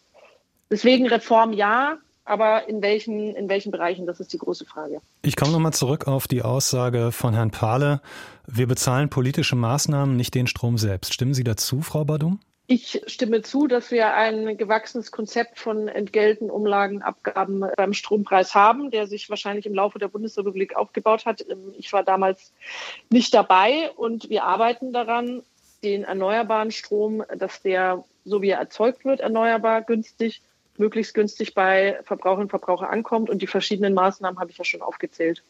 deswegen 0.71 1.07
Reform 1.07 1.53
ja, 1.53 1.99
aber 2.25 2.69
in 2.69 2.81
welchen, 2.81 3.35
in 3.35 3.49
welchen 3.49 3.73
Bereichen, 3.73 4.07
das 4.07 4.21
ist 4.21 4.33
die 4.33 4.38
große 4.38 4.64
Frage. 4.64 5.01
Ich 5.23 5.37
komme 5.37 5.53
nochmal 5.53 5.73
zurück 5.73 6.07
auf 6.07 6.29
die 6.29 6.43
Aussage 6.43 7.12
von 7.12 7.35
Herrn 7.35 7.51
Pahle. 7.51 8.01
Wir 8.47 8.66
bezahlen 8.66 9.11
politische 9.11 9.57
Maßnahmen, 9.57 10.16
nicht 10.16 10.35
den 10.35 10.47
Strom 10.47 10.79
selbst. 10.79 11.12
Stimmen 11.12 11.35
Sie 11.35 11.45
dazu, 11.45 11.83
Frau 11.83 12.05
Badum? 12.05 12.40
Ich 12.72 13.02
stimme 13.09 13.42
zu, 13.42 13.66
dass 13.66 13.90
wir 13.90 14.14
ein 14.14 14.56
gewachsenes 14.56 15.11
Konzept 15.11 15.59
von 15.59 15.88
Entgelten, 15.88 16.52
Umlagen, 16.52 17.02
Abgaben 17.02 17.64
beim 17.76 17.92
Strompreis 17.92 18.54
haben, 18.54 18.92
der 18.92 19.09
sich 19.09 19.28
wahrscheinlich 19.28 19.66
im 19.66 19.74
Laufe 19.74 19.98
der 19.98 20.06
Bundesrepublik 20.06 20.76
aufgebaut 20.76 21.26
hat. 21.26 21.44
Ich 21.78 21.92
war 21.92 22.04
damals 22.04 22.52
nicht 23.09 23.35
dabei 23.35 23.90
und 23.96 24.30
wir 24.30 24.44
arbeiten 24.44 24.92
daran, 24.92 25.42
den 25.83 26.04
erneuerbaren 26.04 26.70
Strom, 26.70 27.24
dass 27.37 27.61
der, 27.61 28.04
so 28.24 28.40
wie 28.40 28.50
er 28.50 28.61
erzeugt 28.61 29.04
wird, 29.04 29.18
erneuerbar, 29.18 29.83
günstig, 29.83 30.40
möglichst 30.78 31.12
günstig 31.12 31.54
bei 31.54 31.98
Verbraucherinnen 32.04 32.44
und 32.44 32.50
Verbrauchern 32.50 32.88
ankommt. 32.88 33.30
Und 33.30 33.42
die 33.42 33.48
verschiedenen 33.48 33.94
Maßnahmen 33.94 34.38
habe 34.38 34.52
ich 34.52 34.59
ja 34.59 34.64
schon 34.64 34.83
aufgezählt. 34.83 35.42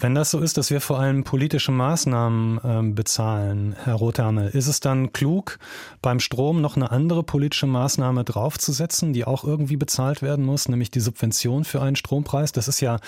Wenn 0.00 0.14
das 0.14 0.30
so 0.30 0.38
ist, 0.38 0.56
dass 0.56 0.70
wir 0.70 0.80
vor 0.80 1.00
allem 1.00 1.24
politische 1.24 1.72
Maßnahmen 1.72 2.60
äh, 2.62 2.92
bezahlen, 2.92 3.74
Herr 3.82 3.94
Rothermel, 3.94 4.48
ist 4.50 4.68
es 4.68 4.78
dann 4.78 5.12
klug, 5.12 5.58
beim 6.02 6.20
Strom 6.20 6.60
noch 6.60 6.76
eine 6.76 6.92
andere 6.92 7.24
politische 7.24 7.66
Maßnahme 7.66 8.22
draufzusetzen, 8.22 9.12
die 9.12 9.24
auch 9.24 9.42
irgendwie 9.42 9.76
bezahlt 9.76 10.22
werden 10.22 10.44
muss, 10.44 10.68
nämlich 10.68 10.92
die 10.92 11.00
Subvention 11.00 11.64
für 11.64 11.82
einen 11.82 11.96
Strompreis? 11.96 12.52
Das 12.52 12.68
ist 12.68 12.80
ja 12.80 12.98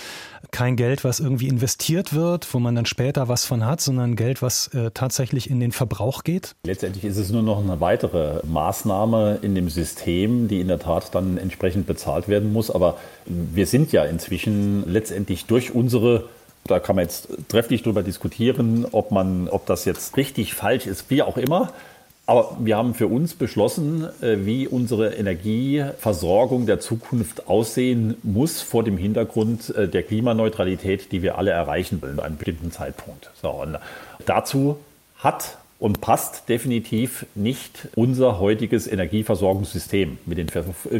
kein 0.50 0.74
Geld, 0.74 1.04
was 1.04 1.20
irgendwie 1.20 1.46
investiert 1.46 2.12
wird, 2.12 2.52
wo 2.52 2.58
man 2.58 2.74
dann 2.74 2.86
später 2.86 3.28
was 3.28 3.44
von 3.44 3.64
hat, 3.64 3.80
sondern 3.80 4.16
Geld, 4.16 4.42
was 4.42 4.66
äh, 4.74 4.90
tatsächlich 4.92 5.48
in 5.48 5.60
den 5.60 5.70
Verbrauch 5.70 6.24
geht? 6.24 6.56
Letztendlich 6.64 7.04
ist 7.04 7.18
es 7.18 7.30
nur 7.30 7.42
noch 7.42 7.62
eine 7.62 7.80
weitere 7.80 8.44
Maßnahme 8.44 9.38
in 9.42 9.54
dem 9.54 9.68
System, 9.68 10.48
die 10.48 10.60
in 10.60 10.66
der 10.66 10.80
Tat 10.80 11.14
dann 11.14 11.38
entsprechend 11.38 11.86
bezahlt 11.86 12.26
werden 12.26 12.52
muss. 12.52 12.68
Aber 12.68 12.96
wir 13.26 13.68
sind 13.68 13.92
ja 13.92 14.04
inzwischen 14.04 14.90
letztendlich 14.90 15.46
durch 15.46 15.72
unsere 15.72 16.24
da 16.64 16.78
kann 16.78 16.96
man 16.96 17.04
jetzt 17.04 17.28
trefflich 17.48 17.82
darüber 17.82 18.02
diskutieren, 18.02 18.86
ob, 18.92 19.10
man, 19.10 19.48
ob 19.48 19.66
das 19.66 19.84
jetzt 19.84 20.16
richtig, 20.16 20.54
falsch 20.54 20.86
ist, 20.86 21.10
wie 21.10 21.22
auch 21.22 21.36
immer. 21.36 21.72
Aber 22.26 22.56
wir 22.60 22.76
haben 22.76 22.94
für 22.94 23.08
uns 23.08 23.34
beschlossen, 23.34 24.06
äh, 24.22 24.44
wie 24.44 24.68
unsere 24.68 25.14
Energieversorgung 25.14 26.64
der 26.66 26.78
Zukunft 26.78 27.48
aussehen 27.48 28.16
muss 28.22 28.62
vor 28.62 28.84
dem 28.84 28.96
Hintergrund 28.96 29.74
äh, 29.74 29.88
der 29.88 30.04
Klimaneutralität, 30.04 31.10
die 31.10 31.22
wir 31.22 31.38
alle 31.38 31.50
erreichen 31.50 32.00
wollen, 32.00 32.20
an 32.20 32.26
einem 32.26 32.36
bestimmten 32.36 32.70
Zeitpunkt. 32.70 33.30
So, 33.42 33.50
und 33.50 33.78
dazu 34.26 34.78
hat 35.16 35.58
und 35.80 36.02
passt 36.02 36.50
definitiv 36.50 37.24
nicht 37.34 37.88
unser 37.96 38.38
heutiges 38.38 38.86
Energieversorgungssystem 38.86 40.18
mit 40.26 40.36
den 40.36 40.48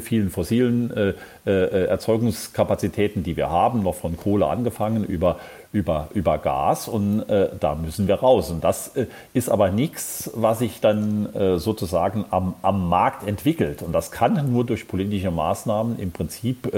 vielen 0.01 0.31
fossilen 0.31 0.91
äh, 0.91 1.13
äh, 1.45 1.85
Erzeugungskapazitäten, 1.85 3.23
die 3.23 3.37
wir 3.37 3.51
haben, 3.51 3.83
noch 3.83 3.95
von 3.95 4.17
Kohle 4.17 4.47
angefangen 4.47 5.05
über, 5.05 5.39
über, 5.75 6.09
über 6.15 6.39
Gas 6.39 6.89
und 6.89 7.29
äh, 7.29 7.51
da 7.61 7.75
müssen 7.75 8.09
wir 8.09 8.15
raus. 8.15 8.51
Und 8.51 8.65
das 8.65 8.97
äh, 8.97 9.07
ist 9.35 9.51
aber 9.51 9.71
nichts, 9.71 10.31
was 10.35 10.61
sich 10.61 10.81
dann 10.81 11.35
äh, 11.35 11.59
sozusagen 11.59 12.25
am, 12.31 12.55
am 12.63 12.89
Markt 12.89 13.29
entwickelt. 13.29 13.83
Und 13.83 13.93
das 13.93 14.11
kann 14.11 14.51
nur 14.51 14.65
durch 14.65 14.89
politische 14.89 15.31
Maßnahmen 15.31 15.99
im 15.99 16.11
Prinzip 16.11 16.73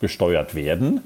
gesteuert 0.00 0.54
werden, 0.54 1.00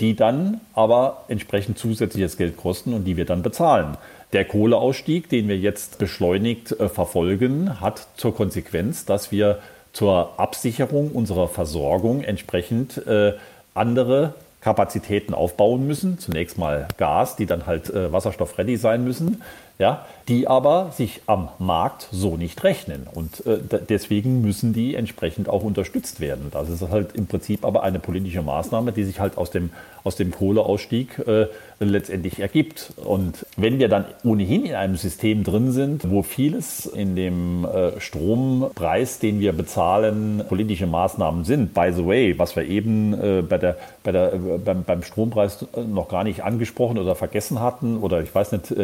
die 0.00 0.16
dann 0.16 0.60
aber 0.74 1.24
entsprechend 1.28 1.78
zusätzliches 1.78 2.36
Geld 2.36 2.56
kosten 2.56 2.92
und 2.92 3.04
die 3.04 3.16
wir 3.16 3.24
dann 3.24 3.42
bezahlen. 3.42 3.96
Der 4.32 4.46
Kohleausstieg, 4.46 5.28
den 5.28 5.48
wir 5.48 5.58
jetzt 5.58 5.98
beschleunigt 5.98 6.72
äh, 6.72 6.88
verfolgen, 6.88 7.80
hat 7.80 8.06
zur 8.16 8.34
Konsequenz, 8.34 9.04
dass 9.04 9.30
wir 9.30 9.58
zur 9.92 10.40
Absicherung 10.40 11.10
unserer 11.10 11.48
Versorgung 11.48 12.22
entsprechend 12.22 13.06
äh, 13.06 13.34
andere 13.74 14.34
Kapazitäten 14.62 15.34
aufbauen 15.34 15.86
müssen. 15.86 16.18
Zunächst 16.18 16.56
mal 16.56 16.88
Gas, 16.96 17.36
die 17.36 17.44
dann 17.44 17.66
halt 17.66 17.90
äh, 17.90 18.10
wasserstoffready 18.10 18.78
sein 18.78 19.04
müssen 19.04 19.42
ja, 19.82 20.06
die 20.28 20.46
aber 20.46 20.92
sich 20.96 21.22
am 21.26 21.48
Markt 21.58 22.08
so 22.12 22.36
nicht 22.36 22.62
rechnen. 22.62 23.08
Und 23.12 23.42
deswegen 23.88 24.40
müssen 24.40 24.72
die 24.72 24.94
entsprechend 24.94 25.48
auch 25.48 25.64
unterstützt 25.64 26.20
werden. 26.20 26.48
Das 26.52 26.68
ist 26.68 26.88
halt 26.88 27.14
im 27.14 27.26
Prinzip 27.26 27.64
aber 27.64 27.82
eine 27.82 27.98
politische 27.98 28.42
Maßnahme, 28.42 28.92
die 28.92 29.02
sich 29.02 29.18
halt 29.18 29.36
aus 29.36 29.50
dem, 29.50 29.70
aus 30.04 30.14
dem 30.14 30.30
Kohleausstieg 30.30 31.18
äh, 31.26 31.46
letztendlich 31.90 32.38
ergibt. 32.40 32.92
Und 32.96 33.46
wenn 33.56 33.78
wir 33.78 33.88
dann 33.88 34.04
ohnehin 34.24 34.64
in 34.64 34.74
einem 34.74 34.96
System 34.96 35.44
drin 35.44 35.72
sind, 35.72 36.10
wo 36.10 36.22
vieles 36.22 36.86
in 36.86 37.16
dem 37.16 37.64
äh, 37.64 38.00
Strompreis, 38.00 39.18
den 39.18 39.40
wir 39.40 39.52
bezahlen, 39.52 40.42
politische 40.48 40.86
Maßnahmen 40.86 41.44
sind, 41.44 41.74
by 41.74 41.92
the 41.92 42.06
way, 42.06 42.38
was 42.38 42.56
wir 42.56 42.64
eben 42.64 43.14
äh, 43.14 43.42
bei 43.42 43.58
der, 43.58 43.76
bei 44.02 44.12
der, 44.12 44.32
äh, 44.34 44.74
beim, 44.86 45.02
Strompreis 45.02 45.66
noch 45.86 46.08
gar 46.08 46.24
nicht 46.24 46.44
angesprochen 46.44 46.98
oder 46.98 47.14
vergessen 47.14 47.60
hatten 47.60 47.96
oder 47.98 48.22
ich 48.22 48.32
weiß 48.32 48.52
nicht, 48.52 48.74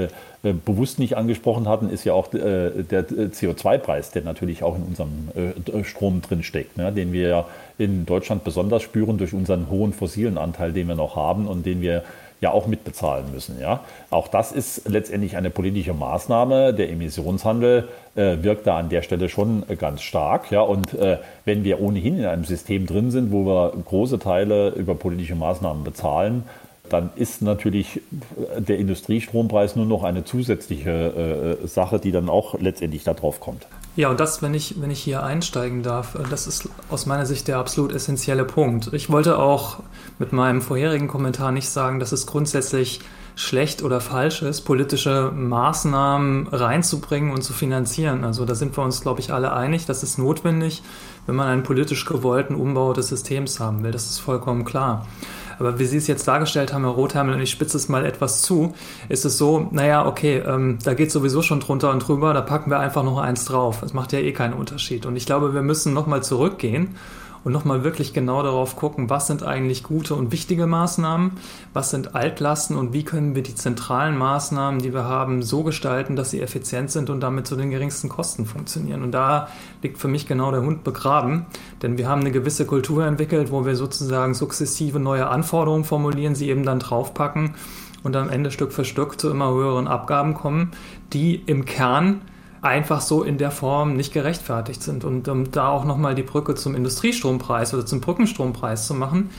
bewusst 0.64 0.98
nicht 0.98 1.16
angesprochen 1.16 1.68
hatten, 1.68 1.90
ist 1.90 2.04
ja 2.04 2.12
auch 2.12 2.26
der 2.28 2.82
CO2-Preis, 3.08 4.10
der 4.10 4.22
natürlich 4.22 4.62
auch 4.62 4.76
in 4.76 4.82
unserem 4.82 5.28
Strom 5.84 6.22
drin 6.22 6.42
steckt, 6.42 6.76
ne, 6.76 6.92
den 6.92 7.12
wir 7.12 7.28
ja 7.28 7.46
in 7.78 8.04
Deutschland 8.04 8.44
besonders 8.44 8.82
spüren 8.82 9.18
durch 9.18 9.32
unseren 9.32 9.70
hohen 9.70 9.92
fossilen 9.92 10.36
Anteil, 10.38 10.72
den 10.72 10.88
wir 10.88 10.96
noch 10.96 11.16
haben 11.16 11.46
und 11.46 11.64
den 11.64 11.80
wir 11.80 12.02
ja 12.40 12.52
auch 12.52 12.66
mitbezahlen 12.66 13.32
müssen. 13.32 13.60
Ja? 13.60 13.80
Auch 14.10 14.28
das 14.28 14.52
ist 14.52 14.88
letztendlich 14.88 15.36
eine 15.36 15.50
politische 15.50 15.94
Maßnahme. 15.94 16.74
Der 16.74 16.90
Emissionshandel 16.90 17.88
äh, 18.14 18.36
wirkt 18.42 18.66
da 18.66 18.78
an 18.78 18.88
der 18.88 19.02
Stelle 19.02 19.28
schon 19.28 19.64
ganz 19.78 20.02
stark. 20.02 20.50
Ja? 20.50 20.60
Und 20.60 20.94
äh, 20.94 21.18
wenn 21.44 21.64
wir 21.64 21.80
ohnehin 21.80 22.18
in 22.18 22.26
einem 22.26 22.44
System 22.44 22.86
drin 22.86 23.10
sind, 23.10 23.32
wo 23.32 23.44
wir 23.44 23.72
große 23.84 24.18
Teile 24.18 24.70
über 24.70 24.94
politische 24.94 25.34
Maßnahmen 25.34 25.84
bezahlen, 25.84 26.44
dann 26.88 27.10
ist 27.16 27.42
natürlich 27.42 28.00
der 28.56 28.78
Industriestrompreis 28.78 29.76
nur 29.76 29.84
noch 29.84 30.04
eine 30.04 30.24
zusätzliche 30.24 31.58
äh, 31.62 31.66
Sache, 31.66 31.98
die 31.98 32.12
dann 32.12 32.28
auch 32.28 32.58
letztendlich 32.58 33.04
darauf 33.04 33.40
kommt. 33.40 33.66
Ja, 33.98 34.10
und 34.10 34.20
das, 34.20 34.42
wenn 34.42 34.54
ich, 34.54 34.80
wenn 34.80 34.92
ich 34.92 35.00
hier 35.00 35.24
einsteigen 35.24 35.82
darf, 35.82 36.14
äh, 36.14 36.18
das 36.30 36.46
ist 36.46 36.68
aus 36.88 37.06
meiner 37.06 37.26
Sicht 37.26 37.48
der 37.48 37.58
absolut 37.58 37.92
essentielle 37.92 38.44
Punkt. 38.44 38.92
Ich 38.92 39.10
wollte 39.10 39.40
auch 39.40 39.80
mit 40.20 40.32
meinem 40.32 40.62
vorherigen 40.62 41.08
Kommentar 41.08 41.50
nicht 41.50 41.68
sagen, 41.68 41.98
dass 41.98 42.12
es 42.12 42.24
grundsätzlich 42.24 43.00
schlecht 43.34 43.82
oder 43.82 44.00
falsch 44.00 44.42
ist, 44.42 44.60
politische 44.60 45.32
Maßnahmen 45.34 46.46
reinzubringen 46.46 47.32
und 47.32 47.42
zu 47.42 47.52
finanzieren. 47.52 48.22
Also 48.22 48.44
da 48.44 48.54
sind 48.54 48.76
wir 48.76 48.84
uns, 48.84 49.00
glaube 49.00 49.18
ich, 49.18 49.32
alle 49.32 49.52
einig, 49.52 49.84
das 49.84 50.04
ist 50.04 50.16
notwendig, 50.16 50.84
wenn 51.26 51.34
man 51.34 51.48
einen 51.48 51.64
politisch 51.64 52.04
gewollten 52.04 52.54
Umbau 52.54 52.92
des 52.92 53.08
Systems 53.08 53.58
haben 53.58 53.82
will. 53.82 53.90
Das 53.90 54.08
ist 54.08 54.20
vollkommen 54.20 54.64
klar. 54.64 55.08
Aber 55.58 55.78
wie 55.78 55.84
Sie 55.84 55.96
es 55.96 56.06
jetzt 56.06 56.26
dargestellt 56.28 56.72
haben, 56.72 56.84
Herr 56.84 56.92
Rothamel, 56.92 57.34
und 57.34 57.40
ich 57.40 57.50
spitze 57.50 57.76
es 57.76 57.88
mal 57.88 58.04
etwas 58.04 58.42
zu, 58.42 58.74
ist 59.08 59.24
es 59.24 59.38
so, 59.38 59.68
naja, 59.70 60.06
okay, 60.06 60.42
ähm, 60.46 60.78
da 60.84 60.94
geht 60.94 61.10
sowieso 61.10 61.42
schon 61.42 61.60
drunter 61.60 61.90
und 61.90 62.06
drüber, 62.06 62.34
da 62.34 62.40
packen 62.40 62.70
wir 62.70 62.78
einfach 62.78 63.02
noch 63.02 63.18
eins 63.18 63.44
drauf. 63.44 63.78
Das 63.80 63.92
macht 63.92 64.12
ja 64.12 64.18
eh 64.18 64.32
keinen 64.32 64.54
Unterschied. 64.54 65.06
Und 65.06 65.16
ich 65.16 65.26
glaube, 65.26 65.54
wir 65.54 65.62
müssen 65.62 65.94
nochmal 65.94 66.22
zurückgehen 66.22 66.96
und 67.48 67.54
nochmal 67.54 67.82
wirklich 67.82 68.12
genau 68.12 68.42
darauf 68.42 68.76
gucken, 68.76 69.08
was 69.08 69.26
sind 69.26 69.42
eigentlich 69.42 69.82
gute 69.82 70.14
und 70.14 70.32
wichtige 70.32 70.66
Maßnahmen, 70.66 71.30
was 71.72 71.88
sind 71.88 72.14
Altlasten 72.14 72.76
und 72.76 72.92
wie 72.92 73.04
können 73.04 73.34
wir 73.34 73.42
die 73.42 73.54
zentralen 73.54 74.18
Maßnahmen, 74.18 74.82
die 74.82 74.92
wir 74.92 75.04
haben, 75.04 75.42
so 75.42 75.62
gestalten, 75.62 76.14
dass 76.14 76.28
sie 76.28 76.42
effizient 76.42 76.90
sind 76.90 77.08
und 77.08 77.20
damit 77.20 77.46
zu 77.46 77.56
den 77.56 77.70
geringsten 77.70 78.10
Kosten 78.10 78.44
funktionieren. 78.44 79.02
Und 79.02 79.12
da 79.12 79.48
liegt 79.82 79.96
für 79.96 80.08
mich 80.08 80.26
genau 80.26 80.50
der 80.50 80.60
Hund 80.60 80.84
begraben, 80.84 81.46
denn 81.80 81.96
wir 81.96 82.06
haben 82.06 82.20
eine 82.20 82.32
gewisse 82.32 82.66
Kultur 82.66 83.06
entwickelt, 83.06 83.50
wo 83.50 83.64
wir 83.64 83.76
sozusagen 83.76 84.34
sukzessive 84.34 85.00
neue 85.00 85.26
Anforderungen 85.28 85.84
formulieren, 85.84 86.34
sie 86.34 86.50
eben 86.50 86.64
dann 86.64 86.80
draufpacken 86.80 87.54
und 88.02 88.14
am 88.14 88.28
Ende 88.28 88.50
Stück 88.50 88.74
für 88.74 88.84
Stück 88.84 89.18
zu 89.18 89.30
immer 89.30 89.54
höheren 89.54 89.88
Abgaben 89.88 90.34
kommen, 90.34 90.72
die 91.14 91.36
im 91.36 91.64
Kern 91.64 92.20
einfach 92.62 93.00
so 93.00 93.22
in 93.22 93.38
der 93.38 93.50
Form 93.50 93.96
nicht 93.96 94.12
gerechtfertigt 94.12 94.82
sind. 94.82 95.04
Und 95.04 95.28
um 95.28 95.50
da 95.50 95.68
auch 95.68 95.84
nochmal 95.84 96.14
die 96.14 96.22
Brücke 96.22 96.54
zum 96.54 96.74
Industriestrompreis 96.74 97.74
oder 97.74 97.86
zum 97.86 98.00
Brückenstrompreis 98.00 98.86
zu 98.86 98.94
machen, 98.94 99.30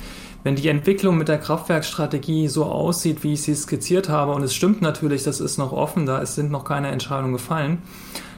wenn 0.44 0.56
die 0.56 0.70
Entwicklung 0.70 1.18
mit 1.18 1.28
der 1.28 1.38
Kraftwerkstrategie 1.38 2.48
so 2.48 2.66
aussieht, 2.66 3.24
wie 3.24 3.34
ich 3.34 3.42
sie 3.42 3.56
skizziert 3.56 4.08
habe, 4.08 4.32
und 4.32 4.44
es 4.44 4.56
stimmt 4.56 4.82
natürlich, 4.82 5.24
das 5.24 5.42
ist 5.42 5.58
noch 5.58 5.74
offen, 5.74 6.06
da 6.06 6.22
es 6.22 6.36
sind 6.36 6.50
noch 6.50 6.64
keine 6.64 6.90
Entscheidungen 6.90 7.34
gefallen, 7.34 7.80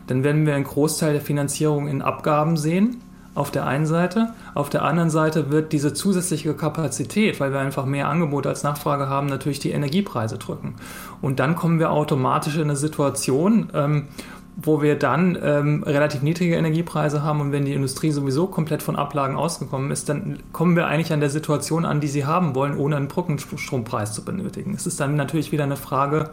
dann 0.08 0.24
werden 0.24 0.46
wir 0.48 0.56
einen 0.56 0.64
Großteil 0.64 1.14
der 1.14 1.22
Finanzierung 1.22 1.88
in 1.88 2.02
Abgaben 2.02 2.58
sehen, 2.58 2.98
auf 3.34 3.52
der 3.52 3.66
einen 3.66 3.86
Seite. 3.86 4.34
Auf 4.56 4.70
der 4.70 4.84
anderen 4.84 5.10
Seite 5.10 5.52
wird 5.52 5.72
diese 5.72 5.94
zusätzliche 5.94 6.54
Kapazität, 6.54 7.40
weil 7.40 7.54
wir 7.54 7.60
einfach 7.60 7.86
mehr 7.86 8.10
Angebot 8.10 8.46
als 8.46 8.64
Nachfrage 8.64 9.08
haben, 9.08 9.28
natürlich 9.28 9.60
die 9.60 9.72
Energiepreise 9.72 10.38
drücken. 10.38 10.76
Und 11.22 11.40
dann 11.40 11.56
kommen 11.56 11.80
wir 11.80 11.92
automatisch 11.92 12.56
in 12.56 12.64
eine 12.64 12.76
Situation, 12.76 13.70
ähm, 13.74 14.08
wo 14.56 14.82
wir 14.82 14.96
dann 14.96 15.38
ähm, 15.42 15.84
relativ 15.84 16.22
niedrige 16.22 16.56
Energiepreise 16.56 17.24
haben 17.24 17.40
und 17.40 17.52
wenn 17.52 17.66
die 17.66 17.74
Industrie 17.74 18.12
sowieso 18.12 18.48
komplett 18.48 18.84
von 18.84 18.96
Ablagen 18.96 19.36
ausgekommen 19.36 19.92
ist, 19.92 20.10
dann 20.10 20.40
kommen 20.52 20.76
wir 20.76 20.88
eigentlich 20.88 21.14
an 21.14 21.22
der 21.22 21.30
Situation 21.30 21.86
an, 21.86 22.02
die 22.02 22.08
sie 22.08 22.26
haben 22.26 22.54
wollen, 22.54 22.78
ohne 22.78 22.98
einen 22.98 23.08
Brückenstrompreis 23.08 24.14
zu 24.14 24.26
benötigen. 24.26 24.74
Es 24.74 24.86
ist 24.86 25.00
dann 25.00 25.16
natürlich 25.16 25.52
wieder 25.52 25.64
eine 25.64 25.78
Frage, 25.78 26.32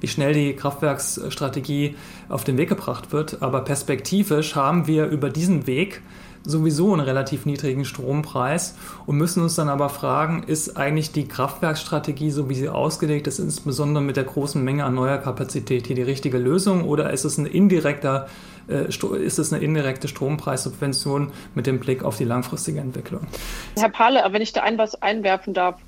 wie 0.00 0.08
schnell 0.08 0.34
die 0.34 0.54
Kraftwerksstrategie 0.54 1.94
auf 2.28 2.42
den 2.42 2.58
Weg 2.58 2.68
gebracht 2.68 3.12
wird, 3.12 3.40
aber 3.40 3.60
perspektivisch 3.60 4.56
haben 4.56 4.88
wir 4.88 5.06
über 5.06 5.30
diesen 5.30 5.68
Weg 5.68 6.02
sowieso 6.44 6.92
einen 6.92 7.02
relativ 7.02 7.46
niedrigen 7.46 7.84
Strompreis 7.84 8.76
und 9.06 9.16
müssen 9.16 9.42
uns 9.42 9.54
dann 9.54 9.68
aber 9.68 9.88
fragen, 9.88 10.44
ist 10.46 10.76
eigentlich 10.76 11.12
die 11.12 11.28
Kraftwerkstrategie, 11.28 12.30
so 12.30 12.48
wie 12.48 12.54
sie 12.54 12.68
ausgelegt 12.68 13.26
ist, 13.26 13.38
insbesondere 13.38 14.02
mit 14.02 14.16
der 14.16 14.24
großen 14.24 14.62
Menge 14.62 14.84
an 14.84 14.94
neuer 14.94 15.18
Kapazität 15.18 15.86
hier 15.86 15.96
die 15.96 16.02
richtige 16.02 16.38
Lösung 16.38 16.84
oder 16.84 17.10
ist 17.10 17.24
es 17.24 17.38
ein 17.38 17.46
indirekter 17.46 18.28
äh, 18.68 18.86
ist 18.86 19.38
es 19.38 19.52
eine 19.52 19.62
indirekte 19.62 20.08
Strompreissubvention 20.08 21.32
mit 21.54 21.66
dem 21.66 21.80
Blick 21.80 22.04
auf 22.04 22.16
die 22.16 22.24
langfristige 22.24 22.80
Entwicklung. 22.80 23.26
Herr 23.76 23.88
Pahle, 23.88 24.22
wenn 24.30 24.42
ich 24.42 24.52
da 24.52 24.62
ein 24.62 24.78
was 24.78 25.00
einwerfen 25.02 25.54
darf, 25.54 25.80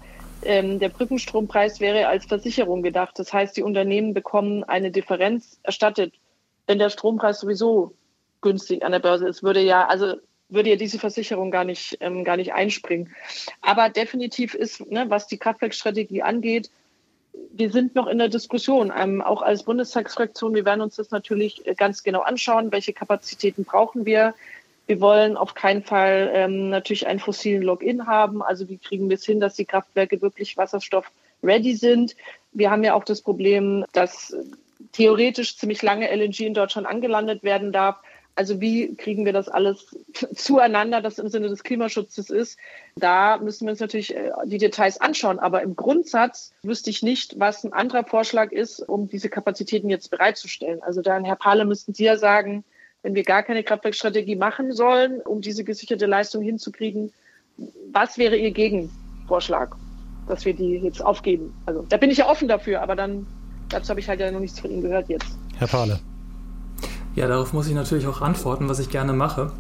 ähm, 0.43 0.79
der 0.79 0.89
Brückenstrompreis 0.89 1.81
wäre 1.81 2.09
als 2.09 2.27
Versicherung 2.27 2.83
gedacht. 2.83 3.19
Das 3.19 3.33
heißt, 3.33 3.57
die 3.57 3.63
Unternehmen 3.63 4.15
bekommen 4.15 4.65
eine 4.65 4.91
Differenz 4.91 5.59
erstattet, 5.63 6.15
wenn 6.67 6.79
der 6.79 6.91
Strompreis 6.91 7.41
sowieso 7.41 7.95
günstig 8.41 8.85
an 8.85 8.93
der 8.93 8.99
Börse 8.99 9.27
ist. 9.29 9.43
Würde 9.43 9.61
ja, 9.61 9.87
also 9.87 10.15
würde 10.49 10.71
ja 10.71 10.77
diese 10.77 10.99
Versicherung 10.99 11.51
gar 11.51 11.65
nicht, 11.65 11.99
ähm, 12.01 12.25
gar 12.25 12.37
nicht 12.37 12.53
einspringen. 12.53 13.15
Aber 13.61 13.89
definitiv 13.89 14.55
ist, 14.55 14.91
ne, 14.91 15.07
was 15.09 15.27
die 15.27 15.39
Kraftwerkstrategie 15.39 16.23
angeht, 16.23 16.71
wir 17.53 17.71
sind 17.71 17.95
noch 17.95 18.07
in 18.07 18.19
der 18.19 18.29
Diskussion. 18.29 18.93
Ähm, 18.97 19.23
auch 19.23 19.43
als 19.43 19.65
Bundestagsfraktion, 19.65 20.55
wir 20.55 20.65
werden 20.65 20.81
uns 20.81 20.97
das 20.97 21.11
natürlich 21.11 21.67
äh, 21.67 21.75
ganz 21.75 22.03
genau 22.03 22.21
anschauen, 22.21 22.73
welche 22.73 22.93
Kapazitäten 22.93 23.65
brauchen 23.65 24.07
wir. 24.07 24.35
Wir 24.87 25.01
wollen 25.01 25.37
auf 25.37 25.55
keinen 25.55 25.83
Fall 25.83 26.31
ähm, 26.35 26.69
natürlich 26.69 27.07
einen 27.07 27.21
fossilen 27.21 27.63
Login 27.63 28.07
haben. 28.07 28.43
Also 28.43 28.69
wie 28.69 28.79
kriegen 28.79 29.09
wir 29.09 29.17
es 29.17 29.25
hin, 29.25 29.41
dass 29.41 29.55
die 29.55 29.65
Kraftwerke 29.65 30.21
wirklich 30.21 30.57
wasserstoff-ready 30.57 31.75
sind? 31.75 32.17
Wir 32.53 32.71
haben 32.71 32.85
ja 32.85 32.95
auch 32.95 33.05
das 33.05 33.23
Problem, 33.23 33.85
dass 33.93 34.37
theoretisch 34.93 35.57
ziemlich 35.57 35.83
lange 35.83 36.15
LNG 36.15 36.41
in 36.41 36.55
Deutschland 36.55 36.87
angelandet 36.87 37.43
werden 37.43 37.73
darf. 37.73 37.97
Also 38.37 38.61
wie 38.61 38.97
kriegen 38.97 39.25
wir 39.25 39.33
das 39.33 39.49
alles 39.49 39.97
zueinander, 40.35 41.01
das 41.01 41.19
im 41.19 41.29
Sinne 41.29 41.49
des 41.49 41.63
Klimaschutzes 41.63 42.31
ist? 42.31 42.59
Da 42.97 43.39
müssen 43.39 43.67
wir 43.67 43.73
uns 43.73 43.81
natürlich 43.81 44.15
äh, 44.15 44.31
die 44.45 44.59
Details 44.59 45.01
anschauen. 45.01 45.39
Aber 45.39 45.63
im 45.63 45.77
Grundsatz 45.77 46.53
wüsste 46.63 46.91
ich 46.91 47.03
nicht, 47.03 47.39
was 47.39 47.65
ein 47.65 47.73
anderer 47.73 48.05
Vorschlag 48.05 48.51
ist, 48.53 48.81
um 48.81 49.09
diese 49.09 49.29
Kapazitäten 49.29 49.89
jetzt 49.89 50.11
bereitzustellen. 50.11 50.83
Also 50.83 51.01
dann, 51.01 51.25
Herr 51.25 51.37
Pahle, 51.37 51.65
müssten 51.65 51.95
Sie 51.95 52.05
ja 52.05 52.17
sagen, 52.17 52.65
wenn 53.03 53.15
wir 53.15 53.23
gar 53.23 53.43
keine 53.43 53.63
Kraftwerkstrategie 53.63 54.37
machen 54.37 54.73
sollen, 54.73 55.21
um 55.21 55.41
diese 55.41 55.63
gesicherte 55.63 56.07
Leistung 56.07 56.43
hinzukriegen, 56.43 57.13
was 57.93 58.19
wäre 58.19 58.37
Ihr 58.37 58.51
Gegenvorschlag, 58.51 59.77
dass 60.27 60.45
wir 60.45 60.55
die 60.55 60.79
jetzt 60.79 61.05
aufgeben? 61.05 61.55
Also 61.67 61.85
da 61.89 61.99
bin 61.99 62.11
ich 62.11 62.19
ja 62.19 62.29
offen 62.29 62.49
dafür, 62.49 62.83
aber 62.83 62.97
dann 62.97 63.27
dazu 63.69 63.91
habe 63.91 64.01
ich 64.01 64.09
halt 64.09 64.21
ja 64.21 64.31
noch 64.33 64.41
nichts 64.41 64.59
von 64.59 64.71
Ihnen 64.71 64.83
gehört 64.83 65.09
jetzt. 65.09 65.39
Herr 65.59 65.69
Pahle. 65.69 66.01
Ja, 67.15 67.29
darauf 67.29 67.53
muss 67.53 67.69
ich 67.69 67.75
natürlich 67.75 68.07
auch 68.07 68.21
antworten, 68.21 68.69
was 68.69 68.81
ich 68.81 68.91
gerne 68.91 69.13
mache. 69.13 69.53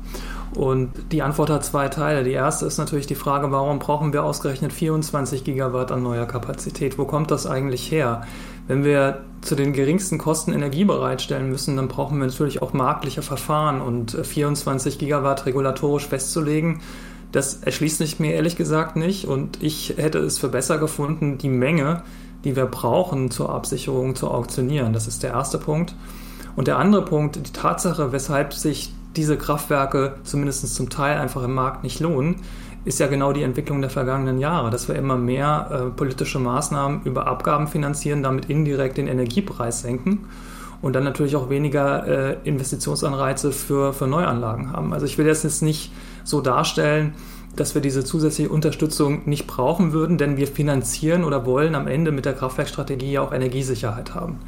Und 0.55 0.91
die 1.13 1.23
Antwort 1.23 1.51
hat 1.51 1.65
zwei 1.65 1.89
Teile. 1.89 2.25
Die 2.25 2.33
erste 2.33 2.67
ist 2.67 2.79
natürlich 2.79 3.07
die 3.07 3.15
Frage, 3.15 3.51
warum 3.51 3.79
brauchen 3.79 4.13
wir 4.13 4.25
ausgerechnet 4.25 4.73
24 4.73 5.45
Gigawatt 5.45 5.93
an 5.93 6.03
neuer 6.03 6.27
Kapazität? 6.27 6.99
Wo 6.99 7.05
kommt 7.05 7.31
das 7.31 7.47
eigentlich 7.47 7.91
her? 7.91 8.23
Wenn 8.67 8.85
wir 8.85 9.21
zu 9.41 9.57
den 9.57 9.73
geringsten 9.73 10.19
Kosten 10.19 10.53
Energie 10.53 10.85
bereitstellen 10.85 11.49
müssen, 11.49 11.77
dann 11.77 11.89
brauchen 11.89 12.19
wir 12.19 12.27
natürlich 12.27 12.63
auch 12.63 12.73
marktliche 12.73 13.23
Verfahren 13.23 13.81
und 13.81 14.13
24 14.13 14.99
Gigawatt 14.99 15.47
regulatorisch 15.47 16.07
festzulegen. 16.07 16.81
Das 17.31 17.55
erschließt 17.63 17.99
sich 17.99 18.21
mir 18.21 18.33
ehrlich 18.33 18.57
gesagt 18.57 18.97
nicht 18.97 19.27
und 19.27 19.63
ich 19.63 19.95
hätte 19.97 20.19
es 20.19 20.39
für 20.39 20.49
besser 20.49 20.79
gefunden, 20.79 21.37
die 21.37 21.49
Menge, 21.49 22.03
die 22.45 22.57
wir 22.57 22.67
brauchen 22.67 23.31
zur 23.31 23.51
Absicherung 23.51 24.15
zu 24.15 24.31
auktionieren. 24.31 24.93
Das 24.93 25.09
ist 25.09 25.23
der 25.23 25.31
erste 25.31 25.59
Punkt. 25.59 25.95
Und 26.57 26.69
der 26.69 26.79
andere 26.79 27.05
Punkt, 27.05 27.37
die 27.37 27.53
Tatsache, 27.53 28.13
weshalb 28.13 28.53
sich 28.53 28.93
diese 29.17 29.37
Kraftwerke 29.37 30.15
zumindest 30.25 30.75
zum 30.75 30.91
Teil 30.91 31.19
einfach 31.19 31.43
im 31.43 31.55
Markt 31.55 31.85
nicht 31.85 32.01
lohnen, 32.01 32.37
ist 32.85 33.01
ja 33.01 33.07
genau 33.07 33.33
die 33.33 33.43
Entwicklung 33.43 33.81
der 33.81 33.91
vergangenen 33.91 34.39
Jahre, 34.39 34.71
dass 34.71 34.89
wir 34.89 34.95
immer 34.95 35.17
mehr 35.17 35.69
äh, 35.71 35.91
politische 35.91 36.39
Maßnahmen 36.39 37.03
über 37.05 37.27
Abgaben 37.27 37.67
finanzieren, 37.67 38.23
damit 38.23 38.47
indirekt 38.51 38.99
den 38.99 39.09
Energiepreis 39.09 39.81
senken 39.81 40.27
und 40.83 40.93
dann 40.95 41.05
natürlich 41.05 41.35
auch 41.37 41.49
weniger 41.49 42.07
äh, 42.07 42.37
Investitionsanreize 42.45 43.53
für, 43.53 43.95
für 43.95 44.07
Neuanlagen 44.07 44.71
haben. 44.71 44.93
Also 44.93 45.07
ich 45.07 45.17
will 45.17 45.27
das 45.27 45.43
jetzt 45.43 45.63
nicht 45.63 45.93
so 46.25 46.43
darstellen, 46.43 47.15
dass 47.57 47.75
wir 47.75 47.81
diese 47.81 48.05
zusätzliche 48.05 48.51
Unterstützung 48.51 49.23
nicht 49.25 49.47
brauchen 49.47 49.93
würden, 49.93 50.19
denn 50.19 50.37
wir 50.37 50.47
finanzieren 50.47 51.25
oder 51.25 51.47
wollen 51.47 51.75
am 51.75 51.87
Ende 51.87 52.13
mit 52.13 52.27
der 52.27 52.35
Kraftwerkstrategie 52.35 53.13
ja 53.13 53.23
auch 53.23 53.33
Energiesicherheit 53.33 54.15
haben. 54.15 54.41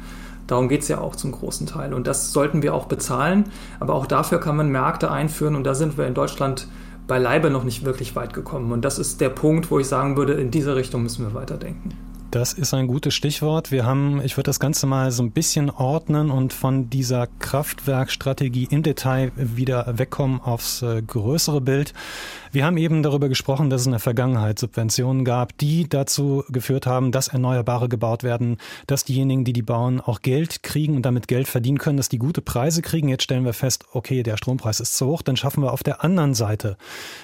Darum 0.47 0.69
geht 0.69 0.81
es 0.81 0.87
ja 0.87 0.99
auch 0.99 1.15
zum 1.15 1.33
großen 1.33 1.67
Teil. 1.67 1.93
Und 1.93 2.07
das 2.07 2.31
sollten 2.31 2.61
wir 2.61 2.73
auch 2.73 2.85
bezahlen. 2.85 3.45
Aber 3.79 3.93
auch 3.93 4.07
dafür 4.07 4.39
kann 4.39 4.55
man 4.55 4.69
Märkte 4.69 5.11
einführen. 5.11 5.55
Und 5.55 5.65
da 5.65 5.75
sind 5.75 5.97
wir 5.97 6.07
in 6.07 6.13
Deutschland 6.13 6.67
beileibe 7.05 7.49
noch 7.49 7.63
nicht 7.63 7.85
wirklich 7.85 8.15
weit 8.15 8.33
gekommen. 8.33 8.71
Und 8.71 8.83
das 8.83 8.99
ist 8.99 9.21
der 9.21 9.29
Punkt, 9.29 9.71
wo 9.71 9.79
ich 9.79 9.87
sagen 9.87 10.17
würde, 10.17 10.33
in 10.33 10.51
diese 10.51 10.75
Richtung 10.75 11.03
müssen 11.03 11.25
wir 11.25 11.33
weiterdenken. 11.33 12.06
Das 12.37 12.53
ist 12.53 12.75
ein 12.75 12.85
gutes 12.85 13.15
Stichwort. 13.15 13.71
Wir 13.71 13.83
haben, 13.83 14.21
ich 14.23 14.37
würde 14.37 14.45
das 14.45 14.59
Ganze 14.59 14.85
mal 14.85 15.09
so 15.09 15.23
ein 15.23 15.31
bisschen 15.31 15.71
ordnen 15.71 16.29
und 16.29 16.53
von 16.53 16.87
dieser 16.87 17.25
Kraftwerkstrategie 17.25 18.67
im 18.69 18.83
Detail 18.83 19.31
wieder 19.35 19.97
wegkommen 19.97 20.39
aufs 20.39 20.83
äh, 20.83 21.01
größere 21.01 21.61
Bild. 21.61 21.95
Wir 22.51 22.63
haben 22.63 22.77
eben 22.77 23.01
darüber 23.01 23.27
gesprochen, 23.27 23.71
dass 23.71 23.81
es 23.81 23.87
in 23.87 23.91
der 23.91 23.99
Vergangenheit 23.99 24.59
Subventionen 24.59 25.25
gab, 25.25 25.57
die 25.57 25.89
dazu 25.89 26.43
geführt 26.49 26.85
haben, 26.85 27.11
dass 27.11 27.27
Erneuerbare 27.27 27.89
gebaut 27.89 28.21
werden, 28.21 28.57
dass 28.85 29.03
diejenigen, 29.03 29.43
die 29.43 29.53
die 29.53 29.63
bauen, 29.63 29.99
auch 29.99 30.21
Geld 30.21 30.61
kriegen 30.61 30.95
und 30.95 31.07
damit 31.07 31.27
Geld 31.27 31.47
verdienen 31.47 31.79
können, 31.79 31.97
dass 31.97 32.07
die 32.07 32.19
gute 32.19 32.41
Preise 32.41 32.83
kriegen. 32.83 33.09
Jetzt 33.09 33.23
stellen 33.23 33.45
wir 33.45 33.53
fest, 33.53 33.85
okay, 33.93 34.21
der 34.21 34.37
Strompreis 34.37 34.79
ist 34.79 34.95
zu 34.95 35.07
hoch, 35.07 35.23
dann 35.23 35.37
schaffen 35.37 35.63
wir 35.63 35.73
auf 35.73 35.81
der 35.81 36.03
anderen 36.03 36.35
Seite 36.35 36.77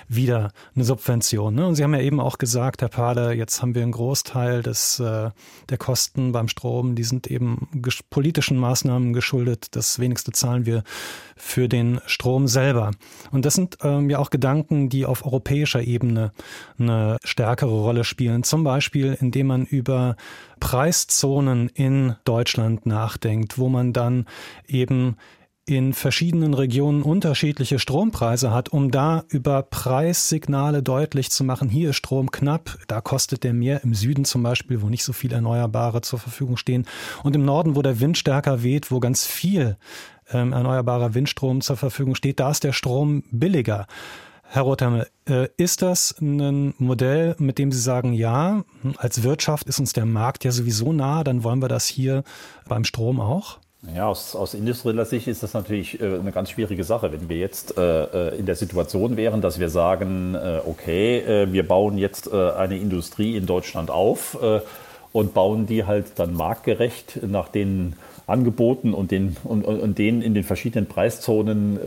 wieder 0.07 0.51
eine 0.75 0.83
Subvention. 0.83 1.53
Ne? 1.53 1.67
Und 1.67 1.75
Sie 1.75 1.83
haben 1.83 1.93
ja 1.93 2.01
eben 2.01 2.19
auch 2.19 2.39
gesagt, 2.39 2.81
Herr 2.81 2.89
Pahle, 2.89 3.33
jetzt 3.33 3.61
haben 3.61 3.75
wir 3.75 3.83
einen 3.83 3.91
Großteil 3.91 4.63
des, 4.63 5.02
äh, 5.03 5.31
der 5.69 5.77
Kosten 5.77 6.31
beim 6.31 6.47
Strom, 6.47 6.95
die 6.95 7.03
sind 7.03 7.27
eben 7.27 7.67
politischen 8.09 8.57
Maßnahmen 8.57 9.13
geschuldet. 9.13 9.75
Das 9.75 9.99
wenigste 9.99 10.31
zahlen 10.31 10.65
wir 10.65 10.83
für 11.35 11.67
den 11.67 11.99
Strom 12.05 12.47
selber. 12.47 12.91
Und 13.31 13.45
das 13.45 13.55
sind 13.55 13.77
ähm, 13.81 14.09
ja 14.09 14.19
auch 14.19 14.29
Gedanken, 14.29 14.89
die 14.89 15.05
auf 15.05 15.25
europäischer 15.25 15.81
Ebene 15.81 16.31
eine 16.79 17.17
stärkere 17.23 17.71
Rolle 17.71 18.03
spielen. 18.03 18.43
Zum 18.43 18.63
Beispiel, 18.63 19.17
indem 19.19 19.47
man 19.47 19.65
über 19.65 20.15
Preiszonen 20.59 21.69
in 21.69 22.15
Deutschland 22.23 22.85
nachdenkt, 22.85 23.57
wo 23.57 23.69
man 23.69 23.93
dann 23.93 24.25
eben 24.67 25.17
in 25.65 25.93
verschiedenen 25.93 26.53
Regionen 26.53 27.03
unterschiedliche 27.03 27.79
Strompreise 27.79 28.51
hat, 28.51 28.69
um 28.69 28.91
da 28.91 29.23
über 29.29 29.63
Preissignale 29.63 30.83
deutlich 30.83 31.31
zu 31.31 31.45
machen, 31.45 31.69
hier 31.69 31.91
ist 31.91 31.95
Strom 31.95 32.31
knapp, 32.31 32.77
da 32.87 32.99
kostet 32.99 33.43
der 33.45 33.53
mehr 33.53 33.83
im 33.83 33.93
Süden 33.93 34.25
zum 34.25 34.43
Beispiel, 34.43 34.81
wo 34.81 34.89
nicht 34.89 35.05
so 35.05 35.13
viel 35.13 35.31
Erneuerbare 35.31 36.01
zur 36.01 36.19
Verfügung 36.19 36.57
stehen 36.57 36.85
und 37.23 37.35
im 37.35 37.45
Norden, 37.45 37.77
wo 37.77 37.81
der 37.81 38.01
Wind 38.01 38.17
stärker 38.17 38.61
weht, 38.61 38.91
wo 38.91 38.99
ganz 38.99 39.25
viel 39.25 39.77
ähm, 40.31 40.51
erneuerbarer 40.51 41.13
Windstrom 41.13 41.61
zur 41.61 41.77
Verfügung 41.77 42.15
steht, 42.15 42.41
da 42.41 42.51
ist 42.51 42.65
der 42.65 42.73
Strom 42.73 43.23
billiger. 43.31 43.87
Herr 44.43 44.63
Rothamel, 44.63 45.07
äh, 45.27 45.47
ist 45.57 45.81
das 45.81 46.13
ein 46.21 46.73
Modell, 46.77 47.35
mit 47.39 47.57
dem 47.57 47.71
Sie 47.71 47.79
sagen, 47.79 48.13
ja, 48.13 48.63
als 48.97 49.23
Wirtschaft 49.23 49.67
ist 49.67 49.79
uns 49.79 49.93
der 49.93 50.05
Markt 50.05 50.43
ja 50.43 50.51
sowieso 50.51 50.91
nah, 50.91 51.23
dann 51.23 51.43
wollen 51.43 51.61
wir 51.61 51.69
das 51.69 51.87
hier 51.87 52.23
beim 52.67 52.83
Strom 52.83 53.19
auch? 53.21 53.59
Ja, 53.91 54.07
aus, 54.07 54.33
aus 54.33 54.53
industrieller 54.53 55.03
Sicht 55.03 55.27
ist 55.27 55.43
das 55.43 55.53
natürlich 55.53 55.99
äh, 55.99 56.05
eine 56.05 56.31
ganz 56.31 56.51
schwierige 56.51 56.85
Sache. 56.85 57.11
Wenn 57.11 57.27
wir 57.27 57.37
jetzt 57.37 57.77
äh, 57.77 58.29
äh 58.29 58.39
in 58.39 58.45
der 58.45 58.55
Situation 58.55 59.17
wären, 59.17 59.41
dass 59.41 59.59
wir 59.59 59.69
sagen, 59.69 60.35
äh, 60.35 60.61
okay, 60.65 61.17
äh, 61.19 61.51
wir 61.51 61.67
bauen 61.67 61.97
jetzt 61.97 62.31
äh, 62.31 62.51
eine 62.51 62.77
Industrie 62.77 63.35
in 63.35 63.45
Deutschland 63.45 63.91
auf 63.91 64.37
und 65.11 65.33
bauen 65.33 65.67
die 65.67 65.83
halt 65.85 66.17
dann 66.17 66.33
marktgerecht 66.33 67.19
nach 67.23 67.49
den 67.49 67.95
Angeboten 68.25 68.93
und 68.93 69.11
den, 69.11 69.35
und, 69.43 69.63
und 69.63 69.97
den 69.97 70.21
in 70.21 70.33
den 70.33 70.43
verschiedenen 70.43 70.87
Preiszonen 70.87 71.77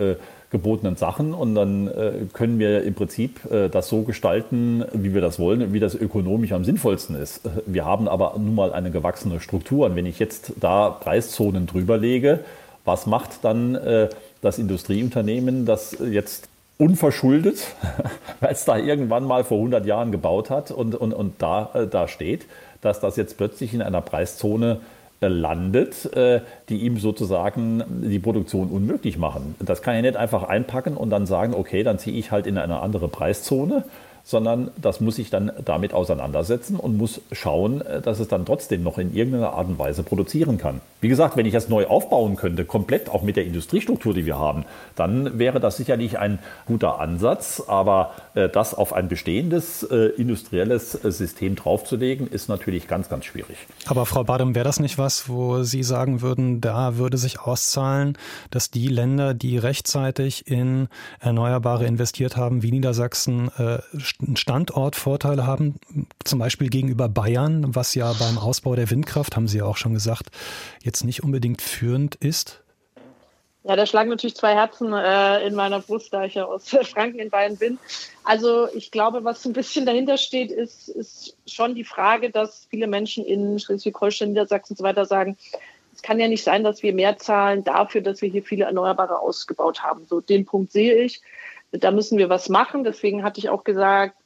gebotenen 0.51 0.97
Sachen 0.97 1.35
und 1.35 1.55
dann 1.55 1.89
äh, 1.89 2.13
können 2.33 2.59
wir 2.59 2.85
im 2.85 2.95
Prinzip 2.95 3.51
äh, 3.51 3.69
das 3.69 3.89
so 3.89 4.03
gestalten, 4.03 4.85
wie 4.93 5.13
wir 5.13 5.21
das 5.21 5.39
wollen, 5.39 5.73
wie 5.73 5.81
das 5.81 5.95
ökonomisch 5.95 6.53
am 6.53 6.65
sinnvollsten 6.65 7.17
ist. 7.17 7.41
Wir 7.67 7.85
haben 7.85 8.09
aber 8.09 8.35
nun 8.39 8.55
mal 8.55 8.73
eine 8.73 8.91
gewachsene 8.91 9.41
Struktur 9.41 9.87
und 9.87 9.97
wenn 9.97 10.07
ich 10.07 10.19
jetzt 10.19 10.53
da 10.61 10.91
Preiszonen 10.91 11.67
drüber 11.67 11.99
lege, 11.99 12.41
was 12.85 13.07
macht 13.07 13.43
dann 13.43 13.75
äh, 13.75 14.09
das 14.41 14.59
Industrieunternehmen, 14.59 15.67
das 15.67 15.97
jetzt 16.01 16.49
unverschuldet, 16.79 17.67
weil 18.41 18.53
es 18.53 18.65
da 18.65 18.77
irgendwann 18.77 19.25
mal 19.25 19.43
vor 19.43 19.59
100 19.59 19.85
Jahren 19.85 20.13
gebaut 20.13 20.51
hat 20.51 20.71
und, 20.71 20.95
und, 20.95 21.13
und 21.13 21.43
da, 21.43 21.71
äh, 21.75 21.87
da 21.89 22.07
steht, 22.07 22.47
dass 22.83 23.01
das 23.01 23.17
jetzt 23.17 23.37
plötzlich 23.37 23.75
in 23.75 23.83
einer 23.83 24.01
Preiszone 24.01 24.73
äh, 24.75 24.96
landet, 25.21 26.13
äh, 26.15 26.41
die 26.69 26.79
ihm 26.79 26.99
sozusagen 26.99 27.83
die 28.03 28.19
Produktion 28.19 28.69
unmöglich 28.69 29.19
machen. 29.19 29.55
Das 29.59 29.83
kann 29.83 29.95
er 29.95 30.03
nicht 30.03 30.17
einfach 30.17 30.43
einpacken 30.43 30.97
und 30.97 31.11
dann 31.11 31.27
sagen, 31.27 31.55
okay, 31.55 31.83
dann 31.83 31.99
ziehe 31.99 32.19
ich 32.19 32.31
halt 32.31 32.47
in 32.47 32.59
eine 32.59 32.81
andere 32.81 33.09
Preiszone 33.09 33.85
sondern 34.27 34.73
das 34.77 35.01
muss 35.01 35.17
sich 35.17 35.31
dann 35.31 35.53
damit 35.65 35.95
auseinandersetzen 35.95 36.77
und 36.77 36.97
muss 36.97 37.21
schauen, 37.31 37.81
äh, 37.81 38.03
dass 38.03 38.19
es 38.19 38.27
dann 38.27 38.45
trotzdem 38.45 38.83
noch 38.83 38.99
in 38.99 39.15
irgendeiner 39.15 39.53
Art 39.53 39.69
und 39.69 39.79
Weise 39.79 40.03
produzieren 40.03 40.59
kann. 40.59 40.81
Wie 41.01 41.09
gesagt, 41.09 41.37
wenn 41.37 41.47
ich 41.47 41.53
das 41.53 41.69
neu 41.69 41.87
aufbauen 41.87 42.35
könnte, 42.35 42.65
komplett 42.65 43.09
auch 43.09 43.23
mit 43.23 43.37
der 43.37 43.45
Industriestruktur, 43.45 44.15
die 44.15 44.27
wir 44.27 44.37
haben, 44.37 44.65
dann 44.97 45.39
wäre 45.39 45.61
das 45.61 45.77
sicherlich 45.77 46.19
ein 46.19 46.41
guter 46.67 46.99
Ansatz. 46.99 47.63
Aber 47.69 48.15
äh, 48.35 48.49
das 48.49 48.75
auf 48.75 48.93
ein 48.93 49.07
bestehendes 49.07 49.85
äh, 49.85 50.07
industrielles 50.17 50.93
System 50.93 51.55
draufzulegen, 51.55 52.27
ist 52.27 52.49
natürlich 52.49 52.89
ganz, 52.89 53.09
ganz 53.09 53.27
schwierig. 53.27 53.57
Aber 53.87 54.07
Frau 54.07 54.25
Badem, 54.25 54.57
wäre 54.57 54.65
das 54.65 54.81
nicht 54.81 54.99
was, 54.99 55.29
wo 55.29 55.63
Sie 55.63 55.85
sagen 55.85 56.21
würden, 56.21 56.61
da 56.61 56.97
würde 56.97 57.17
sich 57.17 57.39
auszahlen, 57.41 58.19
dass 58.51 58.73
die 58.73 58.89
Länder, 58.89 59.35
die 59.35 59.57
rechtzeitig 59.59 60.49
in 60.49 60.89
Erneuerbare 61.21 61.87
investiert 61.87 62.37
haben, 62.37 62.65
wie 62.65 62.73
Niedersachsen, 62.73 63.53
äh, 63.57 63.79
Standortvorteile 64.35 65.47
haben, 65.47 65.77
zum 66.25 66.39
Beispiel 66.39 66.69
gegenüber 66.69 67.09
Bayern, 67.09 67.75
was 67.75 67.95
ja 67.95 68.13
beim 68.13 68.39
Ausbau 68.39 68.75
der 68.75 68.91
Windkraft, 68.91 69.37
haben 69.37 69.49
Sie 69.49 69.59
ja 69.59 69.65
auch 69.65 69.77
schon 69.77 69.95
gesagt, 69.95 70.31
jetzt 70.83 71.05
nicht 71.05 71.23
unbedingt 71.23 71.63
führend 71.63 72.15
ist? 72.15 72.63
Ja, 73.65 73.75
da 73.75 73.85
schlagen 73.85 74.11
natürlich 74.11 74.37
zwei 74.37 74.55
Herzen 74.55 74.93
äh, 74.93 75.45
in 75.45 75.57
meiner 75.57 75.81
Brust, 75.81 76.13
da 76.13 76.25
ich 76.25 76.35
ja 76.35 76.45
aus 76.45 76.69
Franken 76.83 77.19
in 77.19 77.31
Bayern 77.31 77.57
bin. 77.57 77.79
Also 78.23 78.69
ich 78.73 78.93
glaube, 78.93 79.25
was 79.25 79.45
ein 79.45 79.53
bisschen 79.53 79.85
dahinter 79.85 80.19
steht, 80.19 80.53
ist, 80.53 80.89
ist 80.89 81.37
schon 81.47 81.75
die 81.75 81.83
Frage, 81.83 82.31
dass 82.31 82.69
viele 82.71 82.87
Menschen 82.87 83.25
in 83.25 83.59
Schleswig-Holstein, 83.59 84.29
Niedersachsen 84.29 84.75
und 84.75 84.79
so 84.79 84.85
weiter 84.85 85.05
sagen, 85.05 85.37
es 85.93 86.03
kann 86.03 86.21
ja 86.21 86.29
nicht 86.29 86.45
sein, 86.45 86.63
dass 86.63 86.85
wir 86.85 86.95
mehr 86.95 87.17
zahlen 87.17 87.65
dafür, 87.65 88.03
dass 88.03 88.23
wir 88.23 88.29
hier 88.29 88.45
viele 88.45 88.67
Erneuerbare 88.67 89.19
ausgebaut 89.19 89.83
haben. 89.83 90.07
So 90.07 90.21
den 90.21 90.45
Punkt 90.45 90.71
sehe 90.71 91.03
ich. 91.03 91.21
Da 91.73 91.91
müssen 91.91 92.19
wir 92.19 92.29
was 92.29 92.49
machen. 92.49 92.85
Deswegen 92.85 93.23
hatte 93.23 93.41
ich 93.41 93.49
auch 93.49 93.65
gesagt, 93.65 94.17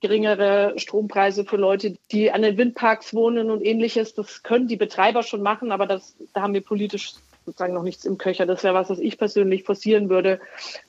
geringere 0.00 0.74
Strompreise 0.76 1.44
für 1.44 1.56
Leute, 1.56 1.96
die 2.12 2.30
an 2.30 2.42
den 2.42 2.56
Windparks 2.56 3.14
wohnen 3.14 3.50
und 3.50 3.64
ähnliches. 3.64 4.14
Das 4.14 4.42
können 4.42 4.68
die 4.68 4.76
Betreiber 4.76 5.22
schon 5.22 5.42
machen, 5.42 5.72
aber 5.72 5.86
das, 5.86 6.14
da 6.34 6.42
haben 6.42 6.54
wir 6.54 6.60
politisch 6.60 7.14
sozusagen 7.44 7.74
noch 7.74 7.82
nichts 7.82 8.04
im 8.04 8.18
Köcher. 8.18 8.46
Das 8.46 8.62
wäre 8.62 8.74
was, 8.74 8.90
was 8.90 8.98
ich 8.98 9.18
persönlich 9.18 9.64
forcieren 9.64 10.08
würde. 10.08 10.40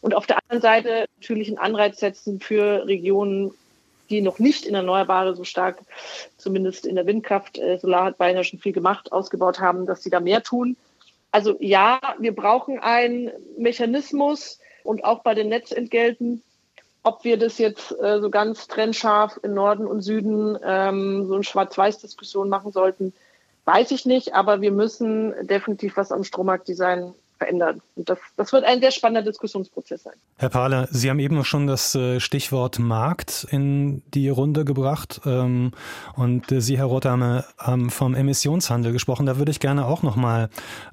Und 0.01 0.14
auf 0.14 0.28
der 0.28 0.38
anderen 0.43 0.62
Seite 0.62 1.05
natürlich 1.18 1.47
einen 1.47 1.57
Anreiz 1.57 1.99
setzen 1.99 2.39
für 2.39 2.86
Regionen, 2.86 3.51
die 4.10 4.22
noch 4.22 4.39
nicht 4.39 4.66
in 4.66 4.76
Erneuerbare 4.76 5.36
so 5.36 5.43
stark, 5.43 5.80
zumindest 6.38 6.86
in 6.86 6.95
der 6.95 7.05
Windkraft, 7.05 7.57
äh, 7.57 7.78
Solar 7.78 8.05
hat 8.05 8.18
Bayern 8.18 8.38
ja 8.38 8.43
schon 8.43 8.60
viel 8.60 8.74
gemacht, 8.74 9.12
ausgebaut 9.12 9.60
haben, 9.60 9.86
dass 9.86 10.03
sie 10.03 10.10
da 10.10 10.20
mehr 10.20 10.43
tun. 10.43 10.76
Also 11.32 11.55
ja, 11.60 11.99
wir 12.18 12.36
brauchen 12.36 12.80
einen 12.80 13.32
Mechanismus, 13.57 14.59
und 14.84 15.04
auch 15.04 15.24
bei 15.24 15.34
den 15.34 15.50
Netzentgelten, 15.50 16.44
ob 17.04 17.24
wir 17.24 17.38
das 17.38 17.58
jetzt 17.58 17.92
äh, 18.00 18.20
so 18.20 18.30
ganz 18.30 18.68
trennscharf 18.68 19.40
in 19.44 19.54
Norden 19.54 19.88
und 19.88 20.02
Süden 20.02 20.58
ähm, 20.64 21.28
so 21.28 21.36
eine 21.36 21.44
Schwarz-Weiß-Diskussion 21.44 22.50
machen 22.50 22.72
sollten, 22.72 23.14
weiß 23.66 23.92
ich 23.92 24.06
nicht. 24.06 24.34
Aber 24.34 24.62
wir 24.62 24.72
müssen 24.72 25.34
definitiv 25.48 25.98
was 25.98 26.12
am 26.12 26.24
Strommarktdesign 26.24 27.14
verändern. 27.40 27.82
Und 27.96 28.10
das, 28.10 28.20
das 28.38 28.54
wird 28.54 28.66
ein 28.66 28.80
sehr 28.82 28.92
spannender 28.92 29.24
Diskussionsprozess 29.24 30.04
sein. 30.04 30.14
Herr 30.38 30.50
Pahler, 30.50 30.88
Sie 30.92 31.10
haben 31.10 31.20
eben 31.20 31.44
schon 31.44 31.66
das 31.66 31.96
äh, 31.96 32.20
Stichwort 32.20 32.78
Markt 32.78 33.48
in 33.50 34.04
die 34.14 34.30
Runde 34.30 34.66
gebracht 34.66 35.22
ähm, 35.26 35.72
und 36.16 36.52
äh, 36.52 36.62
Sie, 36.62 36.78
Herr 36.78 36.86
Rothame, 36.86 37.46
haben 37.58 37.90
vom 37.90 38.14
Emissionshandel 38.14 38.92
gesprochen. 38.92 39.26
Da 39.26 39.38
würde 39.38 39.52
ich 39.52 39.60
gerne 39.60 39.86
auch 39.88 40.04
noch 40.04 40.16
mal 40.16 40.50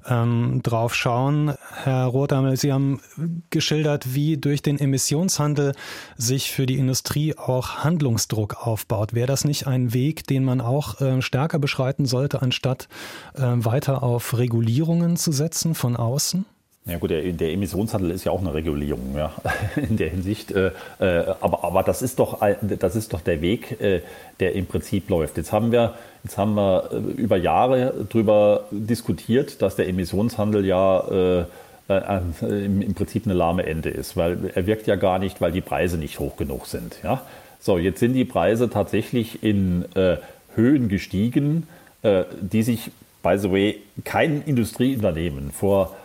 ähm, 0.07 0.61
drauf 0.63 0.95
schauen. 0.95 1.53
Herr 1.83 2.05
Rothame, 2.05 2.55
Sie 2.57 2.71
haben 2.73 3.01
geschildert, 3.49 4.15
wie 4.15 4.37
durch 4.37 4.61
den 4.61 4.79
Emissionshandel 4.79 5.73
sich 6.15 6.51
für 6.51 6.65
die 6.65 6.77
Industrie 6.77 7.37
auch 7.37 7.83
Handlungsdruck 7.83 8.65
aufbaut. 8.65 9.13
Wäre 9.13 9.27
das 9.27 9.43
nicht 9.43 9.67
ein 9.67 9.93
Weg, 9.93 10.25
den 10.27 10.45
man 10.45 10.61
auch 10.61 11.01
äh, 11.01 11.21
stärker 11.21 11.59
beschreiten 11.59 12.05
sollte, 12.05 12.41
anstatt 12.41 12.87
weiter 13.33 14.03
auf 14.03 14.37
Regulierungen 14.37 15.17
zu 15.17 15.31
setzen 15.31 15.75
von 15.75 15.95
außen? 15.95 16.36
Ja 16.87 16.97
gut, 16.97 17.09
der, 17.09 17.21
der, 17.21 17.51
Emissionshandel 17.51 18.11
ist 18.11 18.23
ja 18.23 18.31
auch 18.31 18.39
eine 18.39 18.53
Regulierung, 18.53 19.15
ja, 19.17 19.33
in 19.75 19.97
der 19.97 20.09
Hinsicht. 20.09 20.51
Äh, 20.51 20.71
äh, 20.99 21.25
aber, 21.41 21.63
aber 21.63 21.83
das 21.83 22.01
ist 22.01 22.17
doch 22.17 22.39
das 22.61 22.95
ist 22.95 23.13
doch 23.13 23.21
der 23.21 23.41
Weg, 23.41 23.79
äh, 23.81 24.01
der 24.39 24.53
im 24.53 24.67
Prinzip 24.67 25.09
läuft. 25.09 25.37
Jetzt 25.37 25.51
haben 25.51 25.71
wir 25.71 25.95
jetzt 26.23 26.37
haben 26.37 26.55
wir 26.55 26.89
äh, 26.91 27.21
über 27.21 27.35
Jahre 27.35 27.93
darüber 28.09 28.65
diskutiert, 28.71 29.61
dass 29.61 29.75
der 29.75 29.89
Emissionshandel 29.89 30.65
ja 30.65 30.99
äh, 31.09 31.45
äh, 31.89 32.65
im, 32.65 32.93
Prinzip 32.93 33.25
eine 33.25 33.33
lahme 33.33 33.65
Ende 33.65 33.89
ist, 33.89 34.15
weil 34.15 34.51
er 34.55 34.65
wirkt 34.65 34.87
ja 34.87 34.95
gar 34.95 35.19
nicht, 35.19 35.41
weil 35.41 35.51
die 35.51 35.61
Preise 35.61 35.97
nicht 35.97 36.19
hoch 36.19 36.37
genug 36.37 36.67
sind. 36.67 36.99
Ja, 37.03 37.21
so 37.59 37.77
jetzt 37.77 37.99
sind 37.99 38.13
die 38.13 38.25
Preise 38.25 38.69
tatsächlich 38.69 39.43
in 39.43 39.85
Höhen 40.55 40.89
gestiegen, 40.89 41.67
die 42.03 42.63
sich 42.63 42.91
by 43.23 43.37
the 43.37 43.51
way 43.51 43.77
kein 44.05 44.41
Industrieunternehmen 44.43 45.51
vor 45.51 45.95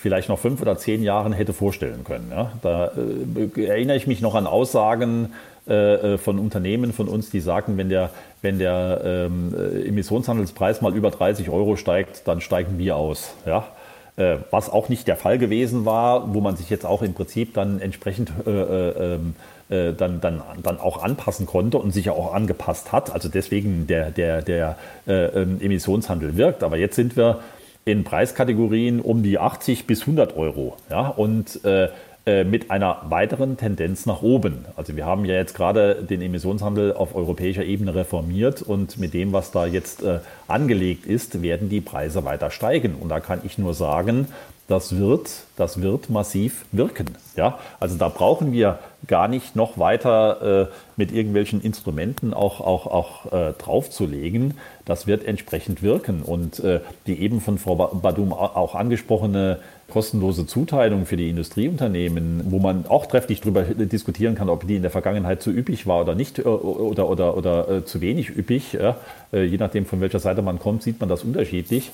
vielleicht 0.00 0.28
noch 0.28 0.38
fünf 0.38 0.60
oder 0.60 0.76
zehn 0.76 1.02
Jahren 1.02 1.32
hätte 1.32 1.52
vorstellen 1.52 2.04
können. 2.04 2.28
Ja? 2.30 2.52
Da 2.62 2.92
äh, 2.96 3.66
erinnere 3.66 3.96
ich 3.96 4.06
mich 4.06 4.20
noch 4.20 4.34
an 4.34 4.46
Aussagen 4.46 5.32
äh, 5.68 6.14
äh, 6.14 6.18
von 6.18 6.40
Unternehmen 6.40 6.92
von 6.92 7.06
uns, 7.06 7.30
die 7.30 7.38
sagen, 7.38 7.76
wenn 7.76 7.88
der, 7.88 8.10
wenn 8.40 8.58
der 8.58 9.00
ähm, 9.04 9.54
äh, 9.56 9.86
Emissionshandelspreis 9.86 10.82
mal 10.82 10.92
über 10.92 11.12
30 11.12 11.50
Euro 11.50 11.76
steigt, 11.76 12.26
dann 12.26 12.40
steigen 12.40 12.78
wir 12.78 12.96
aus. 12.96 13.34
Ja? 13.46 13.68
Äh, 14.16 14.38
was 14.50 14.68
auch 14.68 14.88
nicht 14.88 15.06
der 15.06 15.14
Fall 15.14 15.38
gewesen 15.38 15.84
war, 15.84 16.34
wo 16.34 16.40
man 16.40 16.56
sich 16.56 16.68
jetzt 16.68 16.84
auch 16.84 17.00
im 17.02 17.14
Prinzip 17.14 17.54
dann 17.54 17.80
entsprechend 17.80 18.32
ähm, 18.44 19.36
dann, 19.68 20.20
dann, 20.20 20.42
dann 20.62 20.80
auch 20.80 21.02
anpassen 21.02 21.46
konnte 21.46 21.78
und 21.78 21.92
sich 21.92 22.06
ja 22.06 22.12
auch 22.12 22.34
angepasst 22.34 22.92
hat. 22.92 23.10
Also 23.10 23.30
deswegen 23.30 23.86
der, 23.86 24.10
der, 24.10 24.42
der 24.42 24.76
ähm, 25.06 25.62
Emissionshandel 25.62 26.36
wirkt. 26.36 26.62
Aber 26.62 26.76
jetzt 26.76 26.96
sind 26.96 27.16
wir 27.16 27.40
in 27.84 28.04
Preiskategorien 28.04 29.00
um 29.00 29.22
die 29.22 29.38
80 29.38 29.86
bis 29.86 30.02
100 30.02 30.36
Euro. 30.36 30.76
Ja, 30.90 31.08
und 31.08 31.64
äh, 31.64 31.88
äh, 32.24 32.44
mit 32.44 32.70
einer 32.70 32.98
weiteren 33.08 33.56
Tendenz 33.56 34.06
nach 34.06 34.22
oben. 34.22 34.64
Also 34.76 34.94
wir 34.96 35.06
haben 35.06 35.24
ja 35.24 35.34
jetzt 35.34 35.54
gerade 35.54 36.04
den 36.04 36.22
Emissionshandel 36.22 36.92
auf 36.92 37.16
europäischer 37.16 37.64
Ebene 37.64 37.96
reformiert 37.96 38.62
und 38.62 38.96
mit 38.96 39.12
dem, 39.12 39.32
was 39.32 39.50
da 39.50 39.66
jetzt 39.66 40.04
äh, 40.04 40.20
angelegt 40.46 41.04
ist, 41.04 41.42
werden 41.42 41.68
die 41.68 41.80
Preise 41.80 42.24
weiter 42.24 42.52
steigen. 42.52 42.94
Und 42.94 43.08
da 43.08 43.18
kann 43.18 43.40
ich 43.42 43.58
nur 43.58 43.74
sagen, 43.74 44.28
das 44.68 44.96
wird, 44.96 45.28
das 45.56 45.82
wird 45.82 46.08
massiv 46.08 46.64
wirken. 46.72 47.06
Ja? 47.36 47.58
Also 47.80 47.96
da 47.96 48.08
brauchen 48.08 48.52
wir 48.52 48.78
gar 49.06 49.28
nicht 49.28 49.56
noch 49.56 49.78
weiter 49.78 50.68
äh, 50.68 50.72
mit 50.96 51.12
irgendwelchen 51.12 51.60
Instrumenten 51.60 52.32
auch, 52.32 52.60
auch, 52.60 52.86
auch 52.86 53.32
äh, 53.32 53.52
draufzulegen. 53.54 54.54
Das 54.84 55.06
wird 55.06 55.24
entsprechend 55.24 55.82
wirken. 55.82 56.22
Und 56.22 56.60
äh, 56.60 56.80
die 57.06 57.20
eben 57.20 57.40
von 57.40 57.58
Frau 57.58 57.74
Badum 57.74 58.32
auch 58.32 58.74
angesprochene 58.74 59.58
kostenlose 59.90 60.46
Zuteilung 60.46 61.04
für 61.04 61.16
die 61.16 61.28
Industrieunternehmen, 61.28 62.44
wo 62.48 62.58
man 62.58 62.86
auch 62.86 63.04
trefflich 63.06 63.42
darüber 63.42 63.62
diskutieren 63.62 64.34
kann, 64.34 64.48
ob 64.48 64.66
die 64.66 64.76
in 64.76 64.82
der 64.82 64.90
Vergangenheit 64.90 65.42
zu 65.42 65.50
üppig 65.50 65.86
war 65.86 66.00
oder 66.00 66.14
nicht 66.14 66.38
äh, 66.38 66.42
oder, 66.42 67.10
oder, 67.10 67.36
oder, 67.36 67.68
äh, 67.68 67.84
zu 67.84 68.00
wenig 68.00 68.30
üppig. 68.30 68.72
Ja? 68.72 68.96
Äh, 69.32 69.44
je 69.44 69.58
nachdem, 69.58 69.84
von 69.84 70.00
welcher 70.00 70.20
Seite 70.20 70.40
man 70.40 70.58
kommt, 70.58 70.82
sieht 70.82 70.98
man 71.00 71.08
das 71.08 71.24
unterschiedlich. 71.24 71.90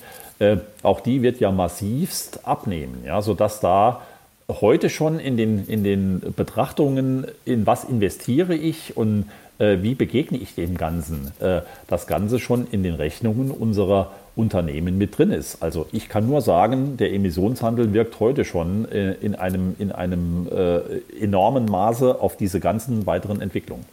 Auch 0.83 1.01
die 1.01 1.21
wird 1.21 1.39
ja 1.39 1.51
massivst 1.51 2.47
abnehmen, 2.47 3.03
ja? 3.05 3.21
sodass 3.21 3.59
da 3.59 4.01
heute 4.49 4.89
schon 4.89 5.19
in 5.19 5.37
den, 5.37 5.67
in 5.67 5.83
den 5.83 6.33
Betrachtungen, 6.35 7.27
in 7.45 7.65
was 7.65 7.83
investiere 7.83 8.55
ich 8.55 8.97
und 8.97 9.25
äh, 9.59 9.77
wie 9.81 9.93
begegne 9.93 10.37
ich 10.37 10.55
dem 10.55 10.77
Ganzen, 10.77 11.31
äh, 11.39 11.61
das 11.87 12.07
Ganze 12.07 12.39
schon 12.39 12.67
in 12.71 12.81
den 12.81 12.95
Rechnungen 12.95 13.51
unserer 13.51 14.11
Unternehmen 14.35 14.97
mit 14.97 15.17
drin 15.17 15.31
ist. 15.31 15.61
Also 15.61 15.85
ich 15.91 16.09
kann 16.09 16.25
nur 16.25 16.41
sagen, 16.41 16.97
der 16.97 17.13
Emissionshandel 17.13 17.93
wirkt 17.93 18.19
heute 18.19 18.45
schon 18.45 18.89
äh, 18.89 19.13
in 19.13 19.35
einem, 19.35 19.75
in 19.77 19.91
einem 19.91 20.47
äh, 20.49 20.79
enormen 21.21 21.65
Maße 21.65 22.19
auf 22.21 22.37
diese 22.37 22.59
ganzen 22.59 23.05
weiteren 23.05 23.41
Entwicklungen. 23.41 23.85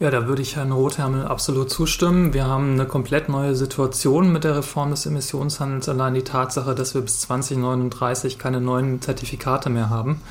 Ja, 0.00 0.12
da 0.12 0.28
würde 0.28 0.42
ich 0.42 0.54
Herrn 0.54 0.70
Rothermel 0.70 1.26
absolut 1.26 1.70
zustimmen. 1.70 2.32
Wir 2.32 2.46
haben 2.46 2.74
eine 2.74 2.86
komplett 2.86 3.28
neue 3.28 3.56
Situation 3.56 4.32
mit 4.32 4.44
der 4.44 4.56
Reform 4.56 4.90
des 4.90 5.06
Emissionshandels. 5.06 5.88
Allein 5.88 6.14
die 6.14 6.22
Tatsache, 6.22 6.76
dass 6.76 6.94
wir 6.94 7.00
bis 7.00 7.18
2039 7.22 8.38
keine 8.38 8.60
neuen 8.60 9.02
Zertifikate 9.02 9.70
mehr 9.70 9.90
haben, 9.90 10.22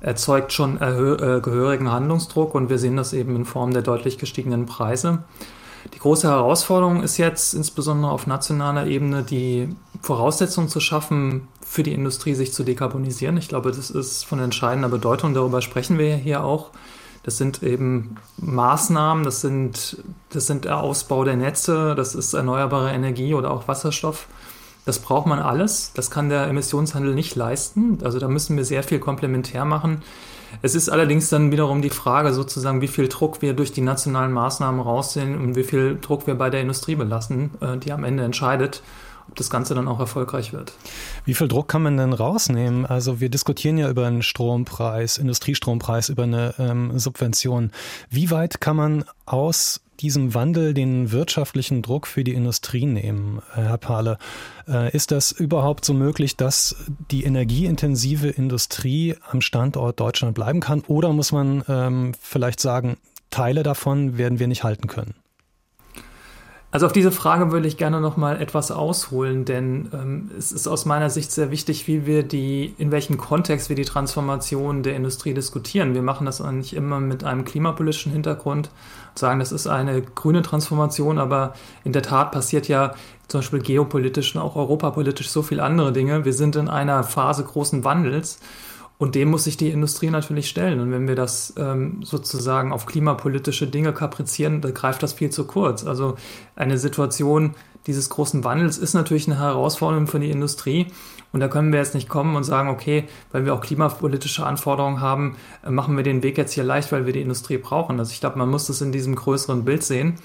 erzeugt 0.00 0.54
schon 0.54 0.80
äh, 0.80 1.40
gehörigen 1.42 1.92
Handlungsdruck 1.92 2.54
und 2.54 2.70
wir 2.70 2.78
sehen 2.78 2.96
das 2.96 3.12
eben 3.12 3.36
in 3.36 3.44
Form 3.44 3.74
der 3.74 3.82
deutlich 3.82 4.16
gestiegenen 4.16 4.64
Preise. 4.64 5.18
Die 5.92 5.98
große 5.98 6.28
Herausforderung 6.28 7.02
ist 7.02 7.18
jetzt 7.18 7.52
insbesondere 7.52 8.12
auf 8.12 8.26
nationaler 8.26 8.86
Ebene 8.86 9.24
die 9.24 9.68
Voraussetzung 10.00 10.68
zu 10.68 10.80
schaffen, 10.80 11.48
für 11.60 11.82
die 11.82 11.92
Industrie 11.92 12.32
sich 12.32 12.54
zu 12.54 12.64
dekarbonisieren. 12.64 13.36
Ich 13.36 13.48
glaube, 13.48 13.72
das 13.72 13.90
ist 13.90 14.24
von 14.24 14.38
entscheidender 14.38 14.88
Bedeutung. 14.88 15.34
Darüber 15.34 15.60
sprechen 15.60 15.98
wir 15.98 16.16
hier 16.16 16.44
auch. 16.44 16.70
Das 17.22 17.38
sind 17.38 17.62
eben 17.62 18.16
Maßnahmen, 18.38 19.24
das 19.24 19.40
sind, 19.40 19.98
das 20.30 20.46
sind 20.46 20.64
der 20.64 20.80
Ausbau 20.80 21.24
der 21.24 21.36
Netze, 21.36 21.94
das 21.94 22.14
ist 22.14 22.34
erneuerbare 22.34 22.90
Energie 22.90 23.34
oder 23.34 23.50
auch 23.50 23.68
Wasserstoff. 23.68 24.26
Das 24.84 24.98
braucht 24.98 25.26
man 25.26 25.38
alles. 25.38 25.92
Das 25.94 26.10
kann 26.10 26.28
der 26.28 26.48
Emissionshandel 26.48 27.14
nicht 27.14 27.36
leisten. 27.36 27.98
Also 28.02 28.18
da 28.18 28.26
müssen 28.26 28.56
wir 28.56 28.64
sehr 28.64 28.82
viel 28.82 28.98
komplementär 28.98 29.64
machen. 29.64 30.02
Es 30.60 30.74
ist 30.74 30.88
allerdings 30.88 31.30
dann 31.30 31.52
wiederum 31.52 31.80
die 31.80 31.90
Frage 31.90 32.34
sozusagen, 32.34 32.80
wie 32.80 32.88
viel 32.88 33.08
Druck 33.08 33.40
wir 33.40 33.54
durch 33.54 33.72
die 33.72 33.80
nationalen 33.80 34.32
Maßnahmen 34.32 34.80
raussehen 34.80 35.40
und 35.40 35.54
wie 35.54 35.62
viel 35.62 35.98
Druck 36.00 36.26
wir 36.26 36.34
bei 36.34 36.50
der 36.50 36.60
Industrie 36.60 36.96
belassen, 36.96 37.52
äh, 37.60 37.78
die 37.78 37.92
am 37.92 38.04
Ende 38.04 38.24
entscheidet 38.24 38.82
ob 39.32 39.36
das 39.36 39.48
Ganze 39.48 39.74
dann 39.74 39.88
auch 39.88 39.98
erfolgreich 39.98 40.52
wird. 40.52 40.74
Wie 41.24 41.32
viel 41.32 41.48
Druck 41.48 41.66
kann 41.66 41.82
man 41.82 41.96
denn 41.96 42.12
rausnehmen? 42.12 42.84
Also 42.84 43.18
wir 43.18 43.30
diskutieren 43.30 43.78
ja 43.78 43.88
über 43.88 44.06
einen 44.06 44.22
Strompreis, 44.22 45.16
Industriestrompreis, 45.16 46.10
über 46.10 46.24
eine 46.24 46.54
ähm, 46.58 46.98
Subvention. 46.98 47.70
Wie 48.10 48.30
weit 48.30 48.60
kann 48.60 48.76
man 48.76 49.04
aus 49.24 49.80
diesem 50.00 50.34
Wandel 50.34 50.74
den 50.74 51.12
wirtschaftlichen 51.12 51.80
Druck 51.80 52.06
für 52.06 52.24
die 52.24 52.34
Industrie 52.34 52.84
nehmen, 52.84 53.40
äh, 53.56 53.62
Herr 53.62 53.78
Pahle? 53.78 54.18
Äh, 54.68 54.94
ist 54.94 55.12
das 55.12 55.32
überhaupt 55.32 55.86
so 55.86 55.94
möglich, 55.94 56.36
dass 56.36 56.76
die 57.10 57.24
energieintensive 57.24 58.28
Industrie 58.28 59.16
am 59.30 59.40
Standort 59.40 59.98
Deutschland 59.98 60.34
bleiben 60.34 60.60
kann? 60.60 60.82
Oder 60.88 61.10
muss 61.14 61.32
man 61.32 61.64
ähm, 61.68 62.12
vielleicht 62.20 62.60
sagen, 62.60 62.98
Teile 63.30 63.62
davon 63.62 64.18
werden 64.18 64.38
wir 64.38 64.46
nicht 64.46 64.62
halten 64.62 64.88
können? 64.88 65.14
Also 66.72 66.86
auf 66.86 66.92
diese 66.92 67.12
Frage 67.12 67.52
würde 67.52 67.68
ich 67.68 67.76
gerne 67.76 68.00
noch 68.00 68.16
mal 68.16 68.40
etwas 68.40 68.70
ausholen, 68.70 69.44
denn 69.44 69.90
ähm, 69.92 70.30
es 70.38 70.52
ist 70.52 70.66
aus 70.66 70.86
meiner 70.86 71.10
Sicht 71.10 71.30
sehr 71.30 71.50
wichtig, 71.50 71.86
wie 71.86 72.06
wir 72.06 72.22
die, 72.22 72.74
in 72.78 72.90
welchem 72.90 73.18
Kontext 73.18 73.68
wir 73.68 73.76
die 73.76 73.84
Transformation 73.84 74.82
der 74.82 74.96
Industrie 74.96 75.34
diskutieren. 75.34 75.92
Wir 75.92 76.00
machen 76.00 76.24
das 76.24 76.40
eigentlich 76.40 76.74
immer 76.74 76.98
mit 76.98 77.24
einem 77.24 77.44
klimapolitischen 77.44 78.10
Hintergrund, 78.10 78.70
sagen, 79.14 79.38
das 79.38 79.52
ist 79.52 79.66
eine 79.66 80.00
grüne 80.00 80.40
Transformation, 80.40 81.18
aber 81.18 81.52
in 81.84 81.92
der 81.92 82.00
Tat 82.00 82.32
passiert 82.32 82.68
ja 82.68 82.94
zum 83.28 83.40
Beispiel 83.40 83.60
geopolitisch 83.60 84.34
und 84.34 84.40
auch 84.40 84.56
europapolitisch 84.56 85.28
so 85.28 85.42
viel 85.42 85.60
andere 85.60 85.92
Dinge. 85.92 86.24
Wir 86.24 86.32
sind 86.32 86.56
in 86.56 86.68
einer 86.68 87.04
Phase 87.04 87.44
großen 87.44 87.84
Wandels 87.84 88.40
und 89.02 89.16
dem 89.16 89.32
muss 89.32 89.42
sich 89.42 89.56
die 89.56 89.70
Industrie 89.70 90.10
natürlich 90.10 90.48
stellen. 90.48 90.78
Und 90.78 90.92
wenn 90.92 91.08
wir 91.08 91.16
das 91.16 91.54
ähm, 91.56 92.04
sozusagen 92.04 92.72
auf 92.72 92.86
klimapolitische 92.86 93.66
Dinge 93.66 93.92
kaprizieren, 93.92 94.60
dann 94.60 94.74
greift 94.74 95.02
das 95.02 95.12
viel 95.12 95.28
zu 95.30 95.44
kurz. 95.44 95.84
Also 95.84 96.14
eine 96.54 96.78
Situation 96.78 97.56
dieses 97.88 98.10
großen 98.10 98.44
Wandels 98.44 98.78
ist 98.78 98.94
natürlich 98.94 99.26
eine 99.26 99.40
Herausforderung 99.40 100.06
für 100.06 100.20
die 100.20 100.30
Industrie. 100.30 100.86
Und 101.32 101.40
da 101.40 101.48
können 101.48 101.72
wir 101.72 101.80
jetzt 101.80 101.96
nicht 101.96 102.08
kommen 102.08 102.36
und 102.36 102.44
sagen, 102.44 102.68
okay, 102.68 103.08
weil 103.32 103.44
wir 103.44 103.54
auch 103.54 103.60
klimapolitische 103.60 104.46
Anforderungen 104.46 105.00
haben, 105.00 105.34
äh, 105.66 105.70
machen 105.70 105.96
wir 105.96 106.04
den 106.04 106.22
Weg 106.22 106.38
jetzt 106.38 106.52
hier 106.52 106.62
leicht, 106.62 106.92
weil 106.92 107.04
wir 107.04 107.12
die 107.12 107.22
Industrie 107.22 107.58
brauchen. 107.58 107.98
Also 107.98 108.12
ich 108.12 108.20
glaube, 108.20 108.38
man 108.38 108.50
muss 108.50 108.68
das 108.68 108.82
in 108.82 108.92
diesem 108.92 109.16
größeren 109.16 109.64
Bild 109.64 109.82
sehen. 109.82 110.20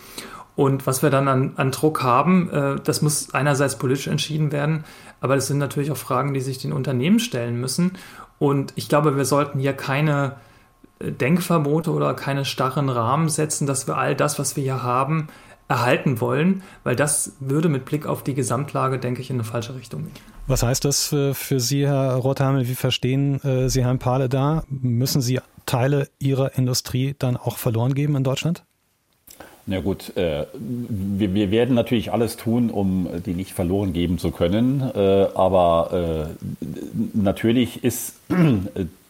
Und 0.56 0.86
was 0.86 1.02
wir 1.02 1.10
dann 1.10 1.28
an, 1.28 1.54
an 1.56 1.72
Druck 1.72 2.04
haben, 2.04 2.52
äh, 2.52 2.76
das 2.84 3.02
muss 3.02 3.34
einerseits 3.34 3.78
politisch 3.78 4.08
entschieden 4.08 4.52
werden, 4.52 4.84
aber 5.20 5.36
das 5.36 5.48
sind 5.48 5.58
natürlich 5.58 5.92
auch 5.92 5.98
Fragen, 5.98 6.34
die 6.34 6.42
sich 6.42 6.58
den 6.58 6.74
Unternehmen 6.74 7.20
stellen 7.20 7.60
müssen. 7.60 7.94
Und 8.40 8.74
ich 8.76 8.90
glaube, 8.90 9.18
wir 9.18 9.26
sollten 9.26 9.60
hier 9.60 9.74
keine 9.74 10.36
äh, 11.00 11.12
Denkverbote 11.12 11.92
oder 11.92 12.14
keine 12.14 12.46
starren 12.46 12.90
Rahmen 12.90 13.30
setzen, 13.30 13.68
dass 13.68 13.88
wir 13.88 13.98
all 13.98 14.16
das, 14.16 14.40
was 14.40 14.56
wir 14.56 14.64
hier 14.64 14.84
haben, 14.84 15.28
erhalten 15.68 16.22
wollen, 16.22 16.64
weil 16.84 16.96
das 16.96 17.34
würde 17.40 17.68
mit 17.68 17.86
Blick 17.86 18.06
auf 18.06 18.24
die 18.24 18.34
Gesamtlage, 18.34 19.00
denke 19.00 19.22
ich, 19.22 19.30
in 19.30 19.36
eine 19.36 19.44
falsche 19.44 19.76
Richtung 19.76 20.04
gehen. 20.04 20.14
Was 20.48 20.64
heißt 20.64 20.86
das 20.86 21.08
für, 21.08 21.34
für 21.34 21.60
Sie, 21.60 21.86
Herr 21.86 22.14
Rothamel? 22.16 22.68
Wie 22.68 22.76
verstehen 22.76 23.44
äh, 23.44 23.70
Sie 23.70 23.84
Herrn 23.84 24.00
Pahle 24.00 24.30
da? 24.30 24.64
Müssen 24.70 25.22
Sie 25.22 25.40
Teile 25.66 26.08
Ihrer 26.20 26.58
Industrie 26.58 27.16
dann 27.20 27.36
auch 27.36 27.58
verloren 27.58 27.94
geben 27.94 28.16
in 28.16 28.24
Deutschland? 28.24 28.64
Na 29.70 29.82
gut, 29.82 30.16
äh, 30.16 30.46
wir, 30.54 31.34
wir, 31.34 31.52
werden 31.52 31.76
natürlich 31.76 32.14
alles 32.14 32.38
tun, 32.38 32.70
um 32.70 33.10
die 33.26 33.34
nicht 33.34 33.52
verloren 33.52 33.92
geben 33.92 34.18
zu 34.18 34.32
können. 34.32 34.82
Äh, 34.96 35.28
aber 35.36 36.30
äh, 36.32 36.46
natürlich 37.14 37.84
ist 37.84 38.16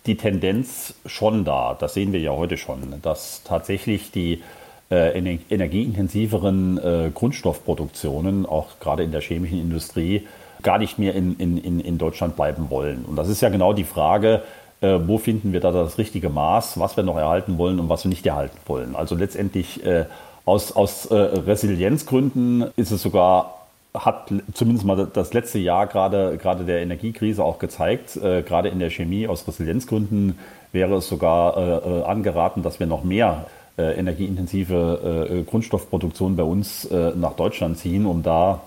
die 0.07 0.17
Tendenz 0.17 0.95
schon 1.05 1.45
da, 1.45 1.77
das 1.79 1.93
sehen 1.93 2.11
wir 2.11 2.19
ja 2.19 2.31
heute 2.31 2.57
schon, 2.57 2.79
dass 3.03 3.43
tatsächlich 3.43 4.09
die 4.09 4.41
äh, 4.89 5.19
energieintensiveren 5.49 6.77
äh, 6.77 7.11
Grundstoffproduktionen, 7.13 8.47
auch 8.47 8.79
gerade 8.79 9.03
in 9.03 9.11
der 9.11 9.21
chemischen 9.21 9.59
Industrie, 9.59 10.25
gar 10.63 10.79
nicht 10.79 10.97
mehr 10.97 11.13
in, 11.13 11.37
in, 11.37 11.79
in 11.79 11.97
Deutschland 11.99 12.35
bleiben 12.35 12.71
wollen. 12.71 13.05
Und 13.05 13.15
das 13.15 13.29
ist 13.29 13.41
ja 13.41 13.49
genau 13.49 13.73
die 13.73 13.83
Frage, 13.83 14.41
äh, 14.81 14.97
wo 15.05 15.17
finden 15.17 15.53
wir 15.53 15.59
da 15.59 15.71
das 15.71 15.97
richtige 15.97 16.29
Maß, 16.29 16.79
was 16.79 16.97
wir 16.97 17.03
noch 17.03 17.17
erhalten 17.17 17.57
wollen 17.57 17.79
und 17.79 17.89
was 17.89 18.05
wir 18.05 18.09
nicht 18.09 18.25
erhalten 18.25 18.57
wollen. 18.65 18.95
Also 18.95 19.15
letztendlich 19.15 19.85
äh, 19.85 20.05
aus, 20.47 20.71
aus 20.71 21.05
äh, 21.07 21.15
Resilienzgründen 21.15 22.65
ist 22.77 22.91
es 22.91 23.01
sogar 23.01 23.53
hat 23.93 24.31
zumindest 24.53 24.85
mal 24.85 25.07
das 25.11 25.33
letzte 25.33 25.57
Jahr 25.59 25.87
gerade, 25.87 26.37
gerade 26.37 26.65
der 26.65 26.81
Energiekrise 26.81 27.43
auch 27.43 27.59
gezeigt, 27.59 28.15
äh, 28.15 28.43
gerade 28.43 28.69
in 28.69 28.79
der 28.79 28.89
Chemie 28.89 29.27
aus 29.27 29.47
Resilienzgründen 29.47 30.37
wäre 30.71 30.95
es 30.95 31.07
sogar 31.07 31.57
äh, 31.57 31.61
äh 31.61 32.03
angeraten, 32.03 32.63
dass 32.63 32.79
wir 32.79 32.87
noch 32.87 33.03
mehr 33.03 33.47
äh, 33.77 33.97
energieintensive 33.97 35.27
äh, 35.29 35.43
Grundstoffproduktion 35.43 36.35
bei 36.35 36.43
uns 36.43 36.85
äh, 36.85 37.11
nach 37.15 37.33
Deutschland 37.33 37.77
ziehen, 37.77 38.05
um 38.05 38.23
da 38.23 38.61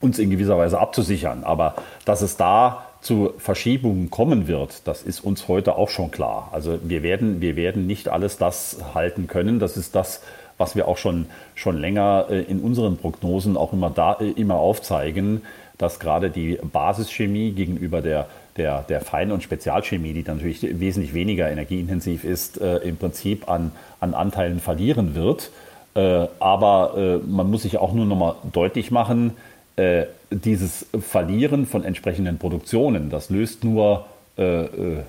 uns 0.00 0.18
in 0.18 0.30
gewisser 0.30 0.58
Weise 0.58 0.80
abzusichern. 0.80 1.44
Aber 1.44 1.74
dass 2.06 2.22
es 2.22 2.36
da 2.36 2.86
zu 3.02 3.32
Verschiebungen 3.38 4.10
kommen 4.10 4.46
wird, 4.46 4.86
das 4.86 5.02
ist 5.02 5.20
uns 5.20 5.48
heute 5.48 5.76
auch 5.76 5.88
schon 5.88 6.10
klar. 6.10 6.48
Also 6.52 6.78
wir 6.82 7.02
werden, 7.02 7.40
wir 7.40 7.56
werden 7.56 7.86
nicht 7.86 8.08
alles 8.08 8.36
das 8.36 8.78
halten 8.94 9.26
können. 9.26 9.58
Das 9.58 9.76
ist 9.76 9.94
das, 9.94 10.22
was 10.60 10.76
wir 10.76 10.86
auch 10.86 10.98
schon, 10.98 11.26
schon 11.54 11.78
länger 11.78 12.26
äh, 12.30 12.42
in 12.42 12.60
unseren 12.60 12.98
Prognosen 12.98 13.56
auch 13.56 13.72
immer, 13.72 13.90
da, 13.90 14.18
äh, 14.20 14.30
immer 14.30 14.56
aufzeigen, 14.56 15.40
dass 15.78 15.98
gerade 15.98 16.30
die 16.30 16.58
Basischemie 16.62 17.52
gegenüber 17.52 18.02
der, 18.02 18.26
der, 18.58 18.82
der 18.82 19.00
Fein- 19.00 19.32
und 19.32 19.42
Spezialchemie, 19.42 20.12
die 20.12 20.22
natürlich 20.22 20.60
wesentlich 20.78 21.14
weniger 21.14 21.50
energieintensiv 21.50 22.22
ist, 22.22 22.60
äh, 22.60 22.76
im 22.78 22.98
Prinzip 22.98 23.48
an, 23.48 23.72
an 23.98 24.14
Anteilen 24.14 24.60
verlieren 24.60 25.14
wird. 25.14 25.50
aber 26.38 27.20
man 27.26 27.50
muss 27.50 27.62
sich 27.62 27.78
auch 27.78 27.92
nur 27.92 28.06
noch 28.06 28.16
mal 28.16 28.36
deutlich 28.52 28.92
machen, 28.92 29.32
dieses 30.30 30.86
Verlieren 31.00 31.66
von 31.66 31.82
entsprechenden 31.82 32.38
Produktionen, 32.38 33.10
das 33.10 33.28
löst 33.28 33.64
nur 33.64 34.04
in, 34.36 35.04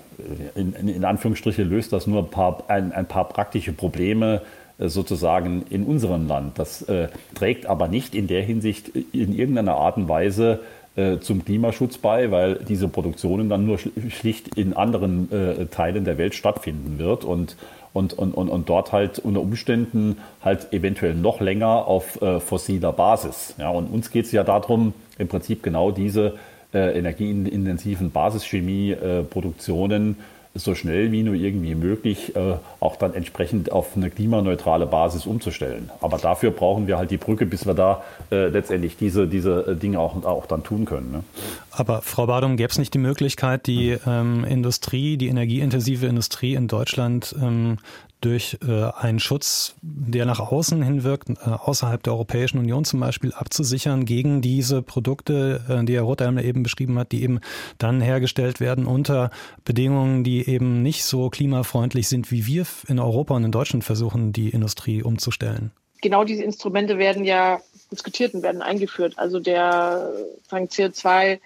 in, 0.55 1.05
Anführungsstriche 1.05 1.61
löst 1.63 1.93
das 1.93 2.07
nur 2.07 2.23
ein 2.23 2.31
paar, 2.31 2.63
ein, 2.67 2.91
ein 2.93 3.05
paar 3.05 3.29
praktische 3.29 3.73
Probleme 3.73 4.41
äh, 4.41 4.60
sozusagen 4.89 5.63
in 5.69 5.83
unserem 5.83 6.27
Land. 6.27 6.59
Das 6.59 6.81
äh, 6.83 7.07
trägt 7.35 7.65
aber 7.65 7.87
nicht 7.87 8.15
in 8.15 8.27
der 8.27 8.41
Hinsicht 8.41 8.89
in 8.89 9.35
irgendeiner 9.35 9.75
Art 9.75 9.97
und 9.97 10.07
Weise 10.07 10.59
äh, 10.95 11.19
zum 11.19 11.45
Klimaschutz 11.45 11.97
bei, 11.97 12.31
weil 12.31 12.55
diese 12.55 12.89
Produktionen 12.89 13.47
dann 13.47 13.65
nur 13.65 13.79
schlicht 14.09 14.57
in 14.57 14.73
anderen 14.73 15.31
äh, 15.31 15.67
Teilen 15.67 16.03
der 16.03 16.17
Welt 16.17 16.35
stattfinden 16.35 16.99
wird 16.99 17.23
und, 17.23 17.55
und, 17.93 18.11
und, 18.13 18.33
und, 18.33 18.49
und 18.49 18.67
dort 18.67 18.91
halt 18.91 19.19
unter 19.19 19.39
Umständen 19.41 20.17
halt 20.43 20.73
eventuell 20.73 21.13
noch 21.13 21.39
länger 21.39 21.87
auf 21.87 22.21
äh, 22.21 22.41
fossiler 22.41 22.91
Basis. 22.91 23.55
Ja, 23.57 23.69
und 23.69 23.87
uns 23.87 24.11
geht 24.11 24.25
es 24.25 24.33
ja 24.33 24.43
darum, 24.43 24.93
im 25.17 25.29
Prinzip 25.29 25.63
genau 25.63 25.91
diese 25.91 26.33
äh, 26.73 26.97
energieintensiven 26.97 28.11
Basischemie-Produktionen 28.11 30.11
äh, 30.11 30.15
so 30.53 30.75
schnell 30.75 31.11
wie 31.11 31.23
nur 31.23 31.35
irgendwie 31.35 31.75
möglich 31.75 32.35
äh, 32.35 32.55
auch 32.81 32.97
dann 32.97 33.13
entsprechend 33.13 33.71
auf 33.71 33.95
eine 33.95 34.09
klimaneutrale 34.09 34.85
Basis 34.85 35.25
umzustellen. 35.25 35.89
Aber 36.01 36.17
dafür 36.17 36.51
brauchen 36.51 36.87
wir 36.87 36.97
halt 36.97 37.09
die 37.09 37.17
Brücke, 37.17 37.45
bis 37.45 37.65
wir 37.65 37.73
da 37.73 38.03
äh, 38.31 38.47
letztendlich 38.47 38.97
diese, 38.97 39.27
diese 39.27 39.67
äh, 39.67 39.75
Dinge 39.75 39.99
auch, 39.99 40.23
auch 40.25 40.45
dann 40.45 40.63
tun 40.63 40.83
können. 40.85 41.11
Ne? 41.11 41.23
Aber 41.71 42.01
Frau 42.01 42.27
Badum, 42.27 42.57
gäbe 42.57 42.69
es 42.69 42.77
nicht 42.77 42.93
die 42.93 42.99
Möglichkeit, 42.99 43.65
die 43.65 43.97
ähm, 44.05 44.43
Industrie, 44.43 45.15
die 45.15 45.29
energieintensive 45.29 46.05
Industrie 46.05 46.55
in 46.55 46.67
Deutschland 46.67 47.33
ähm, 47.41 47.77
durch 48.21 48.57
äh, 48.65 48.91
einen 48.91 49.19
Schutz, 49.19 49.75
der 49.81 50.25
nach 50.25 50.39
außen 50.39 50.81
hin 50.81 51.03
wirkt, 51.03 51.29
äh, 51.29 51.33
außerhalb 51.49 52.01
der 52.01 52.13
Europäischen 52.13 52.59
Union 52.59 52.85
zum 52.85 52.99
Beispiel, 52.99 53.33
abzusichern 53.33 54.05
gegen 54.05 54.41
diese 54.41 54.81
Produkte, 54.81 55.61
äh, 55.67 55.83
die 55.83 55.95
Herr 55.95 56.03
Rothhelmer 56.03 56.43
eben 56.43 56.63
beschrieben 56.63 56.97
hat, 56.97 57.11
die 57.11 57.23
eben 57.23 57.41
dann 57.77 57.99
hergestellt 57.99 58.59
werden 58.59 58.85
unter 58.85 59.31
Bedingungen, 59.65 60.23
die 60.23 60.47
eben 60.47 60.81
nicht 60.81 61.03
so 61.03 61.29
klimafreundlich 61.29 62.07
sind, 62.07 62.31
wie 62.31 62.45
wir 62.45 62.65
in 62.87 62.99
Europa 62.99 63.35
und 63.35 63.43
in 63.43 63.51
Deutschland 63.51 63.83
versuchen, 63.83 64.31
die 64.33 64.49
Industrie 64.49 65.01
umzustellen. 65.01 65.71
Genau 66.01 66.23
diese 66.23 66.43
Instrumente 66.43 66.97
werden 66.97 67.23
ja 67.23 67.59
diskutiert 67.91 68.33
und 68.33 68.43
werden 68.43 68.61
eingeführt. 68.61 69.13
Also 69.17 69.39
der 69.39 70.11
CO2 70.49 71.39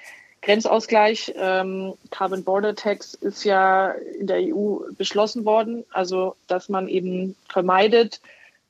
Grenzausgleich, 0.46 1.34
ähm, 1.38 1.96
Carbon 2.12 2.44
Border 2.44 2.76
Tax 2.76 3.16
ist 3.16 3.44
ja 3.46 3.90
in 4.20 4.28
der 4.28 4.38
EU 4.42 4.78
beschlossen 4.96 5.44
worden. 5.44 5.84
Also, 5.92 6.36
dass 6.46 6.70
man 6.70 6.88
eben 6.88 7.36
vermeidet, 7.50 8.22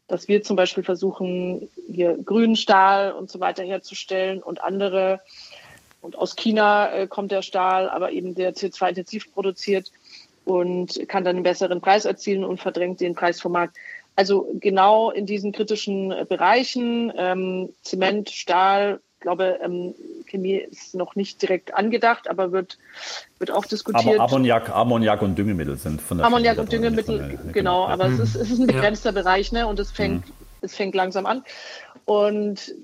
dass 0.08 0.30
wir 0.30 0.42
zum 0.42 0.56
Beispiel 0.56 0.86
versuchen, 0.86 1.68
hier 1.92 2.18
grünen 2.18 2.56
Stahl 2.56 3.12
und 3.12 3.30
so 3.30 3.42
weiter 3.42 3.64
herzustellen 3.64 4.42
und 4.42 4.64
andere. 4.64 5.20
Und 6.00 6.18
aus 6.18 6.38
China 6.38 6.94
äh, 6.94 7.08
kommt 7.08 7.32
der 7.32 7.42
Stahl, 7.42 7.90
aber 7.90 8.14
eben 8.14 8.36
der 8.36 8.56
CO2-intensiv 8.56 9.34
produziert 9.34 9.92
und 10.46 11.10
kann 11.10 11.26
dann 11.26 11.36
einen 11.36 11.44
besseren 11.44 11.82
Preis 11.82 12.06
erzielen 12.06 12.46
und 12.46 12.62
verdrängt 12.62 13.02
den 13.02 13.16
Preis 13.16 13.42
vom 13.42 13.52
Markt. 13.52 13.76
Also 14.16 14.48
genau 14.62 15.12
in 15.12 15.26
diesen 15.26 15.52
kritischen 15.52 16.14
äh, 16.14 16.26
Bereichen, 16.28 17.12
ähm, 17.18 17.74
Zement, 17.82 18.30
Stahl, 18.30 19.02
glaube, 19.26 19.60
ähm, 19.62 19.96
Chemie 20.28 20.58
ist 20.58 20.94
noch 20.94 21.16
nicht 21.16 21.42
direkt 21.42 21.74
angedacht, 21.74 22.30
aber 22.30 22.52
wird, 22.52 22.78
wird 23.40 23.50
auch 23.50 23.66
diskutiert. 23.66 24.20
Aber 24.20 24.24
Ammoniak, 24.24 24.70
Ammoniak 24.70 25.22
und 25.24 25.36
Düngemittel 25.36 25.78
sind 25.78 26.00
von 26.00 26.20
der 26.20 26.28
Ammoniak 26.28 26.60
und 26.60 26.72
Düngemittel, 26.72 27.18
der, 27.18 27.28
genau, 27.30 27.52
genau, 27.52 27.88
aber 27.88 28.08
mhm. 28.08 28.22
es, 28.22 28.36
ist, 28.36 28.36
es 28.36 28.52
ist 28.52 28.60
ein 28.60 28.68
begrenzter 28.68 29.10
ja. 29.10 29.22
Bereich 29.22 29.52
ne, 29.52 29.66
und 29.66 29.80
es 29.80 29.92
fängt, 29.92 30.28
mhm. 30.28 30.34
es 30.62 30.76
fängt 30.76 30.94
langsam 30.94 31.26
an. 31.26 31.44
Und 32.06 32.76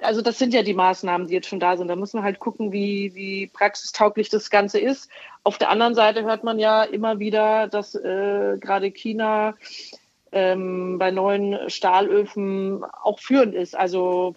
also 0.00 0.20
das 0.20 0.38
sind 0.38 0.52
ja 0.52 0.62
die 0.62 0.74
Maßnahmen, 0.74 1.26
die 1.26 1.34
jetzt 1.34 1.48
schon 1.48 1.60
da 1.60 1.76
sind. 1.78 1.88
Da 1.88 1.96
muss 1.96 2.12
man 2.12 2.22
halt 2.22 2.38
gucken, 2.38 2.70
wie, 2.70 3.14
wie 3.14 3.46
praxistauglich 3.46 4.28
das 4.28 4.50
Ganze 4.50 4.78
ist. 4.78 5.08
Auf 5.42 5.56
der 5.56 5.70
anderen 5.70 5.94
Seite 5.94 6.22
hört 6.24 6.44
man 6.44 6.58
ja 6.58 6.84
immer 6.84 7.18
wieder, 7.18 7.66
dass 7.66 7.94
äh, 7.94 8.58
gerade 8.60 8.90
China 8.90 9.54
ähm, 10.32 10.98
bei 10.98 11.10
neuen 11.10 11.70
Stahlöfen 11.70 12.84
auch 13.02 13.18
führend 13.18 13.54
ist. 13.54 13.74
Also 13.74 14.34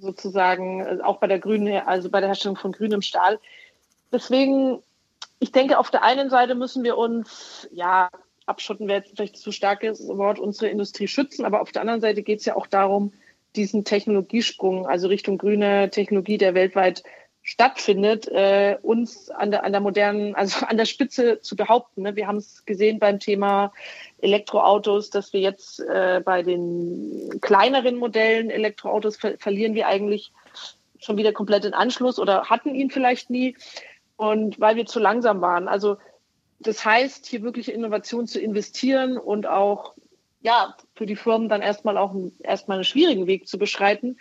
sozusagen 0.00 0.80
äh, 0.80 0.98
auch 1.02 1.18
bei 1.18 1.26
der 1.26 1.38
grünen, 1.38 1.82
also 1.86 2.10
bei 2.10 2.20
der 2.20 2.28
Herstellung 2.28 2.56
von 2.56 2.72
grünem 2.72 3.02
Stahl. 3.02 3.38
Deswegen, 4.12 4.82
ich 5.38 5.52
denke, 5.52 5.78
auf 5.78 5.90
der 5.90 6.02
einen 6.02 6.30
Seite 6.30 6.54
müssen 6.54 6.84
wir 6.84 6.96
uns, 6.96 7.68
ja, 7.72 8.10
abschotten 8.46 8.88
wäre 8.88 9.00
jetzt 9.00 9.10
vielleicht 9.10 9.36
zu 9.36 9.52
starkes 9.52 10.06
Wort, 10.08 10.38
unsere 10.38 10.68
Industrie 10.68 11.08
schützen, 11.08 11.44
aber 11.44 11.60
auf 11.60 11.72
der 11.72 11.82
anderen 11.82 12.00
Seite 12.00 12.22
geht 12.22 12.40
es 12.40 12.44
ja 12.44 12.56
auch 12.56 12.66
darum, 12.66 13.12
diesen 13.56 13.84
Technologiesprung, 13.84 14.86
also 14.86 15.08
Richtung 15.08 15.38
grüne 15.38 15.90
Technologie, 15.90 16.38
der 16.38 16.54
weltweit 16.54 17.02
stattfindet, 17.46 18.26
äh, 18.26 18.76
uns 18.82 19.30
an 19.30 19.52
der, 19.52 19.62
an 19.62 19.70
der 19.70 19.80
modernen, 19.80 20.34
also 20.34 20.66
an 20.66 20.76
der 20.76 20.84
Spitze 20.84 21.40
zu 21.40 21.54
behaupten. 21.54 22.02
Ne? 22.02 22.16
Wir 22.16 22.26
haben 22.26 22.38
es 22.38 22.64
gesehen 22.66 22.98
beim 22.98 23.20
Thema 23.20 23.72
Elektroautos, 24.18 25.10
dass 25.10 25.32
wir 25.32 25.40
jetzt 25.40 25.78
äh, 25.78 26.20
bei 26.24 26.42
den 26.42 27.38
kleineren 27.40 27.96
Modellen 27.98 28.50
Elektroautos 28.50 29.16
ver 29.16 29.38
verlieren 29.38 29.74
wir 29.74 29.86
eigentlich 29.86 30.32
schon 30.98 31.16
wieder 31.16 31.32
komplett 31.32 31.62
den 31.62 31.72
Anschluss 31.72 32.18
oder 32.18 32.50
hatten 32.50 32.74
ihn 32.74 32.90
vielleicht 32.90 33.30
nie 33.30 33.56
und 34.16 34.58
weil 34.58 34.74
wir 34.74 34.86
zu 34.86 34.98
langsam 34.98 35.40
waren. 35.40 35.68
Also 35.68 35.98
das 36.58 36.84
heißt, 36.84 37.26
hier 37.26 37.42
wirklich 37.42 37.72
Innovation 37.72 38.26
zu 38.26 38.40
investieren 38.40 39.18
und 39.18 39.46
auch 39.46 39.94
ja 40.40 40.74
für 40.96 41.06
die 41.06 41.14
Firmen 41.14 41.48
dann 41.48 41.62
erstmal 41.62 41.96
auch 41.96 42.12
erstmal 42.40 42.78
einen 42.78 42.84
schwierigen 42.84 43.28
Weg 43.28 43.46
zu 43.46 43.56
beschreiten, 43.56 44.16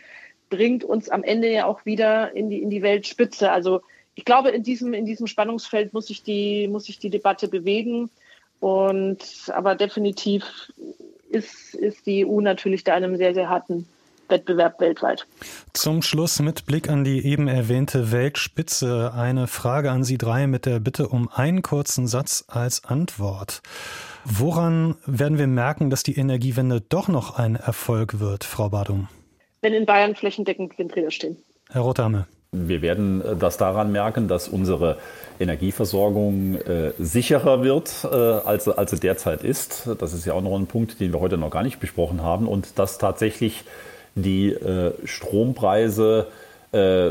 bringt 0.50 0.84
uns 0.84 1.10
am 1.10 1.24
Ende 1.24 1.52
ja 1.52 1.66
auch 1.66 1.86
wieder 1.86 2.36
in 2.36 2.50
die 2.50 2.62
in 2.62 2.70
die 2.70 2.82
Weltspitze. 2.82 3.52
Also 3.52 3.82
ich 4.16 4.26
glaube, 4.26 4.50
in 4.50 4.64
diesem 4.64 4.94
in 4.94 5.06
diesem 5.06 5.28
Spannungsfeld 5.28 5.94
muss 5.94 6.08
sich 6.08 6.24
die 6.24 6.68
muss 6.68 6.86
sich 6.86 7.00
die 7.00 7.10
Debatte 7.10 7.48
bewegen. 7.48 8.10
Und 8.60 9.52
aber 9.54 9.76
definitiv 9.76 10.72
ist, 11.30 11.76
ist 11.76 12.06
die 12.06 12.26
EU 12.26 12.42
natürlich 12.42 12.84
da 12.84 12.94
einem 12.94 13.18
sehr, 13.18 13.34
sehr 13.34 13.50
harten 13.50 13.86
Wettbewerb 14.28 14.80
weltweit. 14.80 15.28
Zum 15.74 16.02
Schluss 16.02 16.40
mit 16.40 16.66
Blick 16.66 16.90
an 16.90 17.04
die 17.04 17.26
eben 17.26 17.48
erwähnte 17.48 18.12
Weltspitze 18.12 19.12
eine 19.14 19.48
Frage 19.48 19.92
an 19.92 20.04
Sie 20.04 20.18
drei 20.18 20.48
mit 20.48 20.66
der 20.66 20.80
Bitte 20.80 21.10
um 21.10 21.30
einen 21.30 21.62
kurzen 21.62 22.08
Satz 22.08 22.46
als 22.48 22.86
Antwort. 22.86 23.62
Woran 24.24 24.96
werden 25.06 25.38
wir 25.38 25.48
merken, 25.48 25.92
dass 25.92 26.02
die 26.02 26.16
Energiewende 26.16 26.82
doch 26.82 27.08
noch 27.08 27.38
ein 27.38 27.56
Erfolg 27.56 28.20
wird, 28.20 28.44
Frau 28.44 28.70
Badum? 28.70 29.08
Wenn 29.66 29.74
in 29.74 29.88
Bayern 29.88 30.14
flächendeckend 30.14 30.78
Windräder 30.78 31.10
stehen. 31.10 31.38
Herr 31.72 31.82
Rothame. 31.82 32.28
Wir 32.52 32.84
werden 32.84 33.22
äh, 33.22 33.36
das 33.36 33.58
daran 33.58 33.92
merken, 33.92 34.28
dass 34.28 34.48
unsere 34.48 35.00
Energieversorgung 35.40 36.54
äh, 36.54 36.92
sicherer 37.00 37.64
wird, 37.64 38.04
äh, 38.04 38.16
als, 38.16 38.68
als 38.68 38.92
sie 38.92 39.00
derzeit 39.00 39.44
ist. 39.44 39.90
Das 39.98 40.14
ist 40.14 40.24
ja 40.24 40.34
auch 40.34 40.44
noch 40.44 40.56
ein 40.56 40.68
Punkt, 40.68 41.00
den 41.00 41.12
wir 41.12 41.20
heute 41.20 41.40
noch 41.40 41.50
gar 41.50 41.64
nicht 41.64 41.80
besprochen 41.80 42.22
haben. 42.22 42.48
Und 42.48 42.78
dass 42.78 43.00
tatsächlich 43.00 43.64
die 44.14 44.50
äh, 44.52 44.94
Strompreise 45.04 46.28
äh, 46.72 47.10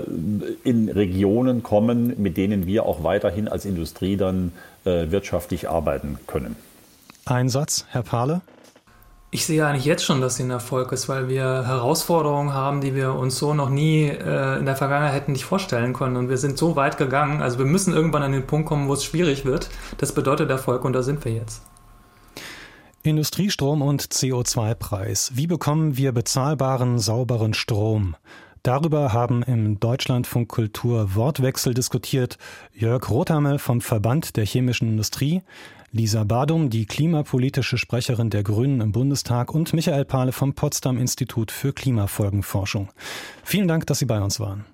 in 0.62 0.88
Regionen 0.90 1.64
kommen, 1.64 2.14
mit 2.22 2.36
denen 2.36 2.68
wir 2.68 2.86
auch 2.86 3.02
weiterhin 3.02 3.48
als 3.48 3.64
Industrie 3.64 4.16
dann 4.16 4.52
äh, 4.84 5.10
wirtschaftlich 5.10 5.68
arbeiten 5.68 6.20
können. 6.28 6.54
Ein 7.24 7.48
Satz, 7.48 7.84
Herr 7.90 8.04
Pahle. 8.04 8.42
Ich 9.34 9.46
sehe 9.46 9.66
eigentlich 9.66 9.84
jetzt 9.84 10.04
schon, 10.04 10.20
dass 10.20 10.36
sie 10.36 10.44
ein 10.44 10.50
Erfolg 10.50 10.92
ist, 10.92 11.08
weil 11.08 11.28
wir 11.28 11.66
Herausforderungen 11.66 12.54
haben, 12.54 12.80
die 12.80 12.94
wir 12.94 13.16
uns 13.16 13.36
so 13.36 13.52
noch 13.52 13.68
nie 13.68 14.04
äh, 14.04 14.60
in 14.60 14.64
der 14.64 14.76
Vergangenheit 14.76 15.12
hätten 15.12 15.32
nicht 15.32 15.44
vorstellen 15.44 15.92
können. 15.92 16.16
Und 16.16 16.28
wir 16.28 16.36
sind 16.36 16.56
so 16.56 16.76
weit 16.76 16.98
gegangen. 16.98 17.42
Also 17.42 17.58
wir 17.58 17.64
müssen 17.64 17.92
irgendwann 17.92 18.22
an 18.22 18.30
den 18.30 18.46
Punkt 18.46 18.68
kommen, 18.68 18.86
wo 18.86 18.92
es 18.92 19.02
schwierig 19.02 19.44
wird. 19.44 19.70
Das 19.98 20.12
bedeutet 20.14 20.50
Erfolg 20.50 20.84
und 20.84 20.92
da 20.92 21.02
sind 21.02 21.24
wir 21.24 21.32
jetzt. 21.32 21.62
Industriestrom 23.02 23.82
und 23.82 24.04
CO2-Preis. 24.04 25.32
Wie 25.34 25.48
bekommen 25.48 25.96
wir 25.96 26.12
bezahlbaren, 26.12 27.00
sauberen 27.00 27.54
Strom? 27.54 28.14
Darüber 28.62 29.12
haben 29.12 29.42
im 29.42 29.80
Deutschlandfunk 29.80 30.48
Kultur 30.48 31.16
Wortwechsel 31.16 31.74
diskutiert 31.74 32.38
Jörg 32.72 33.10
Rothamel 33.10 33.58
vom 33.58 33.80
Verband 33.80 34.36
der 34.36 34.46
chemischen 34.46 34.88
Industrie, 34.88 35.42
Lisa 35.96 36.24
Badum, 36.24 36.70
die 36.70 36.86
klimapolitische 36.86 37.78
Sprecherin 37.78 38.28
der 38.28 38.42
Grünen 38.42 38.80
im 38.80 38.90
Bundestag 38.90 39.54
und 39.54 39.72
Michael 39.72 40.04
Pahle 40.04 40.32
vom 40.32 40.52
Potsdam 40.52 40.98
Institut 40.98 41.52
für 41.52 41.72
Klimafolgenforschung. 41.72 42.88
Vielen 43.44 43.68
Dank, 43.68 43.86
dass 43.86 44.00
Sie 44.00 44.04
bei 44.04 44.20
uns 44.20 44.40
waren. 44.40 44.64